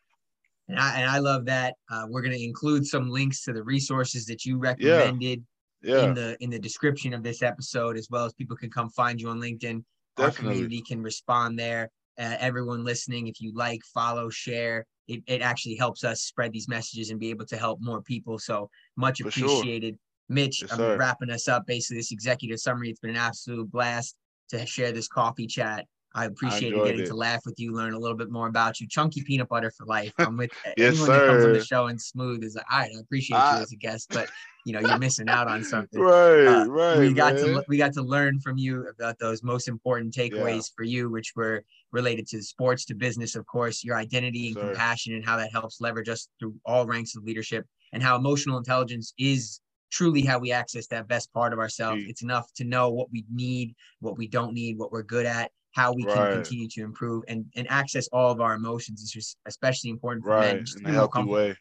And 0.68 0.78
I, 0.78 1.00
and 1.00 1.10
I 1.10 1.18
love 1.18 1.46
that 1.46 1.74
uh, 1.90 2.04
we're 2.08 2.20
going 2.20 2.36
to 2.36 2.44
include 2.44 2.86
some 2.86 3.08
links 3.08 3.42
to 3.44 3.52
the 3.52 3.62
resources 3.62 4.26
that 4.26 4.44
you 4.44 4.58
recommended 4.58 5.38
yeah. 5.38 5.44
Yeah. 5.80 6.06
in 6.06 6.14
the 6.14 6.36
in 6.40 6.50
the 6.50 6.58
description 6.58 7.14
of 7.14 7.22
this 7.22 7.40
episode 7.40 7.96
as 7.96 8.08
well 8.10 8.24
as 8.24 8.32
people 8.32 8.56
can 8.56 8.68
come 8.68 8.90
find 8.90 9.20
you 9.20 9.28
on 9.28 9.40
linkedin 9.40 9.84
Definitely. 10.18 10.48
Our 10.48 10.52
community 10.52 10.82
can 10.82 11.02
respond 11.02 11.58
there. 11.58 11.90
Uh, 12.18 12.36
everyone 12.40 12.84
listening, 12.84 13.28
if 13.28 13.40
you 13.40 13.52
like, 13.54 13.80
follow, 13.94 14.28
share, 14.28 14.84
it, 15.06 15.22
it 15.28 15.40
actually 15.40 15.76
helps 15.76 16.02
us 16.02 16.22
spread 16.22 16.52
these 16.52 16.68
messages 16.68 17.10
and 17.10 17.20
be 17.20 17.30
able 17.30 17.46
to 17.46 17.56
help 17.56 17.78
more 17.80 18.02
people. 18.02 18.38
So 18.38 18.68
much 18.96 19.22
For 19.22 19.28
appreciated. 19.28 19.94
Sure. 19.94 20.34
Mitch, 20.34 20.62
yes, 20.62 20.72
I'm 20.72 20.98
wrapping 20.98 21.30
us 21.30 21.46
up. 21.46 21.66
Basically, 21.66 21.98
this 21.98 22.10
executive 22.10 22.58
summary. 22.58 22.90
It's 22.90 23.00
been 23.00 23.10
an 23.10 23.16
absolute 23.16 23.70
blast 23.70 24.16
to 24.50 24.66
share 24.66 24.90
this 24.92 25.08
coffee 25.08 25.46
chat. 25.46 25.86
I 26.14 26.24
appreciate 26.24 26.74
I 26.74 26.84
getting 26.84 27.02
it. 27.02 27.06
to 27.06 27.14
laugh 27.14 27.42
with 27.44 27.60
you, 27.60 27.72
learn 27.72 27.92
a 27.92 27.98
little 27.98 28.16
bit 28.16 28.30
more 28.30 28.48
about 28.48 28.80
you. 28.80 28.88
Chunky 28.88 29.22
peanut 29.22 29.48
butter 29.48 29.70
for 29.70 29.84
life. 29.86 30.12
I'm 30.18 30.36
with 30.36 30.50
yes, 30.76 30.94
anyone 30.94 31.06
sir. 31.06 31.12
that 31.12 31.32
comes 31.32 31.44
on 31.44 31.52
the 31.52 31.64
show 31.64 31.86
and 31.86 32.00
smooth 32.00 32.42
is 32.42 32.56
like, 32.56 32.64
all 32.72 32.78
right, 32.80 32.90
I 32.96 33.00
appreciate 33.00 33.36
I, 33.36 33.56
you 33.56 33.62
as 33.62 33.72
a 33.72 33.76
guest, 33.76 34.08
but 34.10 34.28
you 34.64 34.72
know, 34.72 34.80
you're 34.80 34.98
missing 34.98 35.28
out 35.28 35.48
on 35.48 35.62
something. 35.62 36.00
Right, 36.00 36.46
uh, 36.46 36.66
right. 36.66 36.98
We 36.98 37.12
got 37.12 37.34
man. 37.34 37.44
to 37.44 37.64
we 37.68 37.76
got 37.76 37.92
to 37.94 38.02
learn 38.02 38.40
from 38.40 38.58
you 38.58 38.86
about 38.88 39.18
those 39.18 39.42
most 39.42 39.68
important 39.68 40.14
takeaways 40.14 40.56
yeah. 40.56 40.74
for 40.76 40.82
you, 40.82 41.10
which 41.10 41.32
were 41.36 41.64
related 41.92 42.26
to 42.28 42.42
sports, 42.42 42.84
to 42.86 42.94
business, 42.94 43.34
of 43.34 43.46
course, 43.46 43.84
your 43.84 43.96
identity 43.96 44.48
and 44.48 44.56
Sorry. 44.56 44.68
compassion, 44.68 45.14
and 45.14 45.24
how 45.24 45.36
that 45.36 45.52
helps 45.52 45.80
leverage 45.80 46.08
us 46.08 46.28
through 46.38 46.54
all 46.64 46.86
ranks 46.86 47.16
of 47.16 47.24
leadership, 47.24 47.66
and 47.92 48.02
how 48.02 48.16
emotional 48.16 48.58
intelligence 48.58 49.14
is 49.18 49.60
truly 49.90 50.22
how 50.22 50.38
we 50.38 50.52
access 50.52 50.86
that 50.88 51.08
best 51.08 51.32
part 51.32 51.52
of 51.52 51.58
ourselves. 51.58 52.02
It's 52.06 52.22
enough 52.22 52.52
to 52.56 52.64
know 52.64 52.90
what 52.90 53.10
we 53.10 53.24
need, 53.32 53.74
what 54.00 54.18
we 54.18 54.28
don't 54.28 54.52
need, 54.52 54.78
what 54.78 54.92
we're 54.92 55.02
good 55.02 55.24
at, 55.24 55.50
how 55.72 55.92
we 55.92 56.04
right. 56.04 56.14
can 56.14 56.32
continue 56.34 56.68
to 56.68 56.82
improve 56.82 57.24
and, 57.28 57.44
and 57.56 57.70
access 57.70 58.08
all 58.08 58.30
of 58.30 58.40
our 58.40 58.54
emotions 58.54 59.02
is 59.02 59.10
just 59.10 59.36
especially 59.46 59.90
important 59.90 60.24
for 60.24 60.30
right. 60.30 60.56
men. 60.56 60.64
Just 60.64 60.80
in 60.80 60.86
a 60.86 60.92
healthy 60.92 61.24
way. 61.24 61.56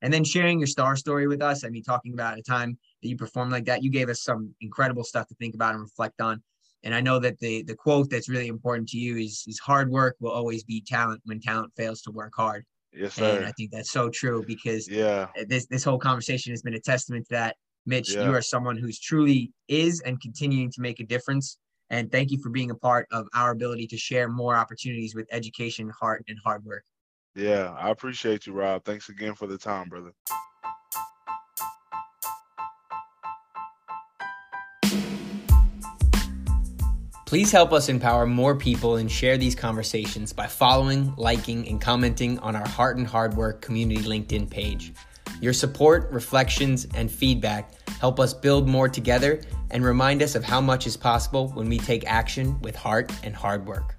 And 0.00 0.12
then 0.12 0.22
sharing 0.22 0.60
your 0.60 0.68
star 0.68 0.94
story 0.94 1.26
with 1.26 1.42
us. 1.42 1.64
I 1.64 1.70
mean, 1.70 1.82
talking 1.82 2.12
about 2.12 2.38
a 2.38 2.42
time 2.42 2.78
that 3.02 3.08
you 3.08 3.16
performed 3.16 3.50
like 3.50 3.64
that, 3.64 3.82
you 3.82 3.90
gave 3.90 4.08
us 4.08 4.22
some 4.22 4.54
incredible 4.60 5.02
stuff 5.02 5.26
to 5.28 5.34
think 5.34 5.54
about 5.54 5.74
and 5.74 5.82
reflect 5.82 6.20
on. 6.20 6.42
And 6.84 6.94
I 6.94 7.00
know 7.00 7.18
that 7.18 7.38
the 7.40 7.64
the 7.64 7.74
quote 7.74 8.08
that's 8.08 8.28
really 8.28 8.46
important 8.46 8.88
to 8.90 8.98
you 8.98 9.16
is 9.16 9.44
is 9.48 9.58
hard 9.58 9.90
work 9.90 10.16
will 10.20 10.30
always 10.30 10.62
be 10.62 10.80
talent 10.80 11.20
when 11.24 11.40
talent 11.40 11.72
fails 11.76 12.02
to 12.02 12.12
work 12.12 12.32
hard. 12.36 12.64
Yes, 12.92 13.14
sir. 13.14 13.36
And 13.36 13.46
I 13.46 13.52
think 13.52 13.72
that's 13.72 13.90
so 13.90 14.08
true 14.08 14.44
because 14.46 14.88
yeah, 14.88 15.26
this 15.48 15.66
this 15.66 15.82
whole 15.82 15.98
conversation 15.98 16.52
has 16.52 16.62
been 16.62 16.74
a 16.74 16.80
testament 16.80 17.26
to 17.28 17.34
that. 17.34 17.56
Mitch, 17.84 18.14
yeah. 18.14 18.24
you 18.24 18.34
are 18.34 18.42
someone 18.42 18.76
who's 18.76 19.00
truly 19.00 19.52
is 19.66 20.00
and 20.02 20.20
continuing 20.20 20.70
to 20.72 20.80
make 20.80 21.00
a 21.00 21.04
difference. 21.04 21.58
And 21.90 22.12
thank 22.12 22.30
you 22.30 22.38
for 22.38 22.50
being 22.50 22.70
a 22.70 22.74
part 22.74 23.06
of 23.10 23.28
our 23.34 23.50
ability 23.50 23.86
to 23.88 23.96
share 23.96 24.28
more 24.28 24.56
opportunities 24.56 25.14
with 25.14 25.26
education, 25.30 25.88
heart, 25.90 26.24
and 26.28 26.38
hard 26.44 26.64
work. 26.64 26.84
Yeah, 27.34 27.74
I 27.78 27.90
appreciate 27.90 28.46
you, 28.46 28.52
Rob. 28.52 28.84
Thanks 28.84 29.08
again 29.08 29.34
for 29.34 29.46
the 29.46 29.56
time, 29.56 29.88
brother. 29.88 30.12
Please 37.28 37.52
help 37.52 37.74
us 37.74 37.90
empower 37.90 38.26
more 38.26 38.54
people 38.54 38.96
and 38.96 39.12
share 39.12 39.36
these 39.36 39.54
conversations 39.54 40.32
by 40.32 40.46
following, 40.46 41.12
liking, 41.16 41.68
and 41.68 41.78
commenting 41.78 42.38
on 42.38 42.56
our 42.56 42.66
Heart 42.66 42.96
and 42.96 43.06
Hard 43.06 43.36
Work 43.36 43.60
community 43.60 44.00
LinkedIn 44.00 44.48
page. 44.48 44.94
Your 45.40 45.52
support, 45.52 46.10
reflections, 46.10 46.86
and 46.94 47.10
feedback 47.10 47.72
help 48.00 48.18
us 48.18 48.34
build 48.34 48.68
more 48.68 48.88
together 48.88 49.40
and 49.70 49.84
remind 49.84 50.22
us 50.22 50.34
of 50.34 50.44
how 50.44 50.60
much 50.60 50.86
is 50.86 50.96
possible 50.96 51.48
when 51.50 51.68
we 51.68 51.78
take 51.78 52.06
action 52.06 52.60
with 52.60 52.74
heart 52.74 53.12
and 53.22 53.34
hard 53.34 53.66
work. 53.66 53.97